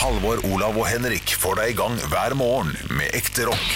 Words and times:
Halvor, 0.00 0.40
Olav 0.54 0.76
og 0.80 0.86
Henrik 0.88 1.32
får 1.40 1.58
deg 1.60 1.72
i 1.74 1.78
gang 1.78 1.96
hver 2.12 2.34
morgen 2.38 2.72
med 2.96 3.12
ekte 3.16 3.48
rock. 3.50 3.72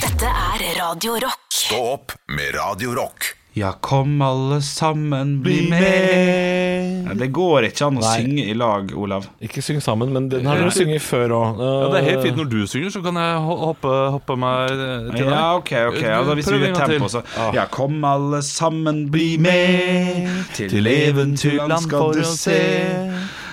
Dette 0.00 0.28
er 0.30 0.62
Radio 0.78 1.16
Rock. 1.26 1.42
Stå 1.52 1.80
opp 1.96 2.14
med 2.32 2.54
Radio 2.56 2.94
Rock. 2.96 3.32
Ja, 3.56 3.70
kom 3.80 4.18
alle 4.20 4.58
sammen, 4.64 5.38
bli 5.44 5.62
med. 5.70 7.06
Ja, 7.06 7.14
det 7.16 7.30
går 7.32 7.70
ikke 7.70 7.86
an 7.86 7.96
å 7.96 8.02
Nei. 8.04 8.10
synge 8.20 8.42
i 8.52 8.56
lag, 8.56 8.90
Olav. 9.00 9.24
Ikke 9.44 9.62
synge 9.64 9.80
sammen, 9.84 10.12
men 10.12 10.26
den 10.32 10.44
har 10.48 10.60
du 10.60 10.68
sunget 10.74 11.00
før 11.04 11.32
òg. 11.38 11.62
Ja, 11.64 11.86
det 11.94 12.02
er 12.02 12.08
helt 12.10 12.26
fint 12.26 12.40
når 12.42 12.50
du 12.52 12.58
synger, 12.68 12.92
så 12.92 13.00
kan 13.06 13.16
jeg 13.20 13.40
hoppe, 13.46 13.94
hoppe 14.16 14.36
meg 14.40 14.74
til 14.76 15.08
til 15.16 15.32
Ja, 15.32 15.46
ok, 15.56 15.72
ok. 15.94 16.02
Ja, 16.04 16.20
da 16.28 16.36
hvis 16.36 16.52
vi 16.52 16.68
tempo, 16.76 17.08
til. 17.08 17.08
så 17.16 17.24
Ja, 17.56 17.64
kom 17.72 17.96
alle 18.04 18.42
sammen, 18.44 19.06
bli 19.12 19.34
med. 19.40 20.28
Til 20.56 20.92
eventyrland 20.92 21.80
skal 21.88 22.12
du 22.20 22.24
se. 22.36 22.60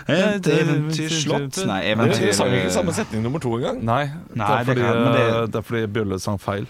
Et 0.08 0.48
eventyrslott 0.52 1.66
Nei, 1.70 1.82
eventyr... 1.94 2.28
Du 2.28 2.34
sang 2.36 2.52
ikke 2.58 2.72
samme 2.76 2.94
setning 2.96 3.24
nummer 3.24 3.40
to 3.44 3.54
engang. 3.58 3.80
Nei, 3.88 4.06
Nei, 4.36 4.48
det, 4.48 4.48
er 4.48 4.58
det 4.58 4.66
fordi, 4.68 4.82
kan- 4.82 5.14
det- 5.14 5.28
eh, 5.30 5.46
det 5.48 5.56
er 5.62 5.68
fordi 5.70 5.86
Bjølle 5.96 6.20
sang 6.20 6.40
feil. 6.44 6.66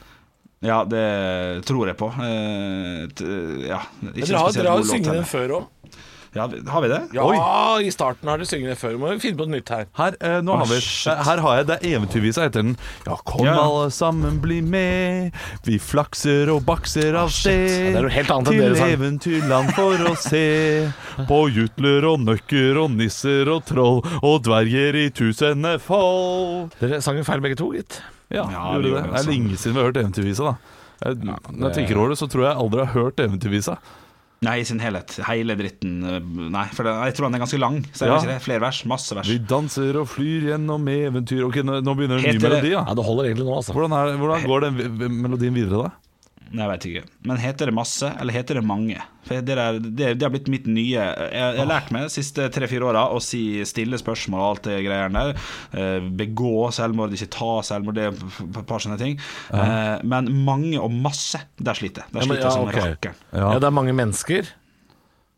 Ja, 0.63 0.83
det 0.87 1.65
tror 1.67 1.87
jeg 1.89 1.97
på. 1.99 2.07
Eh, 2.23 3.07
ja, 3.67 3.81
ikke 4.13 4.27
Dere 4.27 4.37
har, 4.37 4.45
låt 4.47 4.55
dere 4.55 4.69
har 4.77 4.83
sunget 4.87 5.09
den 5.17 5.25
før 5.27 5.55
òg. 5.57 5.65
Ja, 6.33 6.47
har 6.73 6.81
vi 6.81 6.87
det? 6.89 6.99
Ja, 7.13 7.25
i 7.79 7.91
starten 7.93 8.27
har 8.31 8.39
dere 8.41 8.47
sunget 8.49 8.71
det 8.73 8.77
før. 8.81 8.95
Må 8.97 9.11
vi 9.13 9.19
finne 9.21 9.37
på 9.37 9.45
noe 9.45 9.59
nytt 9.59 9.69
her. 9.69 9.85
Her, 9.99 10.15
eh, 10.19 10.39
nå 10.41 10.55
har 10.57 10.65
vi, 10.65 10.79
her 11.29 11.41
har 11.45 11.57
jeg 11.59 11.67
det 11.69 11.77
eventyrvisa 11.91 12.47
heter 12.47 12.63
den. 12.63 12.71
Ja, 13.05 13.15
kom 13.25 13.45
Ja. 13.45 13.53
alle 13.61 13.91
sammen, 13.93 14.39
bli 14.41 14.61
med. 14.61 15.31
Vi 15.67 15.77
flakser 15.77 16.49
og 16.55 16.63
bakser 16.65 17.13
av 17.19 17.29
sted. 17.29 17.69
Ja, 17.69 17.91
det 17.93 17.97
er 18.01 18.07
noe 18.07 18.15
helt 18.17 18.31
annet 18.33 18.47
enn 18.47 18.53
til 18.53 18.63
dere 18.63 18.75
sang. 18.81 18.95
eventyrland 18.97 19.73
for 19.77 20.07
å 20.09 20.15
se. 20.17 20.91
På 21.29 21.43
jutler 21.53 22.03
og 22.09 22.19
nøkker 22.25 22.81
og 22.81 22.91
nisser 22.97 23.47
og 23.53 23.65
troll 23.69 24.01
og 24.23 24.41
dverger 24.43 24.95
i 25.05 25.09
tusende 25.13 25.77
fold. 25.79 26.73
Dere 26.81 27.01
sang 27.05 27.17
jo 27.21 27.23
feil 27.23 27.41
begge 27.45 27.57
to, 27.61 27.69
gitt. 27.77 28.01
Ja, 28.33 28.47
Ja, 28.49 28.73
gjorde 28.73 28.81
det 28.81 28.83
det. 28.83 28.89
gjorde 28.89 29.03
vi 29.03 29.11
Det 29.13 29.19
er 29.21 29.31
lenge 29.31 29.57
siden 29.61 29.73
vi 29.75 29.79
har 29.83 29.91
hørt 29.91 30.01
eventyrvisa, 30.01 30.43
da. 30.43 30.55
Jeg, 31.03 31.17
når 31.25 31.67
jeg 31.69 31.75
tenker 31.75 31.97
over 31.99 32.09
det, 32.09 32.17
så 32.17 32.27
tror 32.31 32.45
jeg 32.47 32.57
aldri 32.57 32.79
jeg 32.79 32.87
har 32.87 33.03
hørt 33.03 33.17
eventyrvisa. 33.21 33.77
Nei, 34.43 34.57
i 34.61 34.65
sin 34.67 34.79
helhet. 34.83 35.15
Hele 35.27 35.55
dritten. 35.59 35.95
eh, 36.03 36.19
Nei, 36.53 36.65
for 36.75 36.83
det, 36.87 36.93
jeg 37.09 37.15
tror 37.17 37.29
den 37.29 37.35
er 37.39 37.43
ganske 37.45 37.59
lang. 37.63 37.81
Så 37.93 38.03
det 38.05 38.09
Ja. 38.11 38.17
ikke 38.19 38.31
det? 38.33 38.41
Flere 38.45 38.59
vers? 38.65 38.83
Masse 38.85 39.15
vers. 39.15 39.27
Vi 39.31 39.37
danser 39.39 39.97
og 40.01 40.07
flyr 40.11 40.49
gjennom 40.51 40.87
eventyr 40.91 41.45
Ok, 41.47 41.61
nå, 41.63 41.79
nå 41.83 41.95
begynner 41.97 42.19
en 42.19 42.27
ny 42.35 42.39
melodi, 42.43 42.71
ja. 42.75 42.83
Ja, 42.87 42.93
Det 42.93 43.05
holder 43.07 43.29
egentlig 43.31 43.47
nå, 43.47 43.55
altså. 43.57 43.73
Hvordan, 43.73 43.93
er, 43.97 44.17
hvordan 44.19 44.47
går 44.47 44.59
den 44.67 45.21
melodien 45.23 45.53
videre, 45.55 45.83
da? 45.87 45.91
Jeg 46.53 46.69
vet 46.69 46.83
ikke. 46.85 47.01
Men 47.25 47.39
heter 47.41 47.65
det 47.65 47.73
masse, 47.73 48.05
eller 48.21 48.33
heter 48.35 48.59
det 48.59 48.61
mange? 48.69 48.99
For 49.25 49.39
det, 49.41 49.55
der, 49.57 49.79
det, 49.81 50.09
det 50.19 50.25
har 50.27 50.29
blitt 50.29 50.49
mitt 50.53 50.67
nye 50.69 50.91
Jeg, 50.99 51.29
jeg 51.33 51.57
har 51.57 51.65
lært 51.65 51.87
meg 51.95 52.03
de 52.05 52.11
siste 52.13 52.45
tre-fire 52.53 52.85
åra 52.91 53.07
å 53.09 53.17
si 53.23 53.39
stille 53.65 53.97
spørsmål 53.97 54.39
og 54.43 54.49
alt 54.51 54.67
det 54.67 54.75
greiene 54.85 55.23
der. 55.31 55.47
Eh, 55.73 56.09
begå 56.19 56.67
selvmord, 56.75 57.15
ikke 57.17 57.31
ta 57.33 57.55
selvmord, 57.65 57.97
det 57.97 58.03
er 58.05 58.13
et 58.13 58.59
par 58.69 58.83
sånne 58.85 58.99
ting. 59.01 59.17
Eh, 59.49 59.95
men 60.05 60.29
mange 60.45 60.77
og 60.77 60.93
masse, 60.93 61.41
der 61.57 61.73
sliter 61.79 62.05
jeg. 62.05 62.13
Der 62.19 62.27
sliter 62.27 62.45
jeg 62.45 62.53
som 62.53 62.67
ja, 62.67 62.69
ok. 62.69 62.77
rakkeren. 62.83 63.17
Ja, 63.33 63.49
det 63.57 63.69
er 63.71 63.75
mange 63.79 63.97
mennesker, 63.97 64.53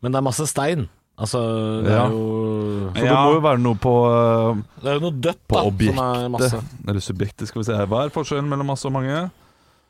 men 0.04 0.12
det 0.12 0.20
er 0.20 0.26
masse 0.28 0.46
stein. 0.52 0.84
Altså, 1.16 1.40
det 1.80 1.94
Ja. 1.96 2.02
er 2.04 2.12
jo 2.12 2.92
Så 2.92 3.00
det 3.00 3.04
Ja. 3.08 3.24
må 3.24 3.32
jo 3.38 3.40
være 3.40 3.58
noe 3.64 3.74
på, 3.80 3.94
uh, 4.04 4.62
Det 4.82 4.90
er 4.92 4.98
jo 5.00 5.00
noe 5.08 5.16
dødt, 5.16 5.40
på 5.48 5.56
da, 5.56 5.62
som 5.64 5.72
er 5.72 5.72
objektet. 5.72 6.30
masse. 6.36 6.60
Eller 6.86 7.00
subjektet, 7.00 7.48
skal 7.48 7.62
vi 7.62 7.64
se. 7.70 7.72
Hva 7.88 8.04
er 8.04 8.10
forskjellen 8.12 8.48
mellom 8.52 8.66
masse 8.68 8.84
og 8.84 8.92
mange? 8.92 9.30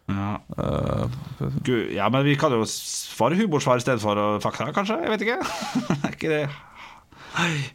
Ja. 0.07 0.37
Uh, 0.55 1.11
Gud, 1.67 1.91
ja, 1.97 2.07
men 2.13 2.23
vi 2.25 2.37
kan 2.39 2.55
jo 2.55 2.63
svare 2.71 3.39
humorsvar 3.39 3.81
i 3.81 3.83
stedet 3.83 4.03
for 4.03 4.39
fakta, 4.45 4.71
kanskje? 4.75 5.01
Jeg 5.03 5.13
vet 5.15 5.25
ikke. 5.27 5.39
ikke 6.15 6.31
det 6.31 6.43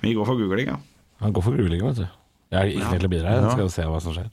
Vi 0.02 0.14
går 0.16 0.26
for 0.26 0.40
googling, 0.40 0.72
ja. 0.72 0.80
Han 1.22 1.36
går 1.36 1.44
for 1.46 1.58
googling, 1.60 1.84
vet 1.86 2.00
du. 2.02 2.08
Jeg 2.52 2.60
er 2.60 2.72
ikke 2.72 2.96
til 2.96 3.08
å 3.08 3.12
bidra. 3.12 3.36
Jeg 3.36 3.44
skal 3.44 3.60
skal 3.60 3.74
se 3.76 3.88
hva 3.88 4.00
som 4.04 4.16
skjer. 4.16 4.32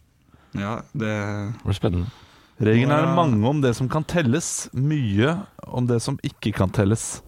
Ja, 0.59 0.79
det 0.97 1.13
Det 1.13 1.65
blir 1.67 1.77
spennende. 1.77 2.11
regelen 2.59 2.91
er 2.91 3.15
mange 3.15 3.47
om 3.47 3.61
det 3.63 3.75
som 3.77 3.89
kan 3.89 4.05
telles, 4.05 4.69
mye 4.73 5.37
om 5.67 5.87
det 5.87 6.01
som 6.03 6.19
ikke 6.23 6.53
kan 6.53 6.71
telles. 6.71 7.23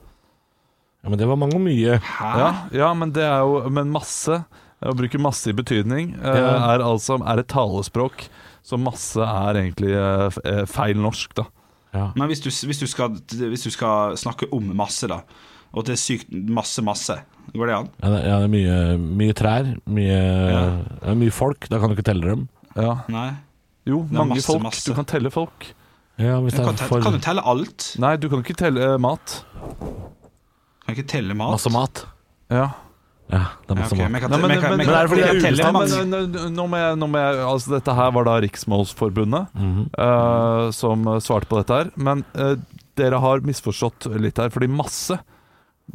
Ja, 1.02 1.08
Men 1.08 1.18
det 1.18 1.28
var 1.28 1.36
mange 1.36 1.54
og 1.54 1.62
mye. 1.64 1.98
Hæ? 1.98 2.30
Ja, 2.38 2.48
ja 2.72 2.94
men 2.94 3.12
det 3.12 3.22
er 3.24 3.38
jo 3.40 3.68
Men 3.70 3.90
masse, 3.90 4.44
å 4.80 4.94
bruke 4.96 5.20
masse 5.20 5.50
i 5.50 5.56
betydning, 5.56 6.14
uh, 6.22 6.70
er 6.72 6.84
altså 6.84 7.18
er 7.20 7.42
et 7.42 7.50
talespråk. 7.52 8.28
Så 8.64 8.76
masse 8.80 9.24
er 9.24 9.56
egentlig 9.56 9.94
uh, 9.96 10.28
eh, 10.44 10.64
feil 10.68 10.98
norsk, 11.00 11.32
da. 11.38 11.46
Ja. 11.96 12.10
Men 12.14 12.28
hvis 12.30 12.42
du, 12.44 12.50
hvis, 12.50 12.78
du 12.78 12.86
skal, 12.86 13.16
hvis 13.50 13.64
du 13.66 13.70
skal 13.72 14.14
snakke 14.20 14.46
om 14.54 14.68
masse, 14.78 15.08
da, 15.10 15.22
og 15.72 15.86
det 15.88 15.96
er 15.96 16.00
sykt 16.02 16.30
masse, 16.30 16.84
masse, 16.86 17.16
går 17.54 17.70
det 17.70 17.76
an? 17.78 17.88
Ja, 18.02 18.12
det, 18.12 18.20
ja, 18.28 18.36
det 18.42 18.48
er 18.48 18.52
mye, 18.52 18.78
mye 19.22 19.36
trær, 19.38 19.72
mye, 19.90 20.18
ja. 20.52 21.14
mye 21.18 21.34
folk. 21.34 21.66
Da 21.72 21.80
kan 21.80 21.90
du 21.90 21.96
ikke 21.96 22.06
telle 22.12 22.34
dem. 22.34 22.46
Ja. 22.76 23.00
Nei? 23.10 23.30
Jo, 23.88 24.04
mange 24.10 24.36
masse, 24.36 24.46
folk. 24.46 24.62
masse. 24.68 24.84
Du 24.86 24.94
kan 24.98 25.08
telle 25.08 25.32
folk. 25.34 25.70
Ja, 26.20 26.36
hvis 26.44 26.58
Kan, 26.58 26.76
for 26.76 27.00
kan 27.00 27.16
du 27.16 27.22
telle 27.24 27.42
alt? 27.48 27.94
Nei, 28.02 28.12
du 28.20 28.28
kan 28.28 28.44
ikke 28.44 28.58
telle 28.60 28.92
uh, 28.92 28.98
mat. 29.00 29.40
Kan 30.84 30.94
ikke 30.94 31.08
telle 31.08 31.34
mat? 31.38 31.56
masse 31.56 31.72
mat. 31.72 32.04
Ja. 32.52 32.68
Ja, 33.30 33.38
det 33.66 33.70
er 33.70 33.76
Ja, 33.76 33.80
masse 33.80 33.94
ok, 33.94 34.00
mat. 34.00 34.10
men 34.10 34.30
men 34.30 34.40
men 34.40 34.50
jeg 34.50 34.86
det 34.86 34.96
er 34.98 35.08
fordi 35.10 35.20
jeg 35.22 35.34
det 35.34 35.42
kan 35.42 35.46
er 35.46 35.46
telle 35.46 35.62
Ja, 35.62 35.72
mange. 35.72 36.04
men, 36.04 36.32
nå- 36.32 36.50
nå 36.56 36.64
må 36.68 36.76
jeg, 36.80 36.96
nå 36.98 37.06
må 37.12 37.18
jeg, 37.22 37.38
altså 37.46 37.70
Dette 37.76 37.94
her 37.94 38.10
var 38.16 38.24
da 38.24 38.34
Riksmålsforbundet 38.42 39.46
mm 39.54 39.70
-hmm. 39.76 39.86
uh, 39.98 40.70
som 40.70 41.04
svarte 41.20 41.46
på 41.46 41.56
dette 41.58 41.72
her. 41.74 41.90
Men 41.96 42.24
uh, 42.34 42.56
dere 42.96 43.20
har 43.20 43.40
misforstått 43.40 44.06
litt 44.20 44.36
her, 44.38 44.48
fordi 44.50 44.66
masse 44.68 45.18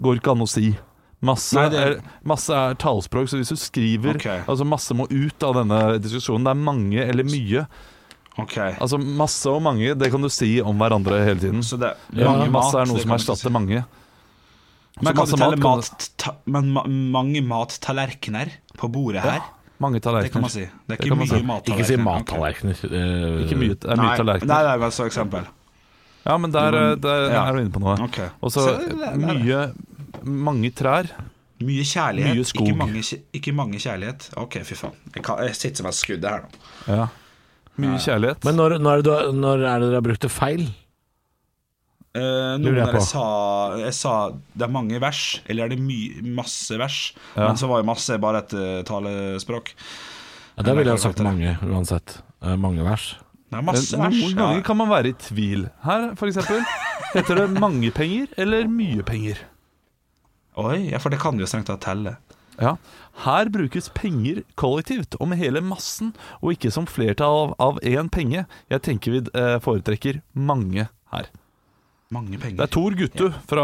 går 0.02 0.16
ikke 0.16 0.32
an 0.32 0.42
å 0.42 0.48
si. 0.48 0.78
Masse, 1.22 1.56
Nei, 1.56 1.70
det- 1.70 1.80
er, 1.98 2.02
masse 2.24 2.50
er 2.54 2.74
talspråk, 2.76 3.28
så 3.28 3.38
hvis 3.38 3.50
du 3.50 3.56
skriver 3.56 4.16
okay. 4.16 4.42
Altså 4.48 4.66
Masse 4.66 4.94
må 4.94 5.08
ut 5.10 5.44
av 5.44 5.56
denne 5.56 6.00
diskusjonen. 6.00 6.44
Det 6.44 6.52
er 6.52 6.64
mange 6.64 7.00
eller 7.10 7.24
mye. 7.24 7.66
Okay. 8.38 8.76
Altså 8.82 8.98
Masse 9.00 9.46
og 9.50 9.62
mange, 9.62 9.96
det 9.98 10.12
kan 10.12 10.22
du 10.22 10.30
si 10.30 10.62
om 10.62 10.78
hverandre 10.78 11.24
hele 11.24 11.40
tiden. 11.40 11.62
så 11.64 11.78
det 11.80 11.94
Ja, 12.14 12.32
mange 12.32 12.52
masse 12.52 12.76
er 12.76 12.86
noe 12.86 13.00
som 13.00 13.12
erstatter 13.12 13.48
si. 13.48 13.50
mange. 13.50 13.86
Men 15.02 15.12
kan 15.14 15.22
masse 15.26 15.36
du 15.36 15.42
telle 15.42 15.58
mat 15.60 15.90
mat, 15.92 16.06
ta, 16.18 16.32
men 16.46 16.70
ma, 16.72 16.84
mange 16.88 17.42
mattallerkener 17.44 18.52
på 18.78 18.88
bordet 18.92 19.22
her? 19.26 19.42
Ja, 19.42 19.52
Mange 19.84 20.00
Det 20.00 20.04
kan 20.06 20.14
tallerkener. 20.14 20.42
man 20.42 20.50
si. 20.54 20.62
Det 20.88 20.96
er 20.96 21.02
ikke 21.04 21.16
mye 21.20 21.28
si. 21.28 21.42
mattallerkener. 21.44 21.76
Ikke 21.76 21.86
si 21.90 21.98
mattallerkener. 22.00 22.78
Okay. 22.80 23.44
Ikke 23.44 23.58
mye, 23.60 23.76
det 23.76 23.84
er 23.92 23.96
Nei, 24.00 24.06
mye 24.06 24.08
nei, 24.08 24.18
tallerkener. 24.22 24.64
nei, 24.70 24.78
men 24.86 24.92
så 24.96 25.06
eksempel. 25.10 25.48
Ja, 26.26 26.38
men 26.38 26.52
der, 26.56 26.74
eh, 26.80 26.96
der 26.96 27.26
Ja. 27.34 27.42
er 27.50 27.52
du 27.54 27.60
inne 27.60 27.72
på 27.76 27.80
noe. 27.84 27.98
Okay. 28.08 28.30
Og 28.42 28.52
så 28.52 28.64
mye 29.20 29.74
Mange 30.24 30.72
trær. 30.72 31.10
Mye 31.62 31.84
kjærlighet, 31.84 32.36
Mye 32.36 32.44
skog. 32.46 32.68
Ikke, 32.68 32.78
mange, 32.78 33.02
ikke 33.34 33.54
mange 33.54 33.78
kjærlighet. 33.84 34.30
Ok, 34.38 34.58
fy 34.64 34.74
faen. 34.76 34.94
Jeg, 35.14 35.24
kan, 35.24 35.38
jeg 35.44 35.56
sitter 35.56 35.76
som 35.84 35.86
et 35.88 35.94
skudd 35.94 36.24
her 36.24 36.42
nå. 36.42 36.96
Ja. 36.96 37.08
Mye 37.78 38.00
kjærlighet. 38.00 38.44
Men 38.46 38.56
når, 38.56 38.80
når, 38.80 38.92
er 38.92 39.02
det, 39.02 39.06
du- 39.06 39.32
når 39.34 39.56
er 39.60 39.80
det 39.80 39.90
dere 39.90 39.94
har 40.00 40.02
brukt 40.08 40.22
det 40.22 40.32
feil? 40.32 40.66
Eh, 42.16 42.54
noen 42.64 42.78
jeg 42.80 42.94
jeg 42.96 43.04
sa, 43.10 43.24
jeg 43.82 43.94
sa 43.98 44.12
det 44.56 44.64
er 44.64 44.72
mange 44.72 45.00
vers, 45.04 45.22
eller 45.52 45.66
er 45.66 45.74
det 45.74 45.80
my, 45.84 45.98
masse 46.38 46.78
vers? 46.80 47.00
Ja. 47.36 47.50
Men 47.50 47.60
så 47.60 47.68
var 47.68 47.82
jo 47.82 47.88
masse 47.90 48.16
bare 48.24 48.40
et 48.46 48.54
uh, 48.56 48.84
talespråk. 48.88 49.74
Ja, 50.56 50.64
Da 50.64 50.76
ville 50.78 50.94
jeg 50.96 51.04
sagt 51.04 51.20
mange, 51.26 51.58
uansett. 51.68 52.22
Uh, 52.40 52.56
mange 52.56 52.86
vers. 52.88 53.10
Det 53.52 53.60
er 53.60 53.68
masse 53.68 54.00
vers. 54.00 54.16
Noen 54.16 54.40
ganger 54.40 54.64
kan 54.64 54.80
man 54.80 54.90
være 54.94 55.12
i 55.12 55.18
tvil. 55.28 55.68
Her, 55.84 56.08
for 56.16 56.32
eksempel, 56.32 56.64
heter 57.12 57.42
det 57.44 57.50
mange 57.60 57.92
penger 57.92 58.32
eller 58.40 58.72
mye 58.72 59.04
penger? 59.04 59.44
Oi, 60.56 60.86
ja, 60.94 61.02
for 61.04 61.12
det 61.12 61.20
kan 61.20 61.36
jo 61.40 61.48
strengt 61.52 61.68
tatt 61.68 61.84
telle. 61.84 62.16
Ja. 62.56 62.78
Her 63.26 63.50
brukes 63.52 63.90
penger 63.92 64.46
kollektivt, 64.56 65.18
og 65.20 65.28
med 65.34 65.42
hele 65.44 65.60
massen, 65.60 66.14
og 66.40 66.56
ikke 66.56 66.72
som 66.72 66.88
flertall 66.88 67.52
av- 67.60 67.82
én 67.84 68.08
penge. 68.08 68.46
Jeg 68.72 68.82
tenker 68.88 69.12
vi 69.12 69.26
foretrekker 69.60 70.22
mange 70.34 70.88
her. 71.12 71.28
Mange 72.14 72.38
penger. 72.38 72.60
Det 72.60 72.66
er 72.68 72.74
Tor 72.76 72.94
Guttu 72.94 73.26
fra 73.50 73.64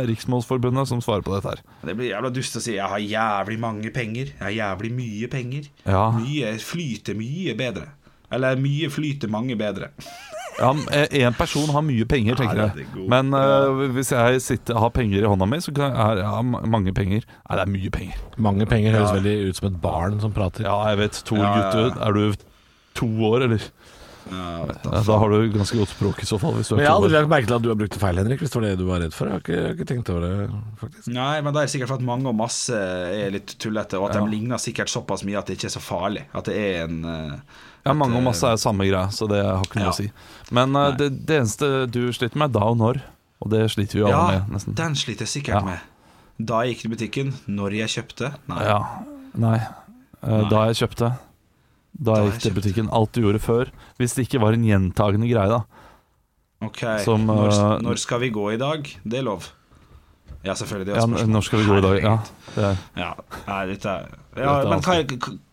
eh, 0.00 0.06
Riksmålsforbundet 0.08 0.88
som 0.88 1.02
svarer 1.04 1.24
på 1.26 1.34
dette 1.36 1.52
her. 1.52 1.60
Det 1.84 1.94
blir 1.98 2.08
jævla 2.14 2.30
dust 2.32 2.56
å 2.56 2.62
si 2.64 2.78
'jeg 2.78 2.88
har 2.88 2.98
jævlig 2.98 3.58
mange 3.60 3.90
penger'. 3.92 4.32
'Jeg 4.32 4.40
har 4.40 4.56
jævlig 4.56 4.92
mye 4.96 5.28
penger'. 5.28 5.68
Ja. 5.84 6.10
Mye 6.16 6.56
flyter 6.58 7.14
mye 7.14 7.54
bedre. 7.54 7.88
Eller 8.32 8.56
mye 8.56 8.88
flyter 8.88 9.28
mange 9.28 9.56
bedre. 9.56 9.90
Ja, 10.58 10.72
Én 10.72 11.36
person 11.38 11.68
har 11.70 11.82
mye 11.82 12.04
penger, 12.04 12.34
tenker 12.34 12.56
jeg. 12.56 12.86
er. 12.88 13.08
Men 13.08 13.32
uh, 13.32 13.86
hvis 13.94 14.10
jeg 14.10 14.40
sitter, 14.42 14.74
har 14.74 14.90
penger 14.90 15.22
i 15.22 15.28
hånda 15.28 15.46
mi, 15.46 15.60
så 15.62 15.70
kan 15.74 15.94
jeg 15.94 16.18
ja, 16.24 16.42
mange 16.42 16.92
penger. 16.92 17.22
Nei, 17.22 17.56
det 17.56 17.62
er 17.62 17.70
mye 17.70 17.90
penger. 17.94 18.16
Mange 18.36 18.66
penger 18.66 18.96
høres 18.96 19.14
veldig 19.20 19.36
ut 19.48 19.56
som 19.60 19.68
et 19.68 19.80
barn 19.80 20.20
som 20.20 20.32
prater. 20.34 20.64
Ja, 20.66 20.80
jeg 20.90 20.98
vet. 20.98 21.22
Tor 21.24 21.38
Ja, 21.38 21.52
ja, 21.52 21.70
Guttu, 21.70 22.00
er 22.00 22.12
du 22.12 22.34
to 22.98 23.06
år, 23.30 23.46
eller? 23.46 23.68
Ja, 24.30 25.00
da 25.06 25.16
har 25.18 25.30
du 25.32 25.36
ganske 25.54 25.78
godt 25.78 25.92
språk 25.92 26.22
i 26.22 26.26
så 26.28 26.38
fall. 26.40 26.54
Hvis 26.58 26.68
du 26.68 26.74
Men 26.76 26.82
er 26.84 26.88
jeg 26.88 26.94
hadde 26.96 27.10
lagt 27.14 27.30
merke 27.32 27.46
til 27.50 27.56
at 27.56 27.62
du 27.64 27.68
har 27.70 27.78
brukt 27.80 27.92
det 27.96 28.00
feil, 28.02 28.16
Henrik, 28.20 28.40
hvis 28.42 28.50
det 28.52 28.58
var 28.60 28.66
det 28.68 28.78
du 28.78 28.84
var 28.88 29.00
redd 29.04 29.14
for. 29.16 29.26
Jeg 29.26 29.32
har 29.36 29.40
ikke, 29.44 29.54
jeg 29.56 29.64
har 29.66 29.74
ikke 29.78 29.88
tenkt 29.92 30.10
over 30.14 30.20
det, 30.26 30.48
faktisk. 30.82 31.08
Nei, 31.16 31.40
men 31.46 31.54
det 31.56 31.62
er 31.62 31.72
sikkert 31.74 31.88
for 31.92 32.00
at 32.00 32.06
mange 32.10 32.28
og 32.28 32.36
masse 32.38 32.74
er 32.78 33.30
litt 33.34 33.54
tullete, 33.58 33.98
og 34.00 34.10
at 34.10 34.16
Ja. 34.18 34.20
de 34.24 34.30
ligner 34.34 34.58
sikkert 34.62 34.88
såpass 34.92 35.24
mye 35.24 35.38
at 35.38 35.46
det 35.46 35.56
ikke 35.58 35.66
er 35.70 35.76
så 35.78 35.82
farlig. 35.84 36.24
At 36.34 36.44
det 36.50 36.56
er 36.56 36.84
en 36.84 37.04
uh, 37.04 37.38
Ja, 37.86 37.92
mange 37.94 38.16
og 38.18 38.22
masse 38.26 38.44
er 38.44 38.56
samme 38.60 38.84
greia, 38.88 39.06
så 39.14 39.28
det 39.30 39.42
har 39.44 39.62
ikke 39.64 39.80
noe 39.80 39.88
Ja. 39.88 39.90
å 39.90 39.96
si. 39.96 40.10
Men 40.52 40.74
uh, 40.76 40.90
det, 40.96 41.26
det 41.26 41.40
eneste 41.42 41.86
du 41.90 42.12
sliter 42.12 42.36
med, 42.36 42.50
er 42.50 42.60
da 42.60 42.66
og 42.68 42.76
når. 42.78 43.00
Og 43.40 43.50
det 43.50 43.64
sliter 43.70 43.94
vi 43.94 44.00
jo 44.02 44.06
alle 44.10 44.32
Ja, 44.34 44.40
med, 44.42 44.50
nesten. 44.56 44.74
den 44.74 44.94
sliter 44.98 45.24
jeg 45.24 45.34
sikkert 45.42 45.60
Ja. 45.60 45.62
med. 45.62 45.78
Da 46.38 46.60
jeg 46.62 46.74
gikk 46.76 46.82
til 46.82 46.90
butikken, 46.90 47.32
når 47.48 47.74
jeg 47.80 47.88
kjøpte 47.96 48.32
Nei. 48.50 48.62
Ja, 48.64 48.78
nei. 49.34 49.58
eh, 50.22 50.48
da 50.50 50.66
jeg 50.70 50.76
kjøpte. 50.84 51.12
Da 51.98 52.14
jeg 52.20 52.30
gikk 52.32 52.42
til 52.44 52.54
butikken. 52.54 52.88
Alt 52.94 53.12
du 53.16 53.22
gjorde 53.24 53.40
før. 53.42 53.70
Hvis 53.98 54.14
det 54.14 54.28
ikke 54.28 54.40
var 54.42 54.54
en 54.54 54.64
gjentagende 54.66 55.28
greie, 55.30 55.50
da. 55.50 55.62
Ok, 56.62 56.82
Som, 57.04 57.26
når, 57.26 57.48
eh, 57.52 57.78
når 57.82 57.98
skal 58.02 58.20
vi 58.20 58.30
gå 58.34 58.52
i 58.54 58.58
dag? 58.58 58.86
Det 59.04 59.18
er 59.18 59.26
lov. 59.26 59.46
Ja, 60.44 60.54
selvfølgelig. 60.54 60.86
Det 60.86 60.94
er 60.96 61.00
Ja, 61.18 61.26
når 61.26 61.40
skal 61.46 61.58
vi 61.58 61.66
gå 61.66 61.78
i 61.78 61.82
dag? 61.82 61.98
Ja, 62.02 62.16
det 62.54 62.64
er. 62.64 62.76
Ja, 62.96 63.10
nei, 63.48 63.60
dette 63.72 63.88
er 63.90 64.08
ja, 64.40 64.54
Men 64.70 64.84
hva 64.84 64.98
er, 65.00 65.04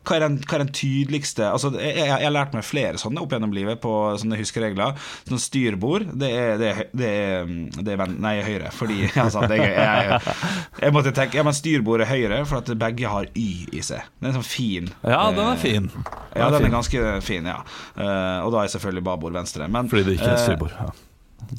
hva, 0.06 0.18
er 0.18 0.26
den, 0.28 0.38
hva 0.46 0.58
er 0.60 0.64
den 0.66 0.72
tydeligste 0.76 1.48
Altså, 1.50 1.72
jeg, 1.82 1.98
jeg, 1.98 2.12
har 2.14 2.34
lært 2.36 2.54
meg 2.54 2.66
flere 2.68 3.02
sånne 3.02 3.24
opp 3.24 3.34
gjennom 3.34 3.56
livet 3.56 3.82
på 3.82 3.94
sånne 4.22 4.38
huskeregler. 4.40 4.94
Sånn 5.26 5.42
styrbord, 5.42 6.08
det 6.14 6.30
er, 6.30 6.56
det 6.62 6.70
er, 6.72 6.82
det 6.94 7.12
er, 7.12 7.52
det 7.90 7.98
Nei, 8.16 8.36
høyre. 8.46 8.70
Fordi 8.76 9.10
altså, 9.26 9.48
det 9.50 9.60
er, 9.64 9.74
jeg, 9.74 10.38
jeg 10.84 10.96
måtte 10.96 11.16
tenke 11.16 11.42
Ja, 11.42 11.48
men 11.48 11.58
styrbord 11.58 12.06
er 12.06 12.12
høyre, 12.12 12.44
for 12.46 12.62
at 12.62 12.70
begge 12.80 13.10
har 13.10 13.28
Y 13.34 13.50
i 13.74 13.82
seg. 13.86 14.06
Den 14.22 14.30
er 14.30 14.38
sånn 14.38 14.46
fin. 14.46 14.94
Ja, 15.02 15.26
den 15.34 15.42
er 15.48 15.56
Eh, 15.56 15.62
fin. 15.62 15.92
Ja, 16.36 16.50
den 16.50 16.66
er 16.66 16.70
ganske 16.70 17.22
fin, 17.22 17.46
ja. 17.46 17.64
Eh, 17.96 18.46
og 18.46 18.52
da 18.52 18.64
er 18.64 18.68
selvfølgelig 18.68 19.04
babord 19.04 19.34
venstre. 19.34 19.68
Men, 19.68 19.90
Fordi 19.90 20.04
det 20.04 20.18
ikke 20.20 20.32
er 20.32 20.38
eh, 20.38 20.44
styrbord. 20.44 20.76
Ja. 20.80 20.90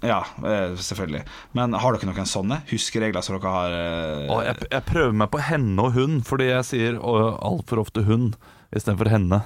Ja, 0.03 0.21
eh, 0.45 0.77
selvfølgelig. 0.81 1.23
Men 1.57 1.77
har 1.77 1.97
dere 1.97 2.09
noen 2.11 2.29
sånne 2.31 2.61
huskeregler 2.71 3.25
som 3.25 3.37
dere 3.37 3.53
har 3.55 3.77
uh... 3.77 4.45
Jeg, 4.47 4.69
jeg 4.73 4.87
prøver 4.89 5.19
meg 5.23 5.31
på 5.33 5.43
henne 5.47 5.87
og 5.87 5.97
hun, 5.97 6.19
fordi 6.27 6.51
jeg 6.51 6.69
sier 6.71 6.99
altfor 7.01 7.85
ofte 7.85 8.07
hun 8.09 8.33
istedenfor 8.75 9.13
henne. 9.13 9.43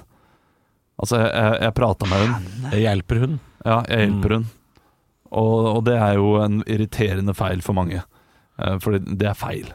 Altså, 1.00 1.20
jeg, 1.22 1.32
jeg, 1.32 1.60
jeg 1.64 1.76
prata 1.80 2.08
med 2.10 2.24
hun. 2.24 2.48
Jeg 2.70 2.86
hjelper 2.86 3.22
hun. 3.24 3.36
Ja, 3.64 3.82
jeg 3.88 4.06
hjelper 4.06 4.36
hun. 4.36 4.48
Og, 5.30 5.58
og 5.76 5.84
det 5.86 5.96
er 5.96 6.16
jo 6.18 6.32
en 6.42 6.62
irriterende 6.66 7.34
feil 7.38 7.62
for 7.64 7.78
mange. 7.78 8.02
Eh, 8.60 8.76
Fordi 8.82 9.02
det 9.20 9.30
er 9.30 9.38
feil. 9.38 9.70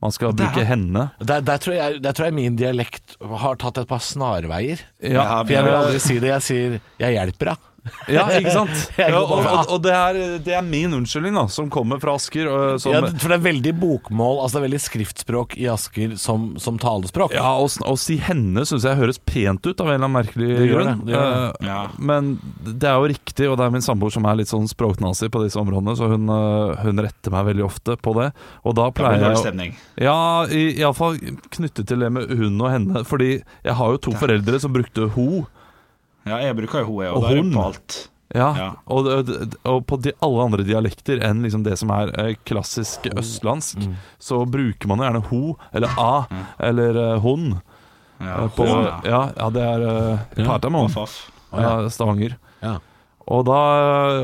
Man 0.00 0.14
skal 0.16 0.32
bruke 0.32 0.62
henne. 0.64 1.10
Der, 1.20 1.42
der, 1.44 1.58
tror 1.60 1.74
jeg, 1.76 1.98
der 2.00 2.14
tror 2.16 2.30
jeg 2.30 2.36
min 2.38 2.54
dialekt 2.56 3.18
har 3.20 3.58
tatt 3.60 3.82
et 3.82 3.90
par 3.90 4.00
snarveier. 4.00 4.80
Ja, 5.04 5.42
For 5.42 5.52
jeg 5.52 5.66
vil 5.66 5.76
aldri 5.76 6.00
si 6.00 6.16
det. 6.22 6.30
Jeg 6.30 6.46
sier 6.46 6.78
'jeg 7.02 7.18
hjelper', 7.18 7.50
da. 7.52 7.56
Ja 8.10 8.26
ikke 8.36 8.52
sant? 8.54 8.76
Ja, 9.00 9.18
og 9.20 9.30
og, 9.40 9.70
og 9.76 9.82
det, 9.84 9.92
er, 9.96 10.18
det 10.44 10.54
er 10.56 10.62
min 10.66 10.92
unnskyldning, 10.98 11.34
da, 11.38 11.46
som 11.50 11.70
kommer 11.72 12.00
fra 12.02 12.14
Asker. 12.18 12.48
Og, 12.50 12.80
som, 12.82 12.92
Ja, 12.92 13.00
for 13.08 13.32
det 13.32 13.38
er 13.38 13.44
veldig 13.46 13.72
bokmål, 13.80 14.40
altså 14.44 14.58
det 14.58 14.60
er 14.62 14.66
veldig 14.68 14.80
skriftspråk 14.84 15.56
i 15.60 15.66
Asker 15.72 16.16
som, 16.20 16.50
som 16.60 16.78
talespråk. 16.82 17.32
Ja, 17.36 17.54
å, 17.58 17.96
si 18.00 18.18
henne 18.20 18.64
syns 18.68 18.84
jeg 18.88 18.98
høres 19.00 19.18
pent 19.22 19.64
ut 19.66 19.80
av 19.80 19.88
en 19.90 19.94
eller 19.96 20.06
annen 20.08 20.16
merkelig 20.18 20.50
Det 20.58 20.68
grunn. 20.70 21.04
det, 21.06 21.14
det. 21.14 21.20
Eh, 21.20 21.68
Ja. 21.70 21.80
Men 21.98 22.32
det 22.64 22.88
er 22.90 22.96
jo 23.00 23.08
riktig, 23.12 23.48
og 23.50 23.56
det 23.60 23.66
er 23.68 23.74
min 23.74 23.84
samboer 23.84 24.12
som 24.14 24.26
er 24.28 24.38
litt 24.40 24.50
sånn 24.50 24.68
språknazi 24.70 25.30
på 25.32 25.42
disse 25.44 25.58
områdene, 25.60 25.96
så 25.98 26.08
hun, 26.12 26.28
eh, 26.30 26.80
hun 26.84 27.00
retter 27.04 27.34
meg 27.34 27.48
veldig 27.52 27.66
ofte 27.66 27.96
på 28.00 28.14
det. 28.20 28.30
Og 28.66 28.76
da 28.78 28.90
pleier 28.94 29.24
jeg. 29.30 29.74
Ja, 30.04 30.16
i- 30.50 30.74
iallfall 30.80 31.18
knyttet 31.54 31.86
til 31.90 32.00
det 32.04 32.10
med 32.12 32.28
hun 32.30 32.60
og 32.60 32.70
henne. 32.72 33.04
Fordi 33.08 33.30
jeg 33.64 33.74
har 33.78 33.94
jo 33.96 34.00
to 34.08 34.12
foreldre 34.20 34.60
som 34.60 34.72
brukte 34.74 35.08
ho. 35.16 35.46
Ja, 36.30 36.38
jeg 36.46 36.56
bruker 36.60 36.84
jo 36.84 36.86
hun, 36.92 37.02
jeg, 37.04 37.12
og, 37.12 37.24
Og 37.24 37.30
er 37.30 37.40
hun. 37.42 37.52
på 37.58 37.66
alt. 37.70 37.98
Ja, 38.30 38.48
Ja. 38.54 38.66
Og, 38.86 39.08
og 39.66 39.80
på 39.90 39.96
de, 40.04 40.12
alle 40.22 40.44
andre 40.46 40.62
dialekter 40.62 41.18
enn 41.26 41.40
liksom 41.42 41.64
det 41.66 41.74
som 41.80 41.90
er 41.90 42.12
eh, 42.14 42.36
klassisk 42.46 43.08
østlandsk, 43.18 43.80
Mm. 43.82 43.96
så 44.22 44.38
bruker 44.46 44.86
man 44.86 45.02
jo 45.02 45.08
gjerne 45.08 45.22
ho 45.26 45.40
eller 45.74 45.96
a 45.98 46.12
eller 46.60 47.00
uh, 47.00 47.18
hon. 47.24 47.48
Ja, 48.20 48.36
eh, 48.44 48.48
på, 48.54 48.66
hun, 48.68 48.84
ja. 48.86 49.00
ja, 49.04 49.22
ja, 49.36 49.48
det 49.50 49.64
er 49.66 49.82
uh, 49.88 50.18
Ja. 50.38 50.46
Partamon. 50.46 50.90
Stavanger. 51.90 52.36
Ja. 52.62 52.76
Og 53.30 53.44
da, 53.46 53.58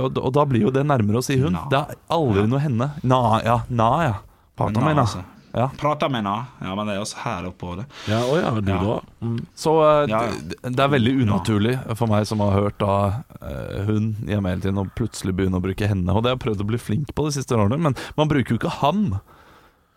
og, 0.04 0.12
da- 0.14 0.22
og 0.26 0.32
da 0.34 0.44
blir 0.50 0.62
jo 0.66 0.70
det 0.74 0.82
nærmere 0.86 1.18
å 1.20 1.24
si 1.24 1.36
hun. 1.38 1.52
Na. 1.54 1.66
Det 1.70 1.78
er 1.78 1.98
aldri 2.10 2.46
noe 2.50 2.58
henne. 2.62 2.88
Na, 3.06 3.40
ja. 3.44 3.58
Na, 3.70 3.90
ja. 4.06 4.14
Parta 4.56 4.80
Na, 4.80 4.86
mi, 4.86 4.94
na. 4.94 5.02
altså. 5.04 5.22
Ja. 5.56 5.70
Prater 5.80 6.10
med 6.12 6.20
henne. 6.20 6.34
Ja, 6.60 6.74
men 6.76 6.88
det 6.90 6.94
er 6.98 7.00
også 7.00 7.16
her 7.22 7.46
oppe 7.48 7.58
på 7.62 7.74
det. 7.78 7.86
Ja, 8.10 8.18
å 8.28 8.34
ja, 8.36 8.50
du 8.60 8.68
Ja. 8.74 8.80
da? 8.84 8.96
Mm. 9.24 9.38
Så 9.56 9.72
eh, 9.86 10.02
det, 10.10 10.58
det 10.76 10.82
er 10.84 10.90
veldig 10.92 11.14
unaturlig 11.24 11.72
for 11.96 12.10
meg 12.12 12.26
som 12.28 12.42
har 12.44 12.52
hørt 12.58 12.76
da 12.82 12.96
eh, 13.40 13.78
hun 13.88 14.10
hjemme 14.28 14.52
hele 14.52 14.60
tiden, 14.66 14.82
og 14.82 14.90
plutselig 14.98 15.32
begynne 15.38 15.56
å 15.56 15.64
bruke 15.64 15.88
henne. 15.88 16.12
Og 16.12 16.20
det 16.22 16.28
har 16.34 16.36
jeg 16.36 16.44
prøvd 16.44 16.64
å 16.66 16.68
bli 16.74 16.80
flink 16.82 17.14
på 17.16 17.24
de 17.30 17.32
siste 17.38 17.56
årene, 17.56 17.78
men 17.88 17.96
man 18.20 18.28
bruker 18.28 18.52
jo 18.52 18.60
ikke 18.60 18.74
ham. 18.82 19.06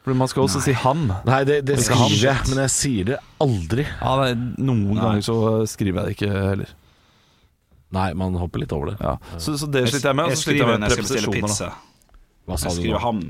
For 0.08 0.16
man 0.16 0.32
skal 0.32 0.46
også 0.48 0.62
si 0.64 0.72
ham. 0.80 1.10
Nei, 1.28 1.42
det, 1.44 1.58
det 1.68 1.76
han. 1.76 1.84
skriver 1.90 2.24
jeg, 2.30 2.46
men 2.54 2.62
jeg 2.64 2.72
sier 2.78 3.10
det 3.12 3.18
aldri. 3.44 3.84
Ja, 4.00 4.14
det 4.22 4.30
er, 4.32 4.40
noen 4.64 4.86
Nei. 4.96 5.02
ganger 5.04 5.28
så 5.28 5.38
skriver 5.68 6.00
jeg 6.00 6.08
det 6.08 6.16
ikke 6.16 6.32
heller. 6.48 6.72
Nei, 8.00 8.08
man 8.16 8.40
hopper 8.40 8.62
litt 8.64 8.72
over 8.72 8.94
det. 8.94 8.98
Ja. 9.04 9.18
Så, 9.36 9.58
så 9.60 9.68
det 9.68 9.84
sliter 9.92 10.14
jeg 10.14 10.20
med. 10.22 10.32
Og 10.32 10.38
så 10.40 10.46
sliter 10.46 10.64
skriver 10.64 10.72
jeg 10.78 10.82
med 10.86 10.96
preposisjoner. 10.96 11.78
Hva 12.48 12.58
sa 12.64 12.70
Jeg 12.70 12.78
du 12.78 12.80
skriver 12.80 12.96
nå? 12.96 13.04
ham 13.10 13.22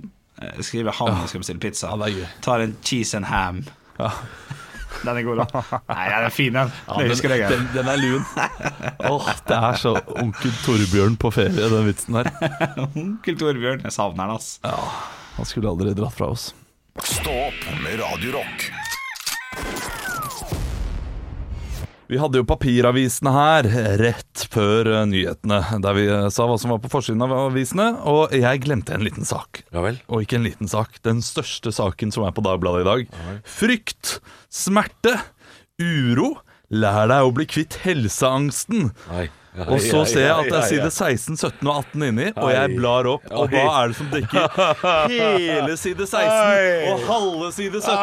skriver 0.63 0.95
ham 0.95 1.11
når 1.13 1.25
jeg 1.25 1.33
skal 1.33 1.43
bestille 1.43 1.63
pizza. 1.63 1.95
Ja. 2.07 2.29
Tar 2.45 2.65
en 2.65 2.77
cheese 2.85 3.17
and 3.17 3.25
ham. 3.29 3.63
Ja. 3.99 4.11
Den 5.03 5.17
er 5.17 5.23
god, 5.23 5.37
da. 5.37 5.61
Nei, 5.91 6.05
den 6.09 6.25
er 6.25 6.33
fin, 6.33 6.55
den. 6.55 6.71
Ja, 6.87 6.95
den, 6.97 7.51
den, 7.51 7.67
den 7.75 7.91
er 7.91 7.99
lun. 8.01 8.25
Åh, 9.09 9.29
det 9.47 9.59
er 9.59 9.79
så 9.79 9.93
onkel 10.17 10.53
Torbjørn 10.65 11.15
på 11.21 11.31
ferie, 11.35 11.69
den 11.71 11.87
vitsen 11.87 12.19
der. 12.19 12.31
Onkel 12.89 13.37
Torbjørn. 13.39 13.85
Jeg 13.85 13.95
savner 13.95 14.25
den, 14.25 14.35
ass. 14.35 14.59
Han 15.37 15.47
skulle 15.47 15.71
aldri 15.71 15.95
dratt 15.97 16.17
fra 16.17 16.33
oss. 16.33 16.51
Stå 17.05 17.35
opp 17.47 17.67
med 17.85 18.01
Radio 18.01 18.39
Vi 22.09 22.17
hadde 22.17 22.39
jo 22.41 22.45
papiravisene 22.49 23.31
her 23.35 23.67
rett 24.01 24.45
før 24.49 24.87
eh, 24.89 25.03
nyhetene, 25.11 25.59
der 25.83 25.93
vi 25.93 26.07
eh, 26.09 26.25
sa 26.33 26.47
hva 26.49 26.55
som 26.57 26.73
var 26.73 26.81
på 26.81 26.89
forsiden 26.89 27.21
av 27.21 27.35
avisene, 27.37 27.91
og 28.09 28.33
jeg 28.33 28.63
glemte 28.63 28.95
en 28.95 29.05
liten 29.05 29.27
sak. 29.29 29.61
Ja 29.75 29.83
vel. 29.85 29.99
Og 30.09 30.25
ikke 30.25 30.39
en 30.39 30.47
liten 30.47 30.71
sak, 30.71 30.97
den 31.05 31.21
største 31.25 31.73
saken 31.75 32.09
som 32.15 32.25
er 32.25 32.33
på 32.33 32.41
Dagbladet 32.45 32.81
i 32.81 32.87
dag. 32.89 33.43
Frykt, 33.45 34.17
smerte, 34.49 35.19
uro. 35.77 36.39
Lær 36.69 37.07
deg 37.09 37.25
å 37.25 37.33
bli 37.33 37.45
kvitt 37.49 37.79
helseangsten. 37.85 38.91
Nei. 39.09 39.27
Og 39.65 39.79
så 39.81 40.03
ser 40.05 40.27
jeg 40.27 40.35
at 40.35 40.49
det 40.51 40.57
er 40.59 40.67
side 40.69 40.89
16, 40.93 41.37
17 41.39 41.67
og 41.67 41.79
18 41.81 42.03
inni, 42.05 42.27
og 42.37 42.51
jeg 42.53 42.75
blar 42.77 43.07
opp, 43.09 43.25
og 43.33 43.49
hva 43.49 43.63
er 43.79 43.89
det 43.91 43.97
som 43.97 44.11
dekker 44.13 44.59
hele 45.15 45.77
side 45.81 46.05
16 46.05 46.91
og 46.93 47.03
halve 47.09 47.49
side 47.55 47.81
17? 47.81 47.95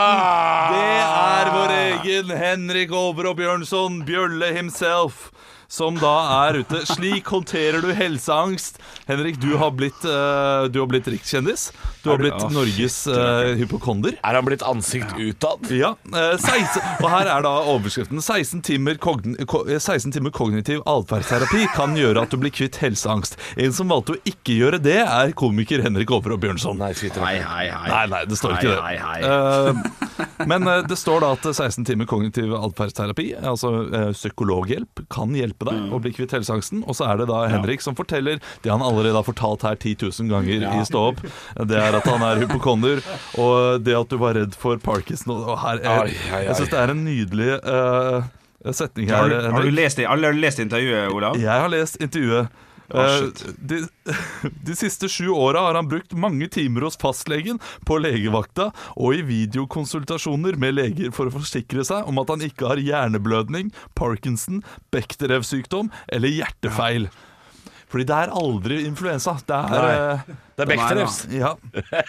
Det 0.74 0.88
er 1.06 1.52
vår 1.54 1.74
egen 1.76 2.34
Henrik 2.42 2.92
Over 2.98 3.30
og 3.30 3.38
Bjørnson, 3.38 4.02
Bjølle 4.08 4.50
himself, 4.56 5.28
som 5.68 5.98
da 6.00 6.14
er 6.46 6.60
ute. 6.62 6.82
Slik 6.88 7.28
håndterer 7.32 7.82
du 7.84 7.92
helseangst. 7.96 8.80
Henrik, 9.06 9.40
du 9.42 9.56
har 9.60 9.72
blitt, 9.76 10.04
uh, 10.06 10.66
du 10.70 10.80
har 10.82 10.90
blitt 10.90 11.08
rikskjendis. 11.10 11.70
Du 12.02 12.10
har 12.12 12.20
blitt 12.22 12.38
Norges 12.54 13.02
uh, 13.10 13.54
hypokonder. 13.58 14.18
Er 14.22 14.38
han 14.38 14.46
blitt 14.46 14.64
ansikt 14.66 15.16
utad? 15.18 15.70
Ja, 15.74 15.94
Uh, 16.06 16.36
16, 16.38 16.80
og 17.02 17.08
her 17.10 17.28
er 17.28 17.42
da 17.44 17.50
overskriften 17.72 18.20
16 18.22 18.62
timer, 18.64 18.96
kogn, 19.02 19.34
ko, 19.50 19.62
eh, 19.68 19.80
16 19.80 20.12
timer 20.14 20.32
kognitiv 20.34 20.82
atferdsterapi 20.88 21.66
kan 21.74 21.96
gjøre 21.98 22.22
at 22.22 22.32
du 22.32 22.38
blir 22.40 22.52
kvitt 22.54 22.78
helseangst. 22.80 23.36
En 23.60 23.74
som 23.74 23.90
valgte 23.90 24.14
å 24.14 24.20
ikke 24.28 24.54
gjøre 24.56 24.80
det, 24.82 24.98
er 25.02 25.34
komiker 25.36 25.82
Henrik 25.84 26.12
Over 26.14 26.36
og 26.36 26.42
Bjørnson. 26.44 26.78
Nei, 26.80 26.92
nei, 26.94 27.24
Hei, 27.26 27.36
hei, 27.42 27.66
hei. 27.72 27.88
Nei, 27.90 28.04
nei, 28.12 28.22
det 28.30 28.38
står 28.38 28.56
ikke 28.56 28.70
det. 28.70 28.78
Hei, 28.84 28.96
hei, 29.02 29.20
hei. 29.24 29.26
Eh, 29.26 30.46
men 30.46 30.68
eh, 30.68 30.82
det 30.88 30.98
står 31.00 31.24
da 31.24 31.32
at 31.36 31.48
16 31.48 31.86
timer 31.88 32.08
kognitiv 32.08 32.54
atferdsterapi, 32.58 33.30
altså 33.40 33.72
eh, 33.88 34.10
psykologhjelp, 34.16 35.06
kan 35.12 35.34
hjelpe 35.36 35.55
deg 35.64 35.92
å 35.92 35.98
bli 36.02 36.12
kvitt 36.12 36.30
helseangsten. 36.36 36.84
Og 36.86 36.94
så 36.94 37.06
er 37.08 37.16
det 37.16 37.28
da 37.28 37.46
Henrik 37.48 37.80
som 37.80 37.94
forteller 37.96 38.38
det 38.62 38.70
han 38.70 38.82
allerede 38.82 39.14
har 39.16 39.24
fortalt 39.24 39.62
her 39.62 39.74
10 39.80 39.96
000 40.20 40.28
ganger 40.28 40.66
i 40.68 40.84
Stå 40.84 41.08
opp. 41.14 41.20
Det 41.66 41.76
er 41.80 41.94
at 41.96 42.04
han 42.04 42.20
er 42.22 42.36
hypokonder, 42.44 43.00
og 43.38 43.80
det 43.82 43.96
at 43.96 44.08
du 44.12 44.16
var 44.18 44.34
redd 44.34 44.54
for 44.54 44.76
Parkinson. 44.76 45.32
Og 45.46 45.58
her, 45.58 45.80
ai. 45.88 46.12
Jeg 46.44 46.54
syns 46.60 46.70
det 46.70 46.78
er 46.82 46.90
en 46.92 47.04
nydelig 47.04 47.50
uh, 47.64 48.22
setning 48.72 49.08
Har, 49.10 49.28
her. 49.30 49.40
du- 49.40 49.50
har 49.56 49.62
du 49.62 49.70
lest, 49.70 49.96
det- 49.96 50.06
har 50.06 50.16
lest 50.36 50.58
intervjuet, 50.58 51.10
Olav? 51.14 51.36
Jeg 51.40 51.48
har 51.64 51.68
lest 51.72 51.96
intervjuet. 52.02 52.48
Eh, 52.94 53.28
de, 53.58 53.80
de 54.66 54.76
siste 54.78 55.08
sju 55.10 55.28
åra 55.34 55.64
har 55.66 55.78
han 55.78 55.88
brukt 55.90 56.14
mange 56.14 56.48
timer 56.52 56.86
hos 56.86 56.98
fastlegen, 57.00 57.60
på 57.86 57.98
legevakta 58.02 58.70
og 58.94 59.16
i 59.18 59.24
videokonsultasjoner 59.26 60.58
med 60.60 60.76
leger 60.78 61.14
for 61.16 61.28
å 61.28 61.36
forsikre 61.38 61.84
seg 61.86 62.06
om 62.08 62.22
at 62.22 62.32
han 62.32 62.44
ikke 62.46 62.70
har 62.70 62.82
hjerneblødning, 62.82 63.72
Parkinson, 63.98 64.62
Bechterew-sykdom 64.94 65.90
eller 66.12 66.32
hjertefeil. 66.32 67.10
Fordi 67.96 68.04
det 68.10 68.16
er 68.26 68.32
aldri 68.36 68.82
influensa. 68.84 69.32
Det 69.48 69.56
er 69.56 69.70
Nei. 69.72 70.34
Det 70.56 70.64
er 70.64 70.68
Bechdrevs. 70.68 71.14
Ja. 71.32 71.54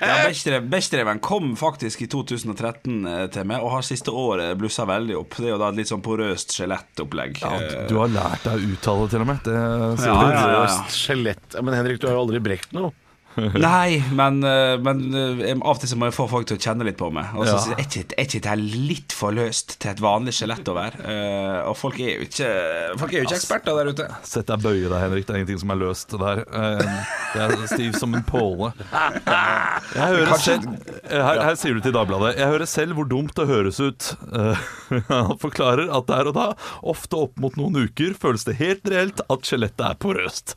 Ja, 0.03 0.59
Bechdreven 0.67 1.21
kom 1.23 1.53
faktisk 1.59 2.03
i 2.03 2.07
2013 2.11 3.07
eh, 3.07 3.21
til 3.31 3.47
meg, 3.47 3.63
og 3.63 3.71
har 3.77 3.87
siste 3.87 4.11
året 4.11 4.51
blussa 4.59 4.83
veldig 4.87 5.15
opp. 5.21 5.37
Det 5.39 5.47
er 5.47 5.53
jo 5.53 5.61
da 5.63 5.71
et 5.71 5.79
litt 5.79 5.91
sånn 5.91 6.03
porøst 6.03 6.55
skjelettopplegg. 6.57 7.39
ja, 7.39 7.53
Eh, 7.57 7.87
du 7.87 7.95
har 8.01 8.11
lært 8.11 8.43
deg 8.43 8.59
å 8.59 8.75
uttale 8.75 9.07
til 9.11 9.23
og 9.23 9.31
med. 9.31 9.39
Det 9.47 9.55
ja, 9.55 9.95
Ja, 10.11 10.29
ja, 10.35 10.47
ja. 10.59 10.77
Skjelett. 10.91 11.55
Men 11.63 11.79
Henrik, 11.79 12.03
du 12.03 12.09
har 12.09 12.17
jo 12.19 12.25
aldri 12.27 12.43
brekt 12.43 12.75
noe. 12.75 12.91
Nei, 13.67 13.99
men, 14.17 14.39
eh, 14.43 14.75
men 14.81 15.01
eh, 15.13 15.51
av 15.57 15.75
og 15.75 15.81
til 15.81 15.91
så 15.91 15.97
må 15.99 16.07
jeg 16.09 16.15
få 16.17 16.25
folk 16.31 16.47
til 16.49 16.57
å 16.57 16.61
kjenne 16.63 16.85
litt 16.87 16.97
på 16.97 17.09
meg. 17.13 17.35
Og 17.37 17.45
så 17.45 17.57
Ja. 17.57 17.75
er 17.77 17.83
ikke, 17.85 18.39
dette 18.41 18.55
litt 18.57 19.13
for 19.13 19.35
løst 19.35 19.75
til 19.81 19.91
et 19.91 20.01
vanlig 20.01 20.33
skjelett 20.37 20.67
å 20.71 20.75
være? 20.77 21.01
Eh, 21.05 21.59
og 21.69 21.75
folk 21.77 21.99
er 22.01 22.15
jo 22.15 22.25
ikke 22.25 22.49
Folk 22.97 23.13
er 23.13 23.21
jo 23.21 23.27
ikke 23.27 23.37
eksperter 23.37 23.77
der 23.77 23.91
ute. 23.93 24.07
Sett 24.25 24.49
deg 24.49 24.63
bøye 24.63 24.87
deg, 24.89 24.97
Henrik. 25.03 25.27
Det 25.27 25.35
er 25.35 25.39
ingenting 25.41 25.59
som 25.61 25.73
er 25.75 25.79
løst 25.81 26.15
der. 26.17 26.43
Det 26.47 27.43
er 27.43 27.67
stiv 27.69 27.97
som 27.99 28.15
en 28.17 28.25
påle. 28.25 28.71
Jeg 29.97 30.07
hører 30.13 30.41
selv, 30.41 30.65
her, 31.09 31.41
her 31.45 31.57
sier 31.59 31.77
du 31.77 31.81
til 31.83 31.93
Dagbladet 31.95 32.33
Jeg 32.37 32.49
hører 32.51 32.67
selv 32.69 32.97
hvor 32.97 33.07
dumt 33.09 33.35
det 33.37 33.47
høres 33.49 33.79
ut. 33.83 34.09
Han 35.11 35.37
forklarer 35.41 35.91
at 35.93 36.09
der 36.09 36.31
og 36.31 36.37
da, 36.37 36.47
ofte 36.81 37.19
opp 37.27 37.37
mot 37.41 37.55
noen 37.59 37.85
uker, 37.87 38.15
føles 38.17 38.47
det 38.47 38.57
helt 38.61 38.87
reelt 38.91 39.21
at 39.27 39.47
skjelettet 39.47 39.85
er 39.85 39.99
porøst. 40.01 40.55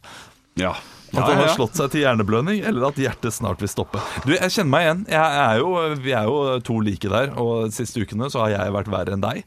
Ja. 0.61 0.75
At 1.14 1.25
han 1.26 1.40
har 1.43 1.49
slått 1.57 1.75
seg 1.81 1.90
til 1.90 2.05
hjerneblødning, 2.05 2.61
eller 2.69 2.88
at 2.90 2.99
hjertet 3.00 3.35
snart 3.35 3.59
vil 3.64 3.69
stoppe. 3.73 3.99
Du, 4.26 4.31
Jeg 4.37 4.50
kjenner 4.55 4.71
meg 4.71 4.85
igjen. 4.87 5.00
Jeg 5.11 5.40
er 5.47 5.59
jo, 5.59 5.71
vi 6.05 6.12
er 6.14 6.29
jo 6.31 6.37
to 6.67 6.76
like 6.87 7.09
der, 7.11 7.33
og 7.40 7.67
de 7.71 7.75
siste 7.75 8.05
ukene 8.05 8.29
så 8.31 8.45
har 8.47 8.55
jeg 8.55 8.76
vært 8.76 8.90
verre 8.95 9.17
enn 9.17 9.25
deg. 9.25 9.40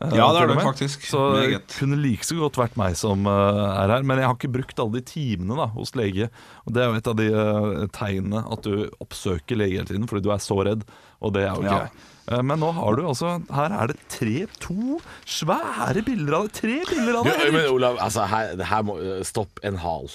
eh, 0.00 0.12
Ja, 0.14 0.28
det 0.32 0.44
er 0.44 0.52
du 0.52 0.60
faktisk. 0.62 1.02
Så 1.10 1.22
det 1.40 1.62
kunne 1.74 1.98
like 1.98 2.22
så 2.22 2.36
godt 2.38 2.54
vært 2.60 2.76
meg 2.78 2.94
som 2.96 3.26
eh, 3.26 3.82
er 3.82 3.94
her. 3.96 4.02
Men 4.06 4.18
jeg 4.22 4.28
har 4.30 4.36
ikke 4.38 4.52
brukt 4.60 4.78
alle 4.78 5.00
de 5.00 5.02
timene 5.10 5.56
da, 5.58 5.66
hos 5.74 5.90
lege. 5.98 6.30
Og 6.66 6.72
Det 6.76 6.84
er 6.84 6.86
jo 6.92 7.00
et 7.00 7.10
av 7.10 7.16
de 7.18 7.26
eh, 7.32 7.88
tegnene 7.98 8.44
at 8.46 8.62
du 8.62 8.86
oppsøker 9.02 9.58
lege 9.58 9.80
hele 9.80 9.90
tiden 9.90 10.06
fordi 10.06 10.22
du 10.22 10.30
er 10.30 10.38
så 10.44 10.60
redd. 10.62 10.86
Og 11.20 11.34
det 11.34 11.48
er 11.48 11.54
jo 11.56 11.66
ikke 11.66 11.74
Ja. 11.74 11.88
jeg. 11.88 12.44
Men 12.44 12.60
nå 12.60 12.68
har 12.76 12.92
du 12.94 13.06
altså 13.08 13.38
Her 13.50 13.72
er 13.72 13.86
det 13.88 13.94
tre, 14.12 14.44
to 14.60 14.98
svære 15.24 16.02
bilder 16.04 16.34
av 16.36 16.48
det. 16.50 16.58
Tre 16.60 16.74
bilder 16.90 17.16
av 17.16 17.24
deg 17.24 17.38
det! 17.40 17.52
Men 17.54 17.70
Olav, 17.72 17.96
altså, 18.04 18.26
her, 18.28 18.50
det 18.58 18.66
her 18.68 18.82
må 18.84 18.98
Stopp 19.24 19.58
en 19.64 19.78
hal. 19.80 20.10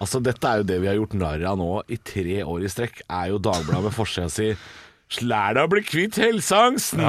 Altså, 0.00 0.20
dette 0.24 0.48
er 0.48 0.60
jo 0.60 0.68
det 0.68 0.78
vi 0.80 0.88
har 0.88 0.96
gjort 0.96 1.16
narr 1.20 1.42
av 1.50 1.58
nå 1.60 1.72
i 1.92 1.98
tre 2.00 2.40
år 2.42 2.64
i 2.64 2.70
strekk. 2.72 3.02
Er 3.06 3.34
jo 3.34 3.42
Dagbladet 3.42 3.90
med 3.90 3.96
forsida 3.96 4.30
si 4.32 4.54
'Slær 5.10 5.56
deg 5.56 5.66
å 5.66 5.70
bli 5.72 5.80
kvitt 5.82 6.16
helseangsten'! 6.22 7.02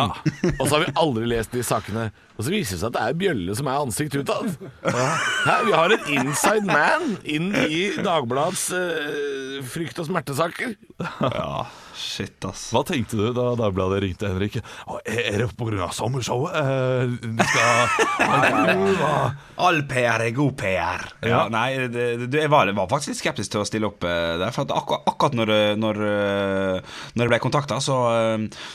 Og 0.58 0.64
så 0.66 0.72
har 0.74 0.82
vi 0.88 0.94
aldri 0.98 1.28
lest 1.30 1.52
de 1.54 1.62
sakene. 1.62 2.08
Og 2.34 2.48
så 2.48 2.50
viser 2.50 2.74
det 2.74 2.80
seg 2.82 2.88
at 2.90 2.96
det 2.96 3.04
er 3.04 3.20
Bjølle 3.22 3.58
som 3.60 3.68
er 3.70 3.84
ansikt 3.84 4.16
utad. 4.18 4.56
Her, 4.82 5.62
vi 5.68 5.76
har 5.78 5.94
en 5.94 6.08
inside 6.16 6.66
man 6.66 7.14
inn 7.30 7.52
i 7.62 7.84
Dagbladets 8.02 8.72
uh, 8.74 9.62
frykt- 9.70 10.02
og 10.02 10.10
smertesaker. 10.10 10.74
Ja, 10.98 11.68
shit, 12.02 12.38
ass. 12.50 12.68
Hva 12.74 12.82
tenkte 12.88 13.20
du 13.20 13.28
da 13.38 13.52
Dagbladet 13.60 14.02
ringte 14.04 14.30
Henrik? 14.32 14.58
Å, 14.90 14.98
er 15.06 15.38
det 15.44 15.50
pga. 15.58 15.88
sommershowet? 15.94 16.56
Eh, 16.58 17.16
du 17.22 17.44
skal? 17.46 18.62
All 19.62 19.82
PR 19.90 20.24
er 20.26 20.34
god 20.36 20.56
PR. 20.60 21.04
Ja, 21.22 21.30
Ja. 21.32 21.42
nei, 21.54 21.88
det, 21.92 22.06
det, 22.32 22.42
jeg 22.44 22.50
var, 22.52 22.68
jeg 22.70 22.76
var 22.78 22.90
faktisk 22.92 23.14
litt 23.14 23.20
skeptisk 23.22 23.54
til 23.54 23.62
å 23.62 23.68
stille 23.68 23.88
opp 23.90 24.04
eh, 24.08 24.36
der. 24.42 24.52
For 24.56 24.66
at 24.66 24.74
akkurat, 24.76 25.06
akkurat 25.12 25.38
når, 25.38 25.52
eh, 25.56 25.74
når, 25.80 26.02
eh, 26.08 26.98
når 27.16 27.26
jeg 27.28 27.32
ble 27.34 27.40
kontakta, 27.44 27.78
så, 27.84 27.98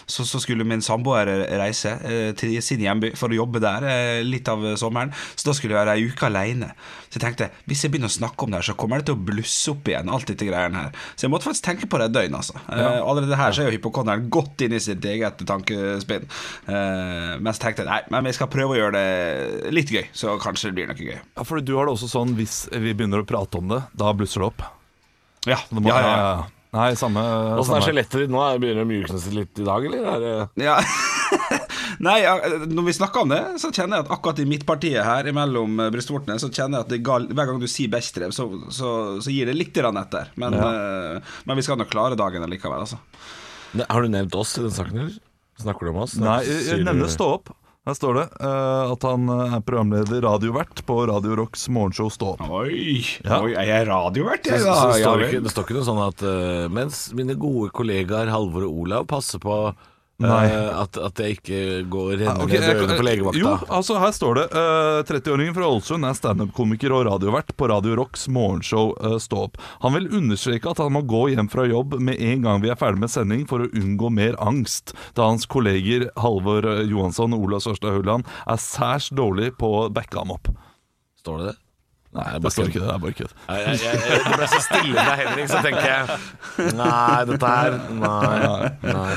så, 0.08 0.24
så 0.26 0.40
skulle 0.42 0.66
min 0.68 0.82
samboer 0.84 1.28
reise 1.60 1.96
eh, 2.06 2.30
til 2.38 2.54
sin 2.64 2.82
hjemby 2.84 3.12
for 3.18 3.32
å 3.34 3.38
jobbe 3.42 3.60
der 3.64 3.88
litt 4.26 4.48
av 4.52 4.62
sommeren. 4.80 5.12
Så 5.34 5.50
da 5.50 5.56
skulle 5.56 5.74
jeg 5.76 5.82
være 5.82 5.96
ei 5.98 6.06
uke 6.10 6.28
aleine. 6.30 6.70
Så 7.10 7.18
jeg 7.18 7.24
tenkte 7.26 7.50
hvis 7.70 7.84
jeg 7.84 7.92
begynner 7.94 8.10
å 8.10 8.16
snakke 8.16 8.46
om 8.46 8.52
det 8.54 8.60
her, 8.60 8.68
så 8.70 8.76
kommer 8.78 9.00
det 9.02 9.08
til 9.10 9.16
å 9.18 9.24
blusse 9.28 9.72
opp 9.72 9.88
igjen, 9.90 10.10
alt 10.12 10.28
dette 10.30 10.48
greiene 10.48 10.86
her. 10.86 10.96
Så 11.16 11.26
jeg 11.26 11.32
måtte 11.34 11.48
faktisk 11.48 11.66
tenke 11.68 11.88
på 11.90 12.00
det 12.00 12.10
et 12.10 12.16
døgn, 12.16 12.36
altså. 12.38 12.56
Eh, 12.66 12.98
allerede 13.16 13.38
her 13.40 13.56
så 13.56 13.64
er 13.64 13.70
jo 13.70 13.76
hypokonderen 13.78 14.28
godt 14.32 14.62
inn 14.66 14.76
i 14.76 14.80
sitt 14.82 15.04
eget 15.08 15.42
tankespinn. 15.48 16.28
Uh, 16.68 17.36
mens 17.40 17.58
jeg 17.58 17.64
tenkte 17.70 17.88
nei, 17.88 18.00
men 18.12 18.28
vi 18.28 18.34
skal 18.36 18.50
prøve 18.52 18.76
å 18.76 18.78
gjøre 18.78 18.96
det 19.00 19.72
litt 19.74 19.90
gøy, 19.92 20.04
så 20.16 20.36
kanskje 20.42 20.70
det 20.70 20.76
blir 20.78 20.90
noe 20.92 21.00
gøy. 21.00 21.16
Ja, 21.36 21.46
for 21.48 21.60
du 21.64 21.74
har 21.78 21.88
det 21.88 21.96
også 21.96 22.10
sånn 22.12 22.36
hvis 22.38 22.66
vi 22.72 22.92
begynner 22.94 23.24
å 23.24 23.28
prate 23.28 23.58
om 23.62 23.72
det, 23.74 23.82
da 23.96 24.12
blusser 24.16 24.44
det 24.44 24.50
opp. 24.52 24.66
Ja, 25.46 25.58
Det 25.70 25.80
må- 25.82 25.88
ja, 25.92 26.00
ja, 26.02 26.14
ja. 26.18 26.44
Nei, 26.76 26.90
samme, 26.98 27.22
Åssen 27.56 27.76
er 27.78 27.84
skjelettet 27.86 28.24
ditt 28.26 28.30
nå? 28.34 28.40
Begynner 28.60 28.82
det 28.82 28.84
å 28.84 28.90
mjukne 28.90 29.20
seg 29.22 29.32
litt 29.38 29.60
i 29.62 29.64
dag, 29.64 29.84
eller? 29.86 30.08
Er 30.12 30.20
det 30.20 30.64
Ja. 30.66 30.80
Nei, 32.04 32.18
når 32.68 32.86
vi 32.88 32.94
snakker 32.96 33.24
om 33.24 33.30
det, 33.32 33.40
så 33.62 33.70
kjenner 33.72 34.00
jeg 34.00 34.06
at 34.06 34.12
akkurat 34.16 34.40
i 34.42 34.46
midtpartiet 34.48 35.04
her 35.06 35.28
imellom 35.30 35.78
eh, 35.80 35.90
brystvortene, 35.94 36.38
så 36.42 36.50
kjenner 36.52 36.80
jeg 36.82 36.86
at 36.86 36.92
det 36.92 37.00
gal, 37.06 37.28
hver 37.32 37.50
gang 37.50 37.60
du 37.62 37.68
sier 37.70 37.92
Bechdrev, 37.92 38.34
så, 38.36 38.48
så, 38.74 38.90
så 39.24 39.32
gir 39.32 39.48
det 39.48 39.56
litt 39.56 39.76
etter. 39.76 40.32
Men, 40.40 40.54
eh, 40.60 41.36
men 41.48 41.56
vi 41.60 41.64
skal 41.64 41.78
nok 41.80 41.92
klare 41.92 42.18
dagen 42.18 42.44
likevel, 42.50 42.84
altså. 42.84 42.98
Ne- 43.76 43.86
Har 43.88 44.02
du 44.02 44.08
nevnt 44.12 44.34
oss 44.36 44.56
i 44.58 44.64
den 44.66 44.74
saken, 44.74 44.98
eller? 45.06 45.16
Snakker 45.60 45.88
du 45.88 45.94
om 45.94 46.02
oss? 46.04 46.18
Nei, 46.20 46.42
jeg 46.44 46.84
nevner 46.84 47.08
Stå 47.08 47.30
opp. 47.38 47.54
Her 47.86 47.94
står 47.94 48.16
det 48.18 48.22
uh, 48.42 48.90
at 48.96 49.04
han 49.06 49.28
er 49.30 49.60
programleder 49.62 50.24
radiovert 50.26 50.80
på 50.88 50.94
Radio 51.06 51.36
Rocks 51.38 51.68
morgenshow 51.70 52.08
Stå 52.10 52.32
opp. 52.32 52.42
Oi, 52.50 52.98
Ja. 53.22 53.38
oi 53.46 53.52
er 53.54 53.68
jeg 53.70 53.86
radiovert, 53.86 54.42
Det, 54.42 54.56
da? 54.58 54.74
så, 54.74 54.74
så, 54.74 54.98
Ja, 54.98 55.04
står 55.06 55.20
det, 55.22 55.28
ikke, 55.30 55.42
det 55.44 55.52
står 55.54 55.66
ikke 55.68 55.76
noe 55.78 55.86
sånn 55.86 56.00
at 56.02 56.24
uh, 56.26 56.64
mens 56.74 56.98
mine 57.14 57.36
gode 57.38 57.70
kollegaer 57.76 58.32
Halvor 58.34 58.66
og 58.66 58.80
Olav 58.82 59.06
passer 59.12 59.38
på 59.38 59.54
eh, 60.22 60.28
Nei. 60.28 60.46
at, 60.82 60.96
at 60.96 61.20
jeg 61.20 61.36
ikke 61.36 61.58
går 61.92 62.12
renner 62.22 62.44
Ok, 62.44 62.54
ned 62.54 62.66
dørene 62.70 62.96
på 62.96 63.06
legevakta. 63.06 63.40
Jo, 63.42 63.54
altså 63.68 63.98
her 64.00 64.14
står 64.16 64.40
det 64.40 64.44
Uh, 64.56 65.02
30-åringen 65.04 65.54
fra 65.56 65.66
Ålesund 65.68 66.06
er 66.06 66.16
standup-komiker 66.16 66.92
og 66.94 67.02
radiovert 67.08 67.50
på 67.58 67.68
Radio 67.68 67.96
Rocks 67.98 68.24
morgenshow 68.32 68.94
uh, 69.02 69.16
Stå 69.20 69.42
opp. 69.48 69.58
Han 69.82 69.96
vil 69.98 70.08
understreke 70.16 70.70
at 70.70 70.80
han 70.80 70.94
må 70.94 71.02
gå 71.08 71.26
hjem 71.34 71.50
fra 71.52 71.66
jobb 71.68 71.98
med 72.00 72.20
en 72.22 72.46
gang 72.46 72.62
vi 72.62 72.70
er 72.72 72.78
ferdig 72.80 73.02
med 73.02 73.12
sending 73.12 73.44
for 73.50 73.66
å 73.66 73.68
unngå 73.76 74.10
mer 74.14 74.38
angst, 74.42 74.94
da 75.18 75.28
hans 75.28 75.44
kolleger 75.50 76.08
Halvor 76.22 76.64
eh, 76.70 76.84
Johansson 76.88 77.34
og 77.36 77.48
Ola 77.48 77.60
Sørstad 77.62 77.98
Hulland 77.98 78.26
er 78.46 78.60
særs 78.62 79.10
dårlig 79.12 79.52
på 79.60 79.72
å 79.82 79.86
backe 79.92 80.18
ham 80.20 80.32
opp. 80.36 80.48
Står 81.20 81.42
det 81.42 81.52
det? 81.52 81.56
Nei, 82.16 82.28
det 82.40 82.52
står 82.54 82.70
ikke 82.70 82.80
det. 82.80 82.86
Det 82.88 82.94
er 82.94 83.02
bare 83.02 83.16
kødd. 83.18 83.32
Jeg, 83.48 83.78
jeg, 83.82 84.02
jeg, 84.10 84.20
det 84.26 84.36
ble 84.40 84.48
så 84.52 84.60
stille 84.64 85.02
fra 85.02 85.16
Henrik, 85.20 85.50
så 85.52 85.62
tenker 85.64 85.88
jeg 85.90 86.04
Nei, 86.78 87.18
dette 87.30 87.50
her 87.52 87.76
Nei. 87.92 88.36
nei. 88.86 89.10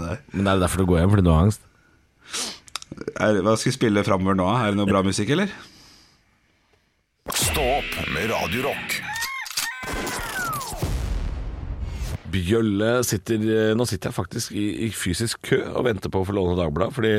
nei 0.00 0.14
Men 0.32 0.46
er 0.46 0.54
det 0.54 0.62
derfor 0.64 0.82
du 0.82 0.88
går 0.92 1.02
hjem? 1.02 1.12
Fordi 1.14 1.26
du 1.26 1.32
har 1.34 1.44
angst? 1.48 1.66
Er, 3.20 3.40
hva 3.44 3.56
skal 3.58 3.70
vi 3.70 3.76
spille 3.76 4.06
framover 4.06 4.38
nå? 4.38 4.48
Er 4.56 4.72
det 4.72 4.80
noe 4.80 4.88
bra 4.88 5.04
musikk, 5.04 5.32
eller? 5.36 5.52
Stå 7.36 7.62
opp 7.78 7.96
med 8.14 8.30
Radio 8.32 8.70
Rock. 8.70 9.00
Bjølle 12.30 12.90
sitter 13.06 13.42
eh, 13.42 13.72
Nå 13.74 13.86
sitter 13.88 14.10
jeg 14.10 14.16
faktisk 14.16 14.54
i, 14.54 14.66
i 14.86 14.90
fysisk 14.94 15.40
kø 15.50 15.60
og 15.74 15.86
venter 15.88 16.12
på 16.12 16.22
å 16.22 16.26
få 16.28 16.36
låne 16.36 16.56
Dagbladet. 16.58 16.96
Fordi 16.96 17.12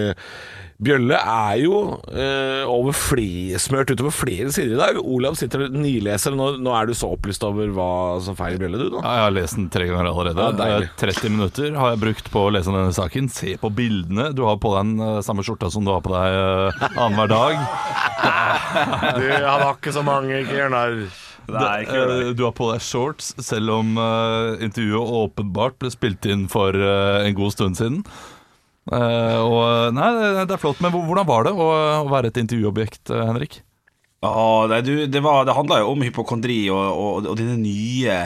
Bjølle 0.81 1.13
er 1.13 1.59
jo 1.61 1.75
eh, 2.09 2.63
over 2.65 2.95
flere, 2.97 3.59
smørt 3.61 3.91
utover 3.93 4.13
flere 4.15 4.49
sider 4.53 4.73
i 4.73 4.79
dag. 4.79 4.97
Olav 4.97 5.35
sitter 5.37 5.67
og 5.67 5.75
nileser. 5.77 6.33
Nå, 6.33 6.55
nå 6.57 6.73
er 6.73 6.89
du 6.89 6.95
så 6.97 7.11
opplyst 7.13 7.45
over 7.45 7.69
hva 7.75 7.89
som 8.25 8.37
feiler 8.39 8.57
Bjølle, 8.63 8.79
du 8.81 8.95
nå. 8.95 9.03
Ja, 9.03 9.11
jeg 9.19 9.25
har 9.27 9.35
lest 9.35 9.59
den 9.59 9.69
tre 9.73 9.85
ganger 9.91 10.09
allerede. 10.09 10.47
Ja, 10.47 10.55
deilig. 10.57 10.89
Eh, 10.89 10.95
30 11.03 11.35
minutter 11.35 11.77
har 11.77 11.93
jeg 11.93 12.01
brukt 12.01 12.31
på 12.33 12.47
å 12.47 12.55
lese 12.55 12.73
denne 12.73 12.97
saken. 12.97 13.29
Se 13.29 13.53
på 13.61 13.69
bildene. 13.77 14.31
Du 14.33 14.41
har 14.49 14.57
på 14.57 14.73
deg 14.73 14.89
den 14.89 15.05
eh, 15.05 15.21
samme 15.27 15.45
skjorta 15.45 15.69
som 15.69 15.85
du 15.85 15.93
har 15.93 16.01
på 16.01 16.15
deg 16.15 16.39
uh, 16.41 16.83
annenhver 16.95 17.29
dag. 17.29 17.61
Du, 18.71 19.25
han 19.27 19.61
har 19.61 19.73
ikke 19.75 19.91
så 19.93 20.01
mange, 20.05 20.41
ikke. 20.41 20.67
Nei, 20.71 22.31
Du 22.37 22.43
har 22.45 22.53
på 22.55 22.69
deg 22.71 22.83
shorts, 22.85 23.33
selv 23.43 23.73
om 23.75 23.97
intervjuet 24.63 25.15
åpenbart 25.21 25.75
ble 25.81 25.91
spilt 25.93 26.25
inn 26.29 26.45
for 26.51 26.77
en 26.77 27.35
god 27.37 27.53
stund 27.57 27.77
siden. 27.77 28.05
Eh, 28.89 29.39
og 29.41 29.93
Nei, 29.93 30.07
det, 30.41 30.47
er 30.49 30.61
flott. 30.61 30.81
Men 30.81 30.95
hvordan 30.95 31.27
var 31.27 31.45
det 31.45 31.53
å, 31.53 31.67
være 32.09 32.31
et 32.31 32.41
intervjuobjekt, 32.41 33.13
eh, 33.13 33.27
Henrik? 33.29 33.61
Ah, 34.21 34.67
nei, 34.69 34.83
du, 34.85 35.07
det, 35.09 35.19
var, 35.25 35.47
det 35.49 35.55
handla 35.57 35.79
jo 35.81 35.95
om 35.95 36.03
hypokondri 36.05 36.67
og, 36.69 36.81
og, 36.93 37.29
og 37.31 37.37
denne 37.39 37.55
nye 37.57 38.17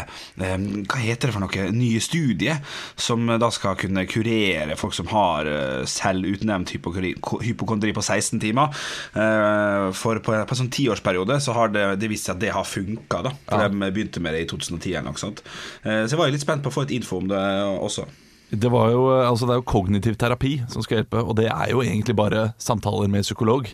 eh, 0.43 0.55
Hva 0.91 0.97
heter 1.00 1.31
det 1.31 1.35
for 1.38 1.45
noe? 1.45 1.67
Nye 1.71 2.01
studiet 2.03 2.75
som 3.00 3.24
da 3.39 3.47
skal 3.55 3.77
kunne 3.79 4.03
kurere 4.12 4.75
folk 4.75 4.91
som 4.97 5.07
har 5.13 5.47
eh, 5.47 5.85
selvutnevnt 5.88 6.74
hypokondri, 6.75 7.13
hypokondri 7.47 7.93
på 7.95 8.03
16 8.03 8.43
timer. 8.43 8.75
Eh, 9.15 9.88
for 9.95 10.19
på, 10.19 10.35
på 10.35 10.57
en 10.57 10.62
sånn 10.65 10.74
tiårsperiode 10.75 11.39
så 11.39 11.55
har 11.55 11.71
det, 11.71 11.88
det 12.03 12.12
vist 12.12 12.27
seg 12.27 12.35
at 12.35 12.43
det 12.43 12.51
har 12.57 12.67
funka, 12.67 13.24
Ja. 13.31 13.63
De 13.63 13.88
begynte 13.95 14.19
med 14.19 14.35
det 14.35 14.43
i 14.43 14.51
2010 14.51 14.91
eller 14.91 15.13
noe 15.13 15.24
sånt. 15.24 15.45
Eh, 15.88 16.03
så 16.03 16.17
jeg 16.17 16.19
var 16.25 16.35
litt 16.35 16.43
spent 16.43 16.65
på 16.65 16.75
å 16.75 16.75
få 16.75 16.89
et 16.89 16.95
info 17.00 17.24
om 17.24 17.31
det 17.31 17.39
også. 17.79 18.09
Det, 18.52 18.70
var 18.72 18.92
jo, 18.94 19.08
altså 19.22 19.48
det 19.48 19.56
er 19.56 19.62
jo 19.62 19.68
kognitiv 19.70 20.16
terapi 20.22 20.58
som 20.70 20.86
skal 20.86 21.02
hjelpe, 21.02 21.24
og 21.24 21.38
det 21.40 21.48
er 21.50 21.72
jo 21.72 21.82
egentlig 21.82 22.16
bare 22.16 22.50
samtaler 22.62 23.10
med 23.12 23.25
psykolog. 23.25 23.70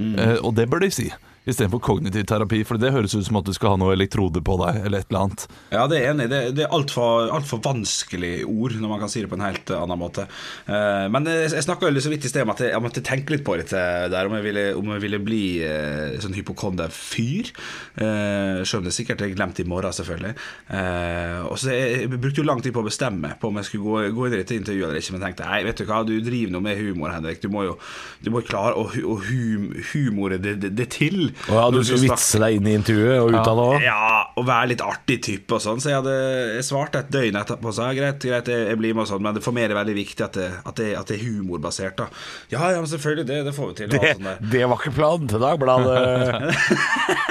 Eh, 0.00 0.38
og 0.40 0.54
det 0.56 0.68
bør 0.70 0.82
de 0.84 0.90
si, 0.94 1.10
istedenfor 1.48 1.80
kognitiv 1.84 2.26
terapi, 2.28 2.62
for 2.68 2.80
det 2.80 2.92
høres 2.94 3.14
ut 3.16 3.26
som 3.26 3.40
at 3.40 3.48
du 3.48 3.54
skal 3.56 3.74
ha 3.74 3.80
noe 3.80 3.94
elektrode 3.96 4.42
på 4.44 4.56
deg, 4.60 4.82
eller 4.84 5.02
et 5.02 5.10
eller 5.10 5.24
annet. 5.24 5.46
Ja, 5.72 5.86
det 5.90 6.00
er 6.00 6.10
enig. 6.12 6.28
Det, 6.32 6.40
det 6.58 6.66
er 6.66 6.76
altfor 6.76 7.32
alt 7.34 7.48
for 7.48 7.62
vanskelig 7.64 8.32
ord, 8.44 8.76
når 8.76 8.92
man 8.92 9.02
kan 9.02 9.12
si 9.12 9.24
det 9.24 9.30
på 9.30 9.38
en 9.38 9.46
helt 9.46 9.72
annen 9.74 10.00
måte. 10.00 10.26
Uh, 10.68 11.06
men 11.12 11.28
jeg, 11.30 11.50
jeg 11.56 11.66
snakka 11.66 11.90
så 12.00 12.12
vidt 12.12 12.28
i 12.28 12.32
sted 12.32 12.44
om 12.46 12.52
at 12.54 12.62
jeg, 12.64 12.74
jeg 12.74 12.84
måtte 12.84 13.04
tenke 13.04 13.34
litt 13.34 13.46
på 13.46 13.56
det 13.60 13.68
der, 13.70 14.28
om 14.28 14.36
jeg 14.38 14.46
ville, 14.46 14.66
om 14.78 14.92
jeg 14.94 15.04
ville 15.06 15.22
bli 15.24 15.42
uh, 15.64 16.18
sånn 16.22 16.36
hypokonder-fyr. 16.36 17.52
Uh, 18.00 18.60
Selv 18.64 18.82
om 18.82 18.88
det 18.88 18.94
sikkert 18.94 19.24
er 19.24 19.32
glemt 19.34 19.58
i 19.60 19.66
morgen, 19.68 19.92
selvfølgelig. 19.94 20.34
Eh, 20.70 21.40
og 21.48 21.56
så 21.58 21.72
jeg, 21.72 22.04
jeg 22.04 22.20
brukte 22.20 22.42
jo 22.42 22.46
lang 22.46 22.60
tid 22.62 22.74
på 22.74 22.82
å 22.82 22.86
bestemme 22.86 23.32
på 23.40 23.50
om 23.50 23.58
jeg 23.60 23.68
skulle 23.68 23.86
gå, 23.86 24.14
gå 24.16 24.26
inn 24.26 24.36
i 24.36 24.40
dette 24.40 24.56
intervjuet 24.58 24.88
eller 24.88 25.02
ikke, 25.02 25.14
men 25.16 25.24
tenkte 25.24 25.48
nei, 25.48 25.60
vet 25.66 25.80
du 25.80 25.86
hva, 25.88 26.00
du 26.06 26.12
driver 26.24 26.54
nå 26.54 26.62
med 26.64 26.80
humor, 26.80 27.12
Henrik. 27.14 27.40
Du 27.42 27.50
må 27.52 27.64
jo 27.66 27.76
du 28.24 28.30
må 28.32 28.42
klare 28.46 28.76
å, 28.78 28.86
å 28.86 29.16
hum, 29.26 29.70
humore 29.92 30.40
det, 30.42 30.56
det, 30.62 30.72
det 30.78 30.88
til. 30.94 31.29
Og 31.48 31.56
ja, 31.58 31.66
du 31.74 31.80
skulle 31.84 32.08
vitse 32.08 32.40
deg 32.42 32.58
inn 32.58 32.68
i 32.70 32.76
intervjuet 32.78 33.18
og 33.20 33.32
ut 33.34 33.40
av 33.40 33.60
det 33.60 33.66
òg? 33.66 33.86
ja, 33.86 34.20
og 34.40 34.46
være 34.48 34.70
litt 34.72 34.84
artig 34.84 35.18
type 35.26 35.56
og 35.56 35.62
sånn. 35.64 35.82
Så 35.82 35.92
jeg, 35.92 36.00
hadde, 36.00 36.16
jeg 36.56 36.66
svarte 36.68 37.02
et 37.04 37.12
døgn 37.12 37.40
etterpå. 37.40 37.70
og 37.70 37.76
sa 37.76 37.90
greit, 37.96 38.20
greit, 38.22 38.50
jeg, 38.50 38.68
jeg 38.70 38.80
blir 38.80 38.96
med 38.96 39.06
og 39.06 39.10
sånn, 39.12 39.24
men 39.24 39.36
det 39.36 39.44
for 39.44 39.56
meg 39.56 39.68
er 39.68 39.74
det 39.74 39.80
veldig 39.80 39.96
viktig 40.00 40.26
at 40.26 40.38
det, 40.38 40.50
at 40.64 40.80
det, 40.80 40.90
at 41.00 41.10
det 41.10 41.18
er 41.18 41.24
humorbasert. 41.26 41.96
da 42.00 42.08
Ja, 42.52 42.72
ja, 42.74 42.80
men 42.82 42.90
selvfølgelig, 42.90 43.26
det, 43.30 43.40
det 43.48 43.56
får 43.56 43.72
vi 43.72 43.78
til. 43.82 43.94
Det, 43.94 44.14
sånn 44.16 44.50
det 44.54 44.64
var 44.66 44.80
ikke 44.80 44.96
planen 44.96 45.30
til 45.30 45.42
Dagbladet. 45.42 45.98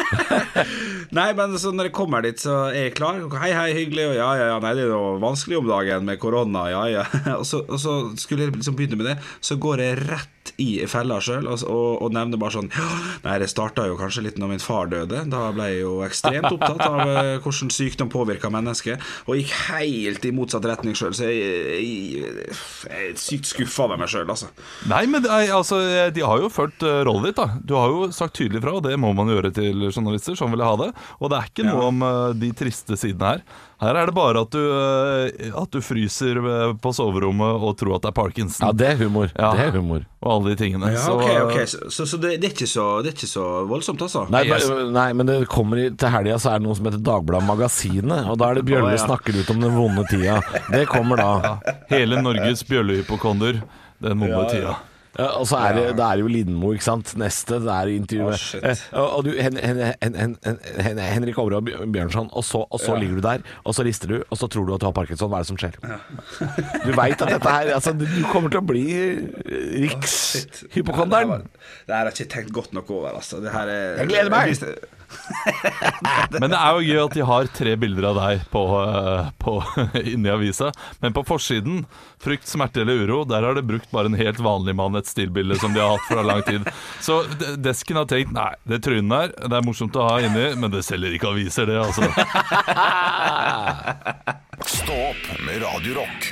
Nei, 1.17 1.29
men 1.37 1.55
så 1.57 1.71
når 1.73 1.89
jeg 1.89 1.95
kommer 1.97 2.25
dit, 2.25 2.39
så 2.41 2.67
er 2.69 2.89
jeg 2.89 2.95
klar. 2.99 3.21
Hei, 3.41 3.51
hei, 3.55 3.69
hyggelig. 3.77 4.11
Og 4.11 4.17
ja, 4.19 4.29
ja, 4.37 4.49
ja, 4.53 4.57
nei, 4.63 4.75
det 4.77 4.85
er 4.85 4.91
jo 4.93 5.15
vanskelig 5.21 5.59
om 5.61 5.69
dagen 5.69 6.05
med 6.05 6.19
korona, 6.21 6.67
ja, 6.69 6.83
ja. 6.99 7.05
Og 7.39 7.45
så, 7.47 7.63
og 7.65 7.79
så 7.81 7.95
skulle 8.19 8.47
jeg 8.47 8.57
liksom 8.57 8.77
begynne 8.77 8.99
med 8.99 9.11
det, 9.11 9.17
så 9.41 9.57
går 9.61 9.83
jeg 9.83 10.03
rett 10.09 10.38
i 10.61 10.69
fella 10.89 11.19
sjøl 11.23 11.47
og, 11.49 11.63
og, 11.67 12.01
og 12.05 12.15
nevner 12.15 12.39
bare 12.41 12.55
sånn 12.57 12.69
Nei, 13.25 13.35
det 13.41 13.49
starta 13.51 13.85
jo 13.89 13.97
kanskje 13.99 14.23
litt 14.25 14.39
når 14.39 14.53
min 14.53 14.63
far 14.63 14.89
døde. 14.91 15.23
Da 15.29 15.49
ble 15.55 15.67
jeg 15.71 15.81
jo 15.83 15.93
ekstremt 16.05 16.47
opptatt 16.49 16.81
av 16.85 16.99
eh, 17.03 17.31
hvordan 17.43 17.71
sykdom 17.73 18.11
påvirka 18.11 18.51
mennesket, 18.53 19.03
og 19.27 19.39
gikk 19.39 19.53
helt 19.69 20.25
i 20.25 20.31
motsatt 20.35 20.65
retning 20.69 20.97
sjøl. 20.97 21.13
Så 21.17 21.27
jeg, 21.27 21.41
jeg, 21.75 22.53
jeg 22.87 23.09
er 23.09 23.19
sykt 23.19 23.49
skuffa 23.51 23.87
over 23.87 23.99
meg 23.99 24.11
sjøl, 24.11 24.27
altså. 24.29 24.49
Nei, 24.89 25.03
men 25.11 25.27
altså, 25.27 25.81
de 26.15 26.25
har 26.25 26.41
jo 26.41 26.51
fulgt 26.53 26.85
uh, 26.85 27.01
rollen 27.07 27.29
ditt. 27.29 27.39
da 27.39 27.59
Du 27.59 27.75
har 27.77 27.91
jo 27.91 28.09
sagt 28.15 28.37
tydelig 28.39 28.63
fra, 28.63 28.77
og 28.79 28.85
det 28.87 28.95
må 29.01 29.11
man 29.17 29.31
gjøre 29.31 29.53
til 29.55 29.89
journalister. 29.89 30.37
Sånn 30.39 30.53
vil 30.53 30.63
jeg 30.63 30.71
ha 30.71 30.79
det. 30.85 30.91
Og 31.19 31.31
det 31.31 31.39
er 31.39 31.51
ikke 31.51 31.67
noe 31.67 31.89
om 31.91 32.05
uh, 32.05 32.29
de 32.37 32.53
triste 32.57 32.97
sidene 32.99 33.35
her. 33.35 33.43
Her 33.79 33.95
er 33.95 34.09
det 34.09 34.13
bare 34.17 34.41
at 34.43 34.51
du, 34.51 34.59
eh, 34.59 35.51
at 35.55 35.71
du 35.71 35.79
fryser 35.79 36.35
eh, 36.41 36.73
på 36.83 36.91
soverommet 36.91 37.61
og 37.63 37.77
tror 37.79 37.95
at 37.95 38.03
det 38.03 38.09
er 38.11 38.15
Parkinson. 38.17 38.65
Ja, 38.67 38.73
det 38.75 38.87
er 38.91 38.97
humor. 38.99 39.29
Ja. 39.31 39.53
Det 39.55 39.67
er 39.69 39.77
humor. 39.77 40.01
Og 40.19 40.31
alle 40.33 40.51
de 40.51 40.59
tingene. 40.59 40.89
Ja, 40.91 41.05
okay, 41.13 41.37
ok, 41.45 41.53
eh, 41.55 41.63
ok 41.63 41.69
Så, 41.71 41.79
så, 41.95 42.07
så 42.11 42.19
det, 42.19 42.33
det, 42.43 42.49
er 42.49 42.55
ikke 42.57 42.67
så, 42.67 42.87
det 43.05 43.13
er 43.13 43.15
ikke 43.15 43.29
så 43.31 43.45
voldsomt, 43.69 44.03
altså? 44.03 44.25
Nei, 44.35 44.43
men- 44.51 44.91
nei, 44.97 45.07
men 45.15 45.31
det 45.31 45.37
kommer 45.53 45.79
i, 45.79 45.87
til 45.95 46.11
helga 46.11 46.35
så 46.43 46.51
er 46.57 46.59
det 46.59 46.67
noe 46.67 46.75
som 46.75 46.89
heter 46.91 47.05
Dagbladet 47.07 47.47
Magasinet, 47.47 48.27
og 48.27 48.35
da 48.41 48.51
er 48.51 48.59
det 48.59 48.65
Bjølle 48.67 48.91
ja. 48.97 48.99
snakker 49.05 49.39
ut 49.39 49.53
om 49.55 49.63
den 49.63 49.77
vonde 49.79 50.03
tida. 50.11 50.41
Det 50.75 50.83
kommer 50.91 51.23
da. 51.23 51.55
Hele 51.93 52.19
Norges 52.19 52.65
bjøllehypokonder 52.67 53.63
den 54.03 54.19
vonde 54.27 54.43
tida. 54.51 54.75
Og 55.17 55.47
så 55.49 55.57
er 55.57 55.73
det, 55.73 55.83
det 55.97 56.05
er 56.05 56.21
jo 56.21 56.27
Lindmo, 56.29 56.71
ikke 56.75 56.85
sant. 56.85 57.15
Neste, 57.19 57.57
det 57.63 57.73
er 57.73 57.89
intervjuet. 57.91 58.43
Oh. 58.59 58.69
Eh, 58.69 58.83
og, 59.17 59.23
du, 59.25 59.31
hen, 59.33 59.57
hen, 59.57 59.79
hen, 60.03 60.37
hen, 60.45 60.59
hen, 60.85 61.01
Henrik 61.01 61.39
Overhaug 61.41 61.71
Bjørnson, 61.91 62.29
og 62.31 62.45
så, 62.45 62.61
og 62.69 62.79
så 62.79 62.95
ligger 62.99 63.17
du 63.19 63.25
der, 63.25 63.43
og 63.63 63.75
så 63.75 63.83
rister 63.87 64.13
du, 64.13 64.19
og 64.29 64.37
så 64.37 64.47
tror 64.47 64.67
du 64.69 64.75
at 64.75 64.83
du 64.83 64.87
har 64.87 64.95
parkinson. 64.95 65.31
Hva 65.31 65.41
er 65.41 65.47
det 65.47 65.51
som 65.51 65.59
skjer? 65.59 65.79
Du 66.85 66.93
veit 66.95 67.19
at 67.21 67.29
dette 67.33 67.51
her 67.51 67.73
altså, 67.75 67.91
Du 67.93 68.05
du 68.05 68.23
kommer 68.31 68.51
til 68.51 68.61
å 68.61 68.65
bli 68.65 68.85
rikshypokonderen. 69.85 71.33
Oh, 71.35 71.67
det 71.87 71.95
her 71.95 72.05
har 72.05 72.11
jeg 72.11 72.25
ikke 72.25 72.33
tenkt 72.35 72.55
godt 72.55 72.73
nok 72.77 72.89
over. 72.95 73.11
Altså. 73.19 73.41
Det 73.43 73.51
her 73.53 73.67
er, 73.73 73.99
Jeg 74.03 74.13
gleder 74.13 74.33
meg. 74.33 74.98
Men 76.41 76.51
det 76.51 76.57
er 76.59 76.75
jo 76.75 76.85
gøy 76.85 76.99
at 77.03 77.15
de 77.17 77.25
har 77.25 77.49
tre 77.55 77.75
bilder 77.79 78.09
av 78.11 78.19
deg 78.19 78.43
på, 78.53 78.63
på, 79.41 79.55
inni 80.13 80.31
avisa. 80.33 80.71
Men 81.03 81.15
på 81.15 81.23
forsiden, 81.27 81.83
frykt, 82.21 82.47
smerte 82.49 82.83
eller 82.83 83.03
uro, 83.05 83.21
der 83.29 83.45
har 83.47 83.57
de 83.57 83.65
brukt 83.65 83.89
bare 83.93 84.11
en 84.11 84.19
helt 84.19 84.41
vanlig 84.43 84.75
mann, 84.77 84.97
et 84.99 85.09
stillbilde 85.09 85.59
som 85.61 85.73
de 85.75 85.83
har 85.83 85.95
hatt 85.95 86.09
fra 86.09 86.25
lang 86.25 86.43
tid. 86.47 86.67
Så 87.01 87.21
desken 87.57 88.01
har 88.01 88.09
tenkt 88.09 88.35
nei, 88.35 88.51
det 88.69 88.81
trynet 88.85 89.09
der, 89.09 89.49
det 89.49 89.59
er 89.59 89.65
morsomt 89.65 89.97
å 89.99 90.07
ha 90.09 90.19
inni, 90.23 90.51
men 90.59 90.73
det 90.73 90.85
selger 90.87 91.15
ikke 91.15 91.33
aviser, 91.33 91.69
det, 91.69 91.79
altså. 91.81 92.05
Stå 94.69 95.01
opp 95.09 95.25
med 95.45 95.63
Radio 95.63 96.01
Rock. 96.01 96.31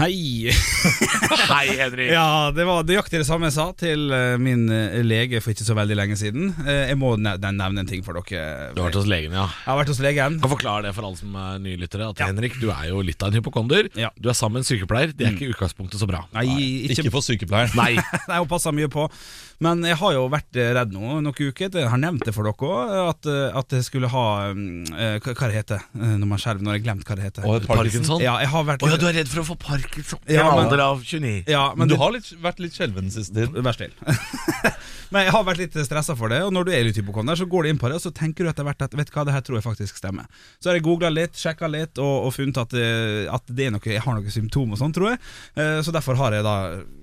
Hei! 0.00 0.48
Hei, 1.50 1.74
Henrik. 1.76 2.08
Ja, 2.14 2.48
det 2.56 2.64
var 2.64 2.86
nøyaktig 2.88 3.18
det 3.20 3.26
samme 3.28 3.50
jeg 3.50 3.56
sa 3.58 3.66
til 3.76 4.06
eh, 4.16 4.38
min 4.40 4.62
eh, 4.72 4.94
lege 5.04 5.42
for 5.44 5.52
ikke 5.52 5.66
så 5.66 5.76
veldig 5.76 5.98
lenge 5.98 6.16
siden. 6.16 6.54
Eh, 6.64 6.86
Jeg 6.88 6.96
må 6.96 7.10
nevne 7.20 7.68
en 7.68 7.90
ting 7.90 8.00
for 8.06 8.16
dere. 8.16 8.70
Du 8.72 8.80
har 8.80 8.88
vært 8.88 8.96
hos 8.96 9.10
legen, 9.10 9.36
ja. 9.36 9.44
Jeg 9.44 9.68
har 9.68 9.78
vært 9.82 9.92
hos 9.92 10.00
legen. 10.00 10.38
kan 10.40 10.54
forklare 10.54 10.86
det 10.88 10.94
for 10.96 11.04
alle 11.10 11.20
som 11.20 11.36
er 11.36 11.60
nye 11.66 11.76
lyttere. 11.82 12.08
At 12.14 12.24
Henrik, 12.24 12.56
du 12.62 12.70
er 12.72 12.88
jo 12.94 13.04
litt 13.04 13.20
av 13.20 13.28
en 13.28 13.42
hypokonder. 13.42 13.90
Ja. 14.00 14.08
Du 14.16 14.30
er 14.32 14.38
sammen 14.38 14.62
med 14.62 14.64
en 14.64 14.70
sykepleier. 14.70 15.12
Det 15.12 15.28
er 15.28 15.36
ikke 15.36 15.50
i 15.50 15.52
utgangspunktet 15.52 16.00
så 16.00 16.08
bra. 16.08 16.24
Nei, 16.32 16.46
ikke, 16.88 17.02
Ikke 17.04 17.14
for 17.18 17.26
sykepleieren. 17.28 17.76
Nei. 17.76 17.92
Nei, 18.30 18.40
hun 18.40 18.48
passer 18.48 18.72
mye 18.72 18.88
på. 18.88 19.04
Men 19.60 19.82
jeg 19.84 19.98
har 20.00 20.14
jo 20.16 20.22
vært 20.32 20.56
eh, 20.56 20.70
redd 20.72 20.94
nå 20.94 21.00
noen 21.20 21.26
uker. 21.28 21.68
Jeg 21.68 21.88
har 21.92 22.00
nevnt 22.00 22.24
det 22.24 22.32
for 22.32 22.48
dere 22.48 22.56
òg, 22.70 22.92
at, 23.10 23.26
eh, 23.28 23.58
at 23.60 23.74
jeg 23.76 23.84
skulle 23.84 24.08
ha 24.08 24.22
eh, 24.48 25.18
Hva 25.20 25.34
det 25.50 25.58
heter 25.58 25.82
når 26.00 26.26
man 26.30 26.40
skjelver? 26.40 26.64
Når 26.64 26.78
jeg 26.78 26.84
glemt 26.86 27.04
hva 27.04 27.16
det 27.18 27.26
heter. 27.28 27.44
Og 27.50 27.66
Parkinson. 27.68 28.22
Ja, 28.24 28.38
jeg 28.40 28.48
har 28.54 28.64
vært 28.70 28.86
Å 28.86 28.90
ja, 28.94 28.96
du 29.00 29.06
er 29.10 29.18
redd 29.20 29.28
for 29.28 29.42
å 29.42 29.46
få 29.50 29.58
parkinson 29.60 30.22
i 30.26 30.38
Ja, 30.38 30.46
en 30.48 30.56
men- 30.56 30.64
alder 30.70 30.84
av 30.86 31.02
29. 31.04 31.44
ja, 31.52 31.66
Men 31.74 31.78
men 31.84 31.88
du 31.88 31.94
det- 31.94 32.00
har 32.00 32.12
litt, 32.16 32.30
vært 32.40 32.58
litt 32.64 32.72
skjelven 32.78 33.12
sist 33.12 33.34
tid. 33.36 33.52
Vær 33.52 33.76
still. 33.76 33.92
Men 35.10 35.24
jeg 35.26 35.32
har 35.34 35.42
vært 35.42 35.58
litt 35.58 35.74
stressa 35.74 36.14
for 36.14 36.30
det, 36.30 36.36
og 36.46 36.52
når 36.54 36.68
du 36.68 36.70
er 36.70 36.84
litt 36.86 36.94
hypokonder, 37.00 37.34
så 37.34 37.42
går 37.50 37.64
du 37.66 37.68
inn 37.72 37.78
på 37.82 37.88
det, 37.90 37.96
og 37.98 38.02
så 38.04 38.12
tenker 38.14 38.46
du 38.46 38.50
etter 38.52 38.62
hvert 38.62 38.84
at 38.86 38.92
vet 38.94 39.08
du 39.10 39.14
hva, 39.16 39.24
det 39.26 39.32
her 39.34 39.42
tror 39.42 39.56
jeg 39.58 39.64
faktisk 39.64 39.96
stemmer. 39.98 40.28
Så 40.62 40.70
har 40.70 40.76
jeg 40.78 40.84
googla 40.86 41.10
litt, 41.10 41.34
sjekka 41.34 41.66
litt, 41.66 41.98
og, 41.98 42.28
og 42.28 42.30
funnet 42.36 42.60
at, 42.62 42.76
at 43.34 43.50
det 43.50 43.66
er 43.66 43.72
noe, 43.74 43.82
jeg 43.90 44.04
har 44.04 44.14
noen 44.14 44.30
symptomer 44.30 44.78
og 44.78 44.82
sånn, 44.84 44.94
tror 44.94 45.10
jeg. 45.10 45.18
Eh, 45.58 45.80
Så 45.82 45.90
derfor 45.96 46.14
har 46.14 46.36
jeg 46.38 46.46
da 46.46 46.54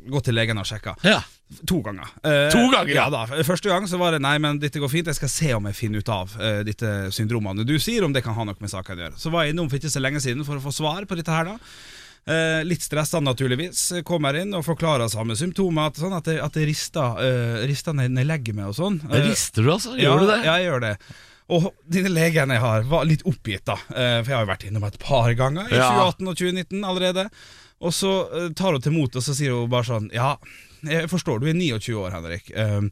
gått 0.07 0.29
til 0.29 0.39
legen 0.39 0.55
og 0.63 0.69
sjekka. 0.71 0.95
Ja. 1.03 1.19
To 1.69 1.77
ganger. 1.85 2.09
Eh, 2.27 2.49
To 2.51 2.63
ganger, 2.73 2.91
ja. 2.91 3.05
ja. 3.07 3.25
da 3.29 3.43
Første 3.47 3.69
gang 3.71 3.85
så 3.87 3.99
var 4.01 4.11
det 4.15 4.19
nei, 4.25 4.35
men 4.43 4.59
dette 4.59 4.81
går 4.83 4.91
fint, 4.91 5.07
jeg 5.07 5.15
skal 5.19 5.31
se 5.31 5.53
om 5.55 5.69
jeg 5.69 5.77
finner 5.79 6.03
ut 6.03 6.09
av 6.11 6.33
uh, 6.35 6.59
dette 6.67 6.89
syndromene 7.15 7.63
du 7.67 7.77
sier, 7.79 8.03
om 8.03 8.11
det 8.15 8.23
kan 8.25 8.35
ha 8.35 8.43
noe 8.49 8.57
med 8.59 8.71
saken 8.73 8.97
å 8.99 9.05
gjøre. 9.05 9.19
Så 9.21 9.31
var 9.31 9.45
jeg 9.47 9.55
innom 9.55 9.69
for 9.71 9.79
ikke 9.79 9.93
så 9.93 10.03
lenge 10.03 10.19
siden 10.23 10.43
for 10.47 10.59
å 10.59 10.63
få 10.65 10.73
svar 10.75 11.07
på 11.07 11.15
dette 11.19 11.31
her, 11.31 11.53
da. 11.53 11.55
Eh, 12.27 12.59
litt 12.67 12.83
stressa, 12.83 13.21
naturligvis. 13.23 13.85
Kommer 14.03 14.35
inn 14.35 14.51
og 14.57 14.65
forklarer 14.67 15.07
samme 15.07 15.37
symptomer. 15.39 15.87
At, 15.87 16.01
sånn 16.01 16.11
at 16.17 16.27
jeg, 16.27 16.41
at 16.43 16.57
jeg 16.59 16.67
rister, 16.67 17.21
uh, 17.23 17.61
rister 17.69 17.95
når 17.95 18.09
jeg 18.09 18.27
legger 18.27 18.57
meg 18.57 18.67
og 18.73 18.75
sånn. 18.75 18.97
Eh, 19.07 19.21
Rister 19.29 19.63
du, 19.63 19.71
altså? 19.77 19.93
ja, 19.95 20.09
Gjør 20.09 20.25
du 20.25 20.27
det? 20.33 20.39
Ja, 20.43 20.57
jeg 20.59 20.67
gjør 20.67 20.83
det. 20.83 20.91
Og 21.55 21.69
denne 21.87 22.11
legen 22.11 22.51
jeg 22.51 22.59
har, 22.59 22.83
var 22.91 23.07
litt 23.07 23.23
oppgitt, 23.23 23.63
da. 23.71 23.77
Eh, 23.95 24.17
For 24.19 24.33
jeg 24.33 24.35
har 24.35 24.43
jo 24.43 24.51
vært 24.51 24.67
innom 24.67 24.83
et 24.89 24.99
par 24.99 25.31
ganger 25.39 25.71
i 25.71 25.79
Ja. 25.79 25.87
2018 25.95 26.27
og 26.27 26.35
2019 26.43 26.83
allerede. 26.91 27.27
Og 27.87 27.95
så 27.95 28.11
eh, 28.41 28.49
tar 28.59 28.75
hun 28.75 28.83
til 28.83 28.97
mot, 28.97 29.15
og 29.15 29.23
så 29.23 29.31
sier 29.37 29.55
hun 29.55 29.71
bare 29.71 29.87
sånn 29.87 30.11
Ja, 30.11 30.33
jeg 30.85 31.09
forstår, 31.11 31.41
du 31.41 31.49
er 31.49 31.57
29 31.57 31.97
år, 31.97 32.13
Henrik. 32.17 32.51
Um, 32.53 32.91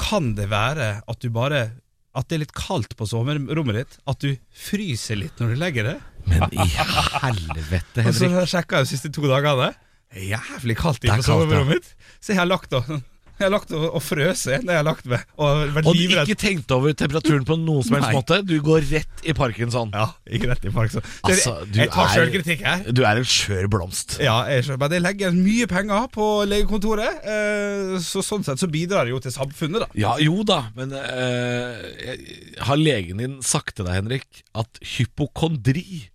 kan 0.00 0.34
det 0.36 0.50
være 0.52 0.90
at 1.08 1.22
du 1.24 1.30
bare 1.32 1.70
At 2.16 2.28
det 2.28 2.36
er 2.36 2.42
litt 2.42 2.52
kaldt 2.56 2.92
på 2.96 3.06
soverommet 3.08 3.76
ditt? 3.78 3.96
At 4.08 4.20
du 4.20 4.36
fryser 4.52 5.18
litt 5.20 5.40
når 5.40 5.54
du 5.54 5.60
legger 5.60 5.88
det? 5.90 5.96
Men 6.28 6.48
i 6.52 6.64
helvete, 6.68 8.04
Henrik. 8.04 8.06
Og 8.08 8.16
så 8.16 8.46
sjekka 8.54 8.80
jeg 8.80 8.88
de 8.88 8.92
siste 8.94 9.12
to 9.12 9.24
dagene. 9.28 9.72
Det 10.12 10.22
er 10.22 10.30
Jævlig 10.36 10.76
kaldt 10.80 11.04
inne 11.04 11.18
på 11.20 11.26
soverommet 11.28 11.76
mitt. 11.76 11.92
Så 12.20 12.32
jeg 12.32 12.40
har 12.40 12.48
lagt 12.48 12.72
og, 12.76 12.88
jeg 13.36 13.44
har 13.46 13.52
lagt 13.52 13.72
og, 13.76 13.84
og 13.98 14.02
frøset 14.02 14.64
når 14.64 14.72
jeg 14.72 14.80
har 14.80 14.86
lagt 14.86 15.08
meg. 15.10 15.24
Og 15.36 15.76
Og 15.82 15.90
du 15.96 16.02
ikke 16.22 16.36
tenkt 16.40 16.72
over 16.72 16.94
temperaturen 16.96 17.44
på 17.48 17.56
noen 17.60 17.84
som 17.84 17.96
helst 17.98 18.14
måte? 18.16 18.38
Du 18.46 18.54
går 18.64 18.86
rett 18.90 19.24
i 19.28 19.34
parkinson. 19.36 19.92
Ja, 19.96 20.06
ikke 20.24 20.50
rett 20.52 20.64
i 20.64 20.72
park. 20.74 20.94
Så. 20.94 21.02
Altså, 21.26 21.56
du 21.68 21.80
jeg 21.82 21.90
tar 21.92 22.12
sjøl 22.14 22.32
kritikk 22.32 22.64
her. 22.66 22.86
Du 22.96 23.02
er 23.04 23.20
en 23.20 23.28
skjør 23.28 23.68
blomst. 23.72 24.16
Ja, 24.24 24.38
jeg, 24.50 24.64
men 24.80 24.96
jeg 24.96 25.04
legger 25.04 25.36
mye 25.36 25.68
penger 25.70 26.08
på 26.14 26.28
legekontoret, 26.48 27.20
eh, 27.28 27.96
så 28.04 28.24
sånn 28.24 28.46
sett 28.46 28.62
så 28.62 28.70
bidrar 28.72 29.04
det 29.08 29.12
jo 29.14 29.20
til 29.24 29.34
samfunnet, 29.34 29.84
da. 29.84 29.90
Ja, 29.98 30.14
jo 30.22 30.40
da, 30.46 30.62
men 30.78 30.94
eh, 30.96 32.16
har 32.66 32.80
legen 32.80 33.20
din 33.22 33.36
sagt 33.44 33.76
til 33.76 33.88
deg, 33.88 33.98
Henrik, 34.00 34.42
at 34.56 34.80
hypokondri 34.96 36.06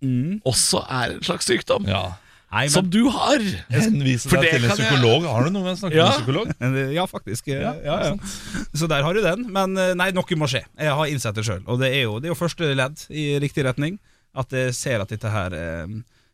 også 0.48 0.82
er 0.88 1.16
en 1.16 1.24
slags 1.24 1.46
sykdom? 1.48 1.86
Ja. 1.90 2.04
Nei, 2.52 2.66
Som 2.68 2.88
du 2.92 3.06
har! 3.08 3.40
Henvise 3.72 4.28
vise 4.28 4.28
deg 4.36 4.50
til 4.52 4.64
en 4.68 4.74
psykolog. 4.76 5.22
jeg-. 5.24 5.32
Har 5.32 5.44
du 5.46 5.50
noen 5.54 5.64
gang 5.70 5.76
snakket 5.80 5.96
Ja. 5.96 6.04
med 6.04 6.12
en 6.12 6.20
psykolog? 6.20 6.46
Eh, 6.60 6.92
Ja, 6.92 7.06
faktisk. 7.08 7.48
eh, 7.48 7.62
Ja, 7.64 7.72
ja, 8.04 8.14
Så 8.76 8.88
der 8.92 9.02
har 9.02 9.14
du 9.16 9.22
den. 9.24 9.46
Men 9.52 9.76
eh, 9.80 9.94
nei, 9.96 10.10
noe 10.12 10.36
må 10.36 10.48
skje. 10.50 10.60
Jeg 10.78 10.92
har 10.98 11.06
innsett 11.08 11.34
det 11.34 11.44
sjøl. 11.48 11.62
Og 11.66 11.80
det 11.80 11.88
er, 11.94 12.02
jo, 12.04 12.18
det 12.20 12.28
er 12.28 12.34
jo 12.34 12.40
første 12.42 12.68
ledd 12.76 13.06
i 13.08 13.38
riktig 13.40 13.64
retning. 13.64 13.96
At 14.36 14.52
jeg 14.52 14.74
ser 14.76 15.00
at 15.00 15.08
dette 15.12 15.28
her 15.32 15.52
eh, 15.56 15.86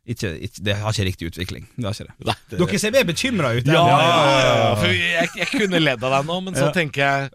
ikke, 0.09 0.33
ikke, 0.42 0.62
Det 0.64 0.74
har 0.83 0.90
ikke 0.94 1.07
riktig 1.07 1.31
utvikling. 1.31 1.68
Det 1.76 1.85
har 1.87 1.94
ikke 1.94 2.09
det. 2.11 2.26
Nei, 2.26 2.35
det- 2.50 2.59
Dere 2.66 2.78
ser 2.83 2.90
mer 2.98 3.04
bekymra 3.04 3.54
ut. 3.59 3.66
Ja, 3.66 3.87
ja, 3.87 3.98
ja, 4.02 4.54
ja. 4.59 4.74
For 4.83 4.87
jeg, 4.90 5.28
jeg 5.38 5.48
kunne 5.54 5.78
ledd 5.83 6.02
av 6.02 6.11
deg 6.18 6.26
nå, 6.33 6.40
men 6.48 6.54
så 6.59 6.66
Ja. 6.66 6.72
tenker 6.72 7.02
jeg 7.07 7.31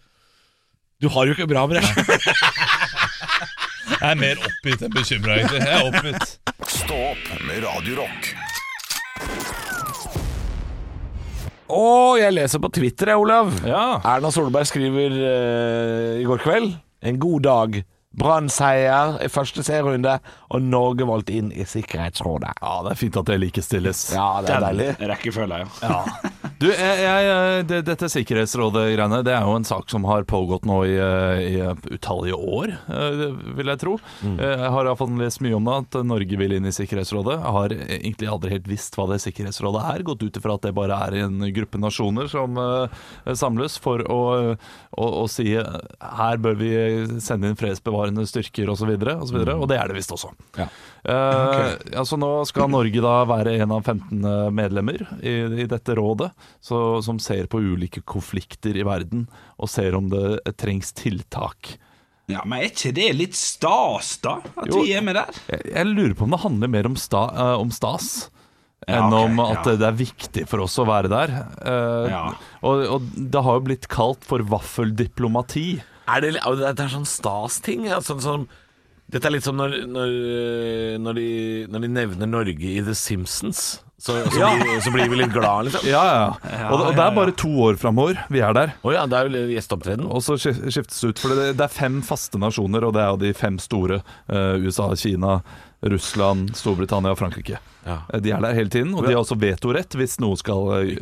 Du 1.01 1.07
har 1.09 1.25
jo 1.27 1.33
ikke 1.35 1.47
bra 1.47 1.65
med 1.67 1.79
det. 1.81 1.87
Jeg 3.93 4.11
er 4.11 4.15
mer 4.19 4.35
oppgitt 4.39 4.81
enn 4.83 4.91
bekymra, 4.93 5.35
egentlig. 5.39 5.59
Jeg 5.63 5.75
er 5.79 5.87
oppgitt. 5.87 6.37
Stå 6.67 6.95
opp 7.11 7.43
med 7.47 7.63
Radio 7.63 7.95
Rock. 8.03 8.33
Å, 11.73 11.85
jeg 12.19 12.35
leser 12.35 12.61
på 12.61 12.69
Twitter, 12.75 13.13
jeg, 13.13 13.21
Olav. 13.23 13.49
Ja. 13.65 13.85
Erna 14.05 14.29
Solberg 14.33 14.67
skriver 14.69 15.15
eh, 15.17 16.21
i 16.21 16.27
går 16.27 16.41
kveld 16.43 16.75
En 17.03 17.17
god 17.19 17.45
dag. 17.47 17.79
Brann-seier 18.13 19.17
i 19.25 19.29
første 19.31 19.63
serierunde, 19.65 20.19
og 20.53 20.61
Norge 20.61 21.05
valgt 21.09 21.31
inn 21.33 21.49
i 21.51 21.65
Sikkerhetsrådet. 21.65 22.51
ja, 22.61 22.73
det 22.85 22.91
er 22.93 22.99
fint 22.99 23.17
at 23.17 23.25
det 23.29 23.39
likestilles. 23.41 24.03
Ja, 24.13 24.27
det 24.45 24.53
er 24.53 24.65
deilig. 24.67 24.89
Den 24.99 25.09
rekkefølga, 25.09 25.63
ja. 25.81 25.97
Du, 26.61 26.67
jeg, 26.69 26.99
jeg, 27.03 27.63
det, 27.67 27.79
Dette 27.89 28.07
Sikkerhetsrådet-greiene 28.13 29.17
Det 29.25 29.33
er 29.35 29.41
jo 29.43 29.55
en 29.57 29.65
sak 29.67 29.89
som 29.91 30.05
har 30.07 30.23
pågått 30.29 30.63
nå 30.69 30.77
i, 30.87 30.93
eh, 31.01 31.41
i 31.57 31.95
utallige 31.97 32.37
år, 32.37 32.75
eh, 32.93 33.23
vil 33.57 33.71
jeg 33.73 33.81
tro. 33.81 33.97
Mm. 34.21 34.37
Eh, 34.37 34.53
Jeg 34.63 34.69
har 34.77 34.85
iallfall 34.91 35.17
lest 35.19 35.41
mye 35.43 35.57
om 35.57 35.67
det, 35.67 35.79
at 35.81 35.97
Norge 36.07 36.37
vil 36.39 36.53
inn 36.55 36.69
i 36.69 36.75
Sikkerhetsrådet. 36.75 37.39
Jeg 37.41 37.55
har 37.57 37.75
egentlig 37.97 38.29
aldri 38.31 38.53
helt 38.53 38.69
visst 38.69 38.95
hva 38.95 39.07
det 39.11 39.19
Sikkerhetsrådet 39.25 39.83
er. 39.95 40.05
Gått 40.07 40.23
ut 40.23 40.37
ifra 40.39 40.55
at 40.55 40.61
det 40.69 40.75
bare 40.77 41.01
er 41.09 41.17
en 41.25 41.41
gruppe 41.57 41.81
nasjoner 41.81 42.29
som 42.31 42.55
samles 43.33 43.79
for 43.81 44.05
å, 44.05 44.21
å, 44.55 45.09
å 45.23 45.25
si 45.31 45.49
her 45.57 46.37
bør 46.43 46.55
vi 46.61 46.71
sende 47.23 47.49
inn 47.49 47.57
fredsbevarende 47.59 48.02
styrker 48.27 48.69
osv. 48.73 48.89
Og, 48.97 49.27
så 49.29 49.33
videre, 49.37 49.55
og 49.55 49.67
det 49.71 49.77
er 49.79 49.87
det 49.87 49.95
visst 49.97 50.11
også. 50.11 50.31
Ja. 50.57 50.67
Eh, 51.03 51.75
altså 51.99 52.17
nå 52.19 52.31
skal 52.49 52.69
Norge 52.71 53.01
da 53.03 53.15
være 53.29 53.55
en 53.63 53.71
av 53.75 53.83
15 53.87 54.53
medlemmer 54.55 55.05
i, 55.21 55.33
i 55.63 55.69
dette 55.69 55.95
rådet, 55.99 56.31
så, 56.63 57.01
som 57.05 57.19
ser 57.23 57.47
på 57.51 57.61
ulike 57.63 58.01
konflikter 58.07 58.75
i 58.79 58.85
verden 58.87 59.27
og 59.57 59.69
ser 59.71 59.95
om 59.95 60.09
det 60.11 60.39
trengs 60.59 60.91
tiltak. 60.97 61.77
Ja, 62.31 62.39
Men 62.47 62.61
er 62.61 62.69
ikke 62.71 62.93
det 62.95 63.09
litt 63.17 63.35
stas, 63.35 64.13
da? 64.23 64.37
At 64.55 64.69
Jo. 64.71 64.83
vi 64.83 64.93
er 64.95 65.03
med 65.03 65.17
der? 65.19 65.27
Jeg, 65.51 65.65
jeg 65.73 65.89
lurer 65.91 66.13
på 66.15 66.23
om 66.23 66.31
det 66.31 66.39
handler 66.45 66.71
mer 66.71 66.87
om, 66.87 66.95
sta, 66.95 67.25
uh, 67.35 67.57
om 67.59 67.71
stas 67.75 68.29
Ja, 68.87 69.01
enn 69.01 69.11
om 69.15 69.41
at 69.43 69.67
ja. 69.67 69.73
det 69.79 69.87
er 69.89 69.97
viktig 69.99 70.45
for 70.51 70.63
oss 70.63 70.77
å 70.79 70.85
være 70.87 71.11
der. 71.11 71.33
Uh, 71.59 72.07
Ja. 72.11 72.21
og, 72.63 72.85
og 72.95 73.09
det 73.15 73.43
har 73.43 73.59
jo 73.59 73.65
blitt 73.67 73.89
kalt 73.91 74.23
for 74.27 74.39
vaffeldiplomati. 74.43 75.67
Er 76.07 76.23
det, 76.23 76.35
det 76.39 76.83
er 76.83 76.91
sånn 76.91 77.07
stas-ting? 77.07 77.87
Ja, 77.87 78.01
sånn 78.03 78.21
som 78.23 78.45
dette 79.13 79.29
er 79.29 79.35
litt 79.35 79.45
som 79.45 79.57
når, 79.59 79.83
når, 79.85 80.13
når, 81.03 81.17
de, 81.19 81.31
når 81.69 81.83
de 81.83 81.89
nevner 81.91 82.29
Norge 82.29 82.69
i 82.71 82.79
The 82.81 82.95
Simpsons. 82.97 83.81
Så, 84.03 84.15
så, 84.33 84.47
blir, 84.59 84.79
så 84.83 84.91
blir 84.91 85.11
vi 85.11 85.19
litt 85.21 85.31
glad, 85.31 85.67
liksom. 85.67 85.85
Ja, 85.87 86.01
ja. 86.03 86.23
Og, 86.73 86.81
og 86.89 86.97
det 86.97 87.03
er 87.05 87.13
bare 87.15 87.35
to 87.39 87.51
år 87.69 87.77
framover 87.79 88.17
vi 88.33 88.41
er 88.43 88.55
der. 88.57 88.73
Oh, 88.83 88.91
ja, 88.91 89.05
det 89.07 89.19
er 89.19 89.29
jo 89.29 89.43
gjesteopptreden. 89.53 90.09
Og 90.11 90.25
så 90.25 90.35
skiftes 90.41 90.97
det 90.99 91.11
ut, 91.13 91.21
for 91.23 91.35
det, 91.37 91.53
det 91.59 91.67
er 91.67 91.71
fem 91.71 92.01
faste 92.03 92.41
nasjoner, 92.41 92.83
og 92.83 92.97
det 92.97 93.03
er 93.03 93.13
jo 93.13 93.21
de 93.21 93.31
fem 93.37 93.59
store. 93.63 94.01
Uh, 94.27 94.57
USA, 94.65 94.89
Kina, 94.99 95.37
Russland, 95.83 96.53
Storbritannia 96.55 97.11
og 97.13 97.19
Frankrike. 97.19 97.59
Ja. 97.85 97.97
Eh, 98.13 98.19
De 98.23 98.31
er 98.31 98.39
der 98.43 98.55
hele 98.55 98.71
tiden, 98.71 98.93
og 98.95 99.03
de 99.03 99.11
har 99.13 99.21
også 99.21 99.35
vetorett 99.39 99.95
hvis 99.99 100.15
noe 100.23 100.37
skal 100.39 100.69
eh, 100.79 100.93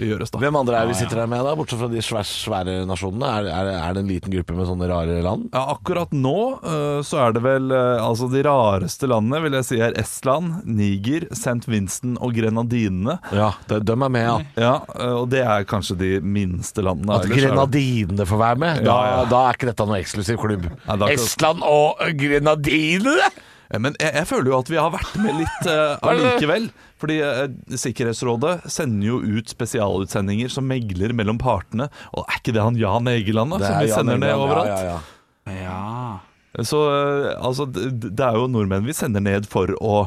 gjøres. 0.00 0.32
da 0.32 0.40
Hvem 0.40 0.56
andre 0.60 0.78
er 0.80 0.88
vi 0.88 0.96
sitter 0.96 1.20
her 1.22 1.28
med, 1.30 1.44
da? 1.44 1.52
Bortsett 1.58 1.80
fra 1.82 1.90
de 1.92 2.00
svære, 2.04 2.24
svære 2.28 2.76
nasjonene. 2.88 3.28
Er, 3.40 3.50
er, 3.52 3.70
er 3.76 3.96
det 3.96 4.04
en 4.04 4.08
liten 4.10 4.32
gruppe 4.34 4.56
med 4.56 4.68
sånne 4.70 4.88
rare 4.90 5.18
land? 5.24 5.50
Ja, 5.52 5.66
akkurat 5.74 6.14
nå 6.16 6.36
uh, 6.64 7.00
så 7.06 7.20
er 7.26 7.36
det 7.36 7.42
vel 7.44 7.68
uh, 7.74 8.00
Altså 8.00 8.30
de 8.32 8.42
rareste 8.46 9.08
landene 9.10 9.42
vil 9.44 9.58
jeg 9.58 9.68
si 9.68 9.80
er 9.84 9.96
Estland, 10.00 10.62
Niger, 10.64 11.28
St. 11.36 11.68
Vincent 11.70 12.16
og 12.24 12.32
Grenadinene. 12.36 13.18
Ja, 13.36 13.52
de, 13.68 13.82
de 13.84 13.96
er 13.96 14.12
med, 14.16 14.24
ja. 14.24 14.38
Ja, 14.60 14.72
uh, 14.96 15.20
Og 15.20 15.28
det 15.34 15.44
er 15.44 15.68
kanskje 15.68 15.98
de 16.00 16.10
minste 16.24 16.84
landene. 16.86 17.18
At 17.20 17.28
Ellers 17.28 17.44
Grenadinene 17.44 18.26
får 18.28 18.42
være 18.46 18.62
med, 18.64 18.82
da, 18.88 18.96
Ja, 19.04 19.12
ja. 19.20 19.28
da 19.30 19.44
er 19.50 19.60
ikke 19.60 19.70
dette 19.72 19.88
noe 19.90 20.00
eksklusiv 20.00 20.40
klubb. 20.40 20.66
Nei, 20.88 21.12
Estland 21.18 21.64
og 21.66 22.00
Grenadinene! 22.20 23.30
Eh, 23.70 23.80
Men 23.82 23.96
jeg, 24.00 24.12
jeg 24.18 24.28
føler 24.30 24.52
jo 24.52 24.58
at 24.58 24.70
vi 24.72 24.78
har 24.80 24.92
vært 24.94 25.18
med 25.22 25.38
litt 25.40 25.68
uh, 25.70 25.96
allikevel. 26.10 26.68
Fordi 27.00 27.20
uh, 27.24 27.44
Sikkerhetsrådet 27.80 28.56
sender 28.70 29.12
jo 29.12 29.20
ut 29.22 29.52
spesialutsendinger 29.52 30.52
som 30.52 30.68
megler 30.70 31.14
mellom 31.16 31.40
partene. 31.40 31.90
Og 32.14 32.26
er 32.26 32.42
ikke 32.42 32.56
det 32.56 32.66
han 32.66 32.80
Jan 32.80 33.10
Egeland 33.12 33.56
da, 33.56 33.62
som 33.64 33.78
vi 33.80 33.90
Jan 33.90 34.02
sender 34.02 34.20
ned 34.22 34.34
overalt? 34.36 34.74
Ja, 34.74 34.82
ja, 34.82 34.98
ja. 34.98 35.56
Ja. 35.60 36.64
Så 36.66 36.82
uh, 36.90 37.30
altså, 37.38 37.66
det, 37.70 38.12
det 38.18 38.26
er 38.26 38.36
jo 38.38 38.50
nordmenn 38.50 38.86
vi 38.86 38.94
sender 38.96 39.22
ned 39.24 39.48
for 39.50 39.72
å 39.80 40.02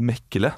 mekle. 0.00 0.54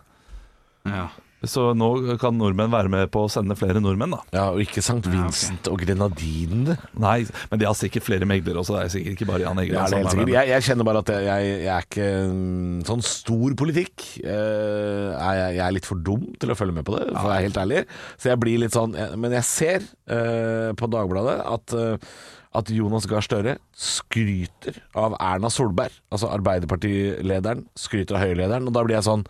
ja. 0.89 1.11
Så 1.51 1.71
nå 1.77 1.91
kan 2.21 2.37
nordmenn 2.39 2.73
være 2.73 2.91
med 2.93 3.11
på 3.15 3.25
å 3.27 3.31
sende 3.33 3.57
flere 3.59 3.83
nordmenn, 3.83 4.15
da. 4.17 4.21
Ja, 4.37 4.45
og 4.55 4.63
ikke 4.65 4.83
St. 4.85 5.01
Vincent 5.11 5.71
og 5.71 5.81
Grenadinene. 5.83 6.77
Nei, 7.01 7.17
men 7.51 7.63
de 7.63 7.69
har 7.69 7.77
sikkert 7.79 8.07
flere 8.07 8.29
meglere 8.29 8.63
også. 8.63 8.77
Det 8.79 8.85
er 8.85 8.95
sikkert 8.97 9.19
ikke 9.19 9.31
bare 9.33 9.45
Jan 9.45 9.61
Det 9.61 9.67
Egeland. 9.67 9.95
det 9.95 10.01
er 10.01 10.15
sikkert. 10.15 10.35
Jeg, 10.35 10.53
jeg 10.53 10.67
kjenner 10.69 10.89
bare 10.91 11.03
at 11.05 11.13
jeg, 11.15 11.49
jeg, 11.51 11.73
er 11.75 11.89
ikke 11.89 12.11
mm, 12.35 12.79
sånn 12.91 13.05
stor 13.09 13.59
politikk. 13.65 14.07
eh, 14.25 15.11
jeg, 15.15 15.51
jeg 15.59 15.65
er 15.67 15.77
litt 15.79 15.91
for 15.91 16.05
dum 16.11 16.31
til 16.41 16.55
å 16.55 16.59
følge 16.59 16.79
med 16.79 16.87
på 16.89 16.97
det, 16.99 17.09
for 17.13 17.29
å 17.29 17.35
være 17.35 17.49
helt 17.49 17.61
ærlig. 17.65 17.85
Så 18.17 18.33
jeg 18.33 18.43
blir 18.45 18.63
litt 18.65 18.75
sånn 18.75 18.97
Men 19.21 19.35
jeg 19.39 19.47
ser 19.49 19.85
eh, 20.11 20.71
på 20.79 20.89
Dagbladet 20.91 21.39
at 21.45 21.77
eh, 21.79 22.17
at 22.55 22.71
Jonas 22.71 23.07
Gahr 23.11 23.25
Støre 23.25 23.57
skryter 23.75 24.77
av 24.95 25.17
Erna 25.19 25.51
Solberg, 25.51 25.97
altså 26.15 26.31
Arbeiderpartilederen, 26.31 27.65
skryter 27.79 28.15
av 28.19 28.23
Høyre-lederen, 28.23 28.69
og 28.71 28.77
da 28.77 28.85
blir 28.87 28.95
jeg 28.99 29.09
sånn 29.09 29.25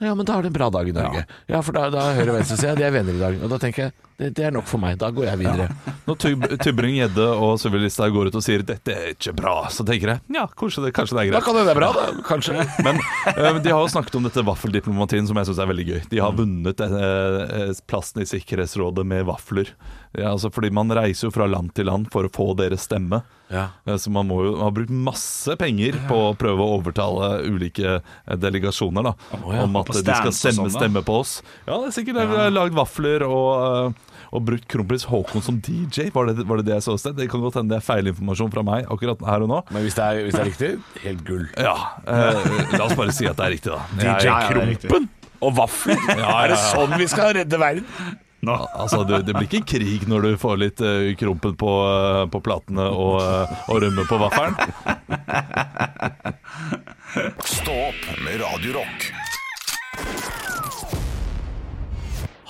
ja, 0.00 0.14
men 0.14 0.26
da 0.28 0.36
er 0.36 0.42
det 0.46 0.50
en 0.52 0.56
bra 0.58 0.68
dag 0.70 0.88
i 0.88 0.92
Norge. 0.96 1.22
Ja, 1.48 1.60
for 1.62 1.72
da, 1.76 1.86
da 1.90 2.10
er 2.10 2.18
høyre- 2.20 2.34
og 2.34 2.38
venstresida 2.40 2.74
de 2.76 2.84
er 2.84 2.92
venner 2.94 3.16
i 3.16 3.22
dag. 3.22 3.38
Og 3.42 3.52
da 3.52 3.58
tenker 3.62 3.86
jeg 3.88 3.92
det, 4.16 4.30
det 4.38 4.46
er 4.48 4.54
nok 4.54 4.64
for 4.68 4.80
meg. 4.80 4.96
Da 5.00 5.10
går 5.12 5.26
jeg 5.28 5.40
videre. 5.42 5.68
Når 6.06 6.18
Tyb- 6.22 6.46
Tybring-Gjedde 6.62 7.26
og 7.36 7.58
Sylvi 7.60 7.82
Listhaug 7.82 8.14
går 8.14 8.30
ut 8.30 8.38
og 8.38 8.44
sier 8.46 8.64
'dette 8.64 8.94
er 8.94 9.10
ikke 9.12 9.34
bra', 9.36 9.68
så 9.72 9.84
tenker 9.84 10.14
jeg 10.14 10.22
ja, 10.32 10.46
kanskje 10.48 10.86
det, 10.86 10.94
kanskje 10.96 11.18
det 11.18 11.26
er 11.26 11.36
Da 11.36 11.42
kan 11.44 11.58
det 11.58 11.66
være 11.68 11.80
bra, 11.80 11.90
da. 11.92 12.06
Kanskje. 12.24 12.64
Men 12.86 13.00
eh, 13.34 13.60
de 13.60 13.74
har 13.74 13.82
jo 13.82 13.92
snakket 13.92 14.16
om 14.16 14.24
dette 14.24 14.46
vaffeldiplomatien, 14.46 15.28
som 15.28 15.36
jeg 15.36 15.50
syns 15.50 15.60
er 15.60 15.70
veldig 15.72 15.86
gøy. 15.90 16.00
De 16.12 16.22
har 16.24 16.32
vunnet 16.38 16.80
eh, 16.80 17.76
plassen 17.84 18.24
i 18.24 18.28
Sikkerhetsrådet 18.30 19.04
med 19.04 19.26
vafler. 19.28 19.74
Ja, 20.16 20.30
altså 20.32 20.48
fordi 20.48 20.70
man 20.72 20.88
reiser 20.96 21.28
jo 21.28 21.34
fra 21.34 21.44
land 21.50 21.74
til 21.76 21.90
land 21.90 22.08
for 22.12 22.24
å 22.24 22.32
få 22.32 22.54
deres 22.56 22.86
stemme. 22.88 23.20
Ja. 23.52 23.68
Så 24.00 24.10
man 24.10 24.26
må 24.30 24.40
jo 24.46 24.54
ha 24.58 24.70
brukt 24.74 24.90
masse 24.90 25.54
penger 25.60 25.98
på 26.08 26.16
å 26.30 26.34
prøve 26.38 26.64
å 26.64 26.78
overtale 26.80 27.44
ulike 27.46 28.00
delegasjoner 28.26 29.06
da, 29.06 29.12
ja. 29.36 29.62
om 29.62 29.76
at 29.78 29.92
de 29.92 30.02
skal 30.02 30.32
stemme, 30.34 30.64
sånn, 30.64 30.72
stemme 30.74 31.04
på 31.06 31.20
oss. 31.20 31.38
Ja, 31.66 31.76
det 31.82 31.92
er 31.92 31.96
sikkert 31.98 32.22
ja. 32.24 32.48
lagd 32.50 32.74
vafler 32.78 33.26
og, 33.28 33.92
og 34.32 34.44
brukt 34.46 34.66
kronprins 34.70 35.06
Haakon 35.10 35.44
som 35.44 35.60
DJ. 35.62 36.10
Var 36.14 36.30
det, 36.30 36.46
var 36.48 36.60
det 36.60 36.68
det 36.68 36.76
jeg 36.78 36.86
så 36.88 36.96
sted? 37.00 37.16
Det 37.18 37.28
kan 37.32 37.42
godt 37.44 37.60
hende 37.60 37.74
det 37.74 37.80
er 37.80 37.86
feilinformasjon 37.86 38.52
fra 38.54 38.64
meg 38.66 38.90
akkurat 38.92 39.22
her 39.28 39.46
og 39.46 39.52
nå. 39.52 39.62
Men 39.74 39.86
hvis 39.86 39.98
det 39.98 40.06
er, 40.06 40.22
hvis 40.26 40.36
det 40.36 40.42
er 40.42 40.50
riktig, 40.50 40.72
helt 41.04 41.24
gull. 41.28 41.46
Ja, 41.54 41.76
eh, 42.04 42.52
La 42.76 42.86
oss 42.88 42.96
bare 42.98 43.14
si 43.14 43.28
at 43.28 43.38
det 43.38 43.48
er 43.48 43.56
riktig, 43.56 43.72
da. 43.72 43.82
DJ 44.00 44.06
Ja, 44.06 44.18
ja, 44.20 44.36
ja. 44.42 44.52
Krompen 44.52 45.10
og 45.44 45.58
vafler. 45.58 46.06
Er 46.16 46.54
det 46.54 46.62
sånn 46.70 46.94
vi 46.96 47.08
skal 47.10 47.34
redde 47.36 47.60
verden? 47.60 47.84
Altså, 48.46 49.02
det, 49.04 49.24
det 49.26 49.34
blir 49.34 49.48
ikke 49.48 49.76
krig 49.76 50.04
når 50.06 50.22
du 50.22 50.36
får 50.38 50.58
litt 50.60 50.82
uh, 50.84 51.08
krumpen 51.18 51.56
på, 51.58 51.72
uh, 51.82 52.26
på 52.30 52.40
platene 52.44 52.86
og, 52.86 53.18
uh, 53.18 53.56
og 53.72 53.80
rømme 53.82 54.06
på 54.06 54.20
vaffelen. 54.22 54.54
Stå 57.42 57.80
opp 57.88 58.06
med 58.22 58.38
Radio 58.44 58.78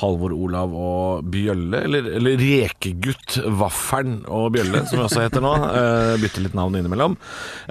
Halvor 0.00 0.34
Olav 0.36 0.74
og 0.76 1.26
Bjølle, 1.32 1.82
eller, 1.88 2.10
eller 2.18 2.40
Rekegutt 2.40 3.38
Vaffelen 3.60 4.20
og 4.28 4.50
Bjølle, 4.56 4.84
som 4.84 5.00
vi 5.00 5.06
også 5.06 5.24
heter 5.24 5.44
nå. 5.44 5.52
Uh, 5.64 6.14
bytter 6.20 6.44
litt 6.44 6.56
navn 6.58 6.76
innimellom. 6.76 7.16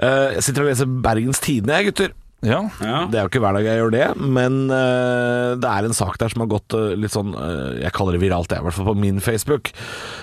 Uh, 0.00 0.34
jeg 0.34 0.48
sitter 0.48 0.66
og 0.66 0.72
leser 0.72 0.90
Bergens 1.06 1.42
Tidende, 1.44 1.78
jeg, 1.78 1.92
gutter. 1.92 2.16
Ja. 2.46 2.62
Det 3.10 3.18
er 3.18 3.24
jo 3.24 3.30
ikke 3.30 3.42
hver 3.42 3.56
dag 3.58 3.66
jeg 3.66 3.80
gjør 3.80 3.92
det, 3.94 4.06
men 4.22 4.58
uh, 4.70 5.56
det 5.58 5.70
er 5.70 5.88
en 5.88 5.96
sak 5.96 6.18
der 6.20 6.30
som 6.32 6.44
har 6.44 6.50
gått 6.52 6.76
uh, 6.76 6.94
litt 6.94 7.14
sånn 7.14 7.34
uh, 7.34 7.74
Jeg 7.80 7.94
kaller 7.96 8.16
det 8.16 8.22
viralt, 8.22 8.52
jeg, 8.52 8.62
i 8.62 8.66
hvert 8.66 8.76
fall 8.76 8.90
på 8.92 8.96
min 9.02 9.20
Facebook. 9.24 9.72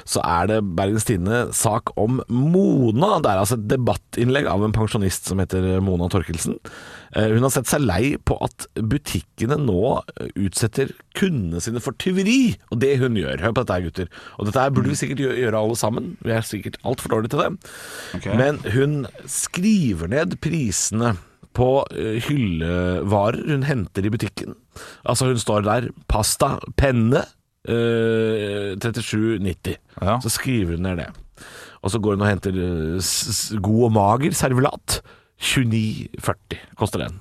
Så 0.07 0.23
er 0.23 0.49
det 0.51 0.61
Bergens 0.77 1.07
Tidende 1.07 1.45
sak 1.55 1.91
om 1.99 2.21
Mona. 2.31 3.17
Det 3.23 3.31
er 3.31 3.41
altså 3.43 3.59
et 3.59 3.67
debattinnlegg 3.71 4.47
av 4.49 4.63
en 4.63 4.75
pensjonist 4.75 5.27
som 5.29 5.41
heter 5.43 5.75
Mona 5.83 6.07
Torkelsen. 6.11 6.59
Eh, 7.13 7.29
hun 7.35 7.45
har 7.45 7.51
sett 7.53 7.69
seg 7.69 7.83
lei 7.83 8.15
på 8.17 8.37
at 8.45 8.67
butikkene 8.79 9.57
nå 9.61 9.81
utsetter 10.39 10.93
kundene 11.17 11.61
sine 11.63 11.81
for 11.83 11.97
tyveri. 12.01 12.55
Og 12.73 12.79
det 12.81 12.95
hun 13.03 13.19
gjør. 13.19 13.43
Hør 13.43 13.53
på 13.53 13.65
dette 13.65 13.77
her, 13.77 13.85
gutter. 13.89 14.23
Og 14.37 14.49
dette 14.49 14.63
her 14.63 14.73
burde 14.73 14.93
vi 14.93 14.99
sikkert 14.99 15.21
gjøre 15.27 15.59
alle 15.59 15.77
sammen. 15.79 16.13
Vi 16.23 16.33
er 16.33 16.47
sikkert 16.47 16.79
altfor 16.87 17.13
dårlige 17.13 17.35
til 17.35 17.43
det. 17.43 17.51
Okay. 18.19 18.39
Men 18.39 18.63
hun 18.73 19.03
skriver 19.29 20.11
ned 20.11 20.39
prisene 20.43 21.15
på 21.55 21.69
eh, 21.93 22.17
hyllevarer 22.25 23.45
hun 23.51 23.63
henter 23.67 24.05
i 24.05 24.11
butikken. 24.13 24.55
Altså 25.05 25.29
hun 25.31 25.39
står 25.41 25.65
der 25.67 25.89
pasta, 26.11 26.55
penne, 26.79 27.25
eh, 27.69 28.73
37,90. 28.81 29.77
Ja. 30.01 30.19
Så 30.23 30.29
skriver 30.33 30.75
hun 30.77 30.87
ned 30.89 30.97
det. 31.03 31.09
Og 31.83 31.91
så 31.91 31.99
går 31.99 32.15
hun 32.17 32.23
og 32.25 32.31
henter 32.31 32.55
eh, 32.55 33.59
god 33.61 33.83
og 33.89 33.93
mager 33.97 34.33
servelat. 34.37 35.01
29,40 35.43 36.59
koster 36.79 37.01
den. 37.03 37.17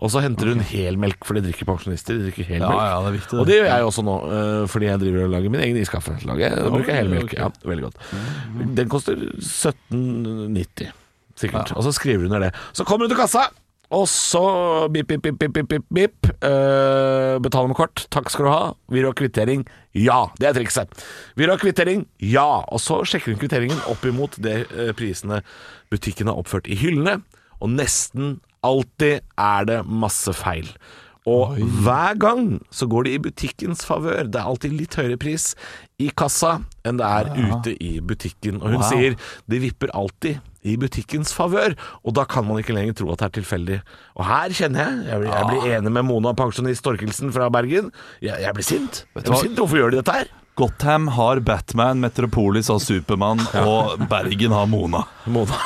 Og 0.00 0.08
så 0.12 0.22
henter 0.24 0.48
hun 0.48 0.62
helmelk, 0.64 1.26
for 1.26 1.36
det 1.36 1.42
drikker 1.44 1.66
pensjonister. 1.68 2.16
De 2.16 2.28
drikker 2.30 2.46
Ja, 2.46 2.54
helmelk. 2.54 2.78
ja, 2.80 2.94
det 3.02 3.08
er 3.10 3.16
viktig. 3.18 3.38
Og 3.42 3.48
det 3.50 3.56
gjør 3.58 3.68
jeg 3.68 3.88
også 3.90 4.04
nå, 4.06 4.14
eh, 4.32 4.62
fordi 4.72 4.88
jeg 4.88 5.00
driver 5.02 5.24
og 5.26 5.34
lager 5.34 5.52
min 5.52 5.60
egen 5.66 5.80
iskaffe. 5.82 6.14
Lager 6.24 6.46
jeg, 6.46 6.70
bruker 6.72 6.92
jeg 6.94 7.00
helmelk. 7.02 7.28
Okay. 7.28 7.42
Ja, 7.42 7.50
veldig 7.68 7.84
godt. 7.90 7.98
Den 8.80 8.88
koster 8.92 9.20
17,90 9.44 10.88
sikkert. 11.36 11.74
Og 11.76 11.84
så 11.84 11.92
skriver 11.92 12.24
hun 12.24 12.32
ned 12.32 12.46
det. 12.48 12.52
Så 12.72 12.84
kommer 12.88 13.04
hun 13.04 13.12
til 13.12 13.20
kassa, 13.20 13.48
og 13.94 14.08
så 14.10 14.42
bip, 14.90 15.06
bip, 15.06 15.22
bip, 15.22 15.38
bip, 15.38 15.68
bip, 15.68 15.84
bip, 15.94 16.32
Uh, 16.36 17.40
betale 17.40 17.40
betaler 17.42 17.70
med 17.70 17.78
kort. 17.78 18.02
Takk 18.12 18.28
skal 18.30 18.46
du 18.46 18.50
ha. 18.52 18.64
Vil 18.92 19.06
du 19.06 19.08
ha 19.08 19.14
kvittering? 19.16 19.62
Ja. 19.96 20.18
Det 20.38 20.50
er 20.50 20.56
trikset. 20.58 20.92
Vil 21.34 21.48
du 21.48 21.54
ha 21.54 21.58
kvittering? 21.60 22.04
Ja. 22.20 22.62
Og 22.68 22.82
så 22.82 23.00
sjekker 23.08 23.32
hun 23.32 23.40
kvitteringen 23.40 23.80
opp 23.90 24.04
imot 24.06 24.36
det 24.42 24.66
uh, 24.74 24.92
prisene 24.96 25.40
butikken 25.90 26.28
har 26.30 26.38
oppført 26.38 26.68
i 26.68 26.76
hyllene, 26.78 27.20
og 27.62 27.72
nesten 27.72 28.36
alltid 28.66 29.24
er 29.38 29.66
det 29.68 29.80
masse 29.86 30.32
feil. 30.36 30.68
Og 31.26 31.56
hver 31.82 32.14
gang 32.22 32.60
så 32.70 32.86
går 32.86 33.04
det 33.08 33.12
i 33.16 33.22
butikkens 33.24 33.80
favør. 33.86 34.28
Det 34.30 34.38
er 34.38 34.46
alltid 34.46 34.76
litt 34.78 34.94
høyere 34.94 35.16
pris 35.18 35.48
i 35.98 36.10
kassa 36.14 36.60
enn 36.86 37.00
det 37.00 37.06
er 37.08 37.30
ute 37.34 37.72
i 37.82 37.96
butikken. 38.00 38.60
Og 38.62 38.68
hun 38.76 38.78
Wow. 38.80 38.88
sier 38.92 39.16
det 39.50 39.60
vipper 39.64 39.90
alltid 39.96 40.38
i 40.66 40.76
butikkens 40.82 41.30
favør, 41.34 41.76
og 42.04 42.14
da 42.18 42.24
kan 42.26 42.44
man 42.46 42.58
ikke 42.58 42.74
lenger 42.74 42.94
tro 42.98 43.12
at 43.12 43.20
det 43.22 43.26
er 43.28 43.34
tilfeldig. 43.40 43.80
Og 44.18 44.24
her 44.26 44.50
kjenner 44.50 44.82
jeg 44.86 45.06
Jeg 45.10 45.20
blir, 45.20 45.30
jeg 45.34 45.46
blir 45.50 45.76
enig 45.78 45.92
med 45.92 46.04
Mona, 46.08 46.32
pensjonist 46.34 46.82
Torkelsen 46.82 47.30
fra 47.34 47.46
Bergen. 47.50 47.92
Jeg, 48.20 48.34
jeg 48.42 48.54
blir 48.54 48.66
sint. 48.66 49.04
Jeg 49.14 49.22
blir 49.24 49.42
sint. 49.42 49.54
Hvorfor 49.58 49.76
gjør 49.82 49.90
de 49.94 50.00
dette 50.02 50.12
her? 50.20 50.26
Gotham 50.56 51.06
har 51.12 51.38
Batman, 51.44 52.00
Metropolis 52.00 52.68
har 52.72 52.78
Supermann, 52.80 53.42
og 53.60 53.98
Bergen 54.08 54.50
har 54.56 54.66
Mona. 54.66 55.02
Mona. 55.26 55.58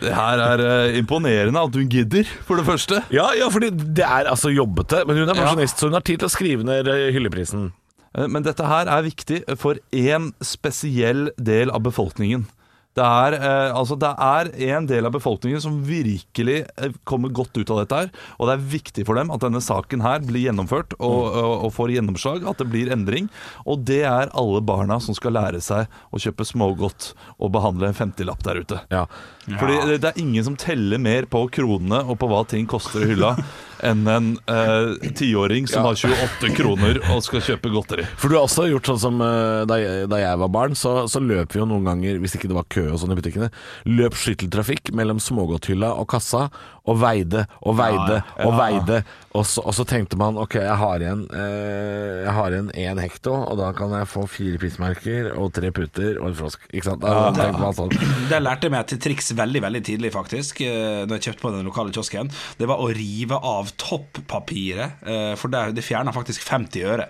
Det 0.00 0.14
her 0.16 0.42
er 0.42 0.62
eh, 0.64 0.98
imponerende 1.00 1.60
at 1.62 1.76
hun 1.78 1.88
gidder, 1.92 2.26
for 2.48 2.58
det 2.60 2.66
første. 2.66 3.02
Ja, 3.14 3.28
ja, 3.38 3.48
fordi 3.52 3.70
det 3.74 4.04
er 4.06 4.30
altså 4.32 4.50
jobbete. 4.54 5.04
Men 5.06 5.22
hun 5.22 5.28
er 5.30 5.38
pensjonist, 5.38 5.78
så 5.80 5.90
hun 5.90 5.98
har 5.98 6.04
tid 6.06 6.22
til 6.22 6.30
å 6.30 6.34
skrive 6.34 6.66
ned 6.66 6.90
eh, 6.90 7.10
hylleprisen. 7.14 7.70
Eh, 8.16 8.26
Men 8.28 8.42
dette 8.46 8.66
her 8.66 8.90
er 8.90 9.06
viktig 9.06 9.44
for 9.60 9.78
én 9.94 10.32
spesiell 10.44 11.28
del 11.38 11.70
av 11.74 11.84
befolkningen. 11.86 12.46
Det 12.94 13.02
er, 13.02 13.34
eh, 13.34 13.72
altså 13.74 13.96
det 13.98 14.10
er 14.22 14.50
en 14.76 14.84
del 14.86 15.08
av 15.08 15.16
befolkningen 15.16 15.58
som 15.58 15.80
virkelig 15.82 16.60
eh, 16.78 16.92
kommer 17.02 17.32
godt 17.34 17.58
ut 17.58 17.70
av 17.74 17.80
dette 17.80 17.98
her. 18.04 18.12
Og 18.38 18.46
det 18.46 18.54
er 18.54 18.68
viktig 18.76 19.06
for 19.08 19.18
dem 19.18 19.32
at 19.34 19.42
denne 19.42 19.58
saken 19.64 20.04
her 20.04 20.22
blir 20.22 20.44
gjennomført 20.46 20.94
og, 21.00 21.24
og, 21.34 21.54
og 21.66 21.72
får 21.74 21.96
gjennomslag. 21.96 22.46
At 22.46 22.62
det 22.62 22.68
blir 22.70 22.92
endring. 22.94 23.26
Og 23.66 23.82
det 23.90 24.04
er 24.06 24.30
alle 24.30 24.62
barna 24.62 25.00
som 25.02 25.16
skal 25.18 25.34
lære 25.34 25.58
seg 25.64 25.90
å 26.14 26.22
kjøpe 26.22 26.46
smågodt 26.46 27.10
og 27.40 27.50
behandle 27.56 27.90
en 27.90 27.98
50-lapp 27.98 28.46
der 28.46 28.62
ute. 28.62 28.78
Ja. 28.94 29.08
Fordi 29.44 29.76
det, 29.90 30.00
det 30.04 30.10
er 30.12 30.20
ingen 30.22 30.44
som 30.46 30.56
teller 30.58 31.00
mer 31.02 31.28
på 31.30 31.44
kronene 31.52 32.00
og 32.04 32.18
på 32.20 32.28
hva 32.30 32.42
ting 32.48 32.68
koster 32.70 33.04
i 33.04 33.10
hylla, 33.12 33.34
enn 33.88 34.06
en 34.08 34.28
eh, 34.48 35.10
tiåring 35.18 35.66
som 35.68 35.84
har 35.84 35.98
28 35.98 36.52
kroner 36.56 37.00
og 37.12 37.20
skal 37.26 37.42
kjøpe 37.44 37.72
godteri. 37.74 38.06
For 38.16 38.32
du 38.32 38.38
har 38.38 38.46
også 38.46 38.68
gjort 38.70 38.88
sånn 38.88 39.02
som 39.02 39.20
eh, 39.24 39.64
da 39.68 39.78
jeg, 39.82 40.06
da 40.12 40.20
jeg 40.22 40.40
var 40.40 40.52
barn, 40.54 40.78
så, 40.78 40.94
så 41.10 41.20
løp 41.20 41.52
vi 41.52 41.60
jo 41.60 41.68
noen 41.68 41.84
ganger, 41.90 42.20
hvis 42.22 42.38
ikke 42.38 42.48
det 42.52 42.56
var 42.56 42.68
kø 42.72 42.86
og 42.94 43.02
sånn 43.02 43.12
i 43.12 43.18
butikkene, 43.18 43.50
løp 43.90 44.16
skytteltrafikk 44.16 44.94
mellom 44.96 45.20
smågodthylla 45.20 45.92
og 46.00 46.08
kassa, 46.14 46.46
og 46.84 46.98
veide 47.00 47.44
og 47.64 47.76
veide 47.78 48.18
og 48.44 48.56
veide. 48.58 48.98
Og 49.34 49.46
så, 49.48 49.64
og 49.64 49.74
så 49.74 49.86
tenkte 49.88 50.18
man 50.20 50.36
ok, 50.38 50.58
jeg 50.62 50.78
har 50.78 51.02
igjen 51.02 51.24
eh, 51.34 52.22
Jeg 52.22 52.34
har 52.36 52.54
igjen 52.54 52.68
én 52.84 53.00
hekto, 53.02 53.32
og 53.34 53.58
da 53.58 53.72
kan 53.76 53.94
jeg 53.96 54.10
få 54.10 54.26
fire 54.30 54.60
prismerker 54.62 55.30
og 55.32 55.50
tre 55.56 55.72
puter 55.74 56.20
og 56.20 56.30
en 56.30 56.36
frosk. 56.38 56.66
Ikke 56.70 56.90
sant? 56.90 57.02
Da 57.04 57.48
ja, 57.48 57.52
man 57.56 57.76
sånn. 57.76 57.94
Det 58.30 58.42
lærte 58.42 58.68
jeg 58.68 58.76
meg 58.76 58.90
til 58.90 59.00
triks 59.08 59.32
veldig 59.36 59.64
veldig 59.64 59.84
tidlig, 59.90 60.12
faktisk. 60.14 60.60
Når 60.64 61.08
Da 61.10 61.18
jeg 61.18 61.30
kjøpte 61.30 61.46
på 61.46 61.54
den 61.56 61.68
lokale 61.68 61.94
kiosken. 61.94 62.30
Det 62.60 62.68
var 62.70 62.82
å 62.82 62.90
rive 62.94 63.40
av 63.40 63.72
toppapiret, 63.80 65.02
eh, 65.02 65.32
for 65.40 65.52
det, 65.52 65.66
det 65.78 65.86
fjerna 65.86 66.14
faktisk 66.14 66.44
50 66.46 66.92
øre. 66.94 67.08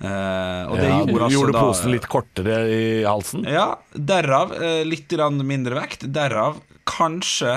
Uh, 0.00 0.64
Og 0.72 0.78
det 0.80 0.88
gjorde 0.88 1.24
altså 1.26 1.34
gjorde 1.34 1.52
da 1.52 1.60
posen 1.60 1.92
litt 1.92 2.06
kortere 2.08 2.54
i 2.72 2.84
halsen. 3.04 3.44
Ja, 3.44 3.66
derav 3.92 4.54
uh, 4.56 4.80
litt 4.88 5.12
mindre 5.44 5.76
vekt. 5.76 6.06
Derav 6.08 6.56
kanskje 6.90 7.54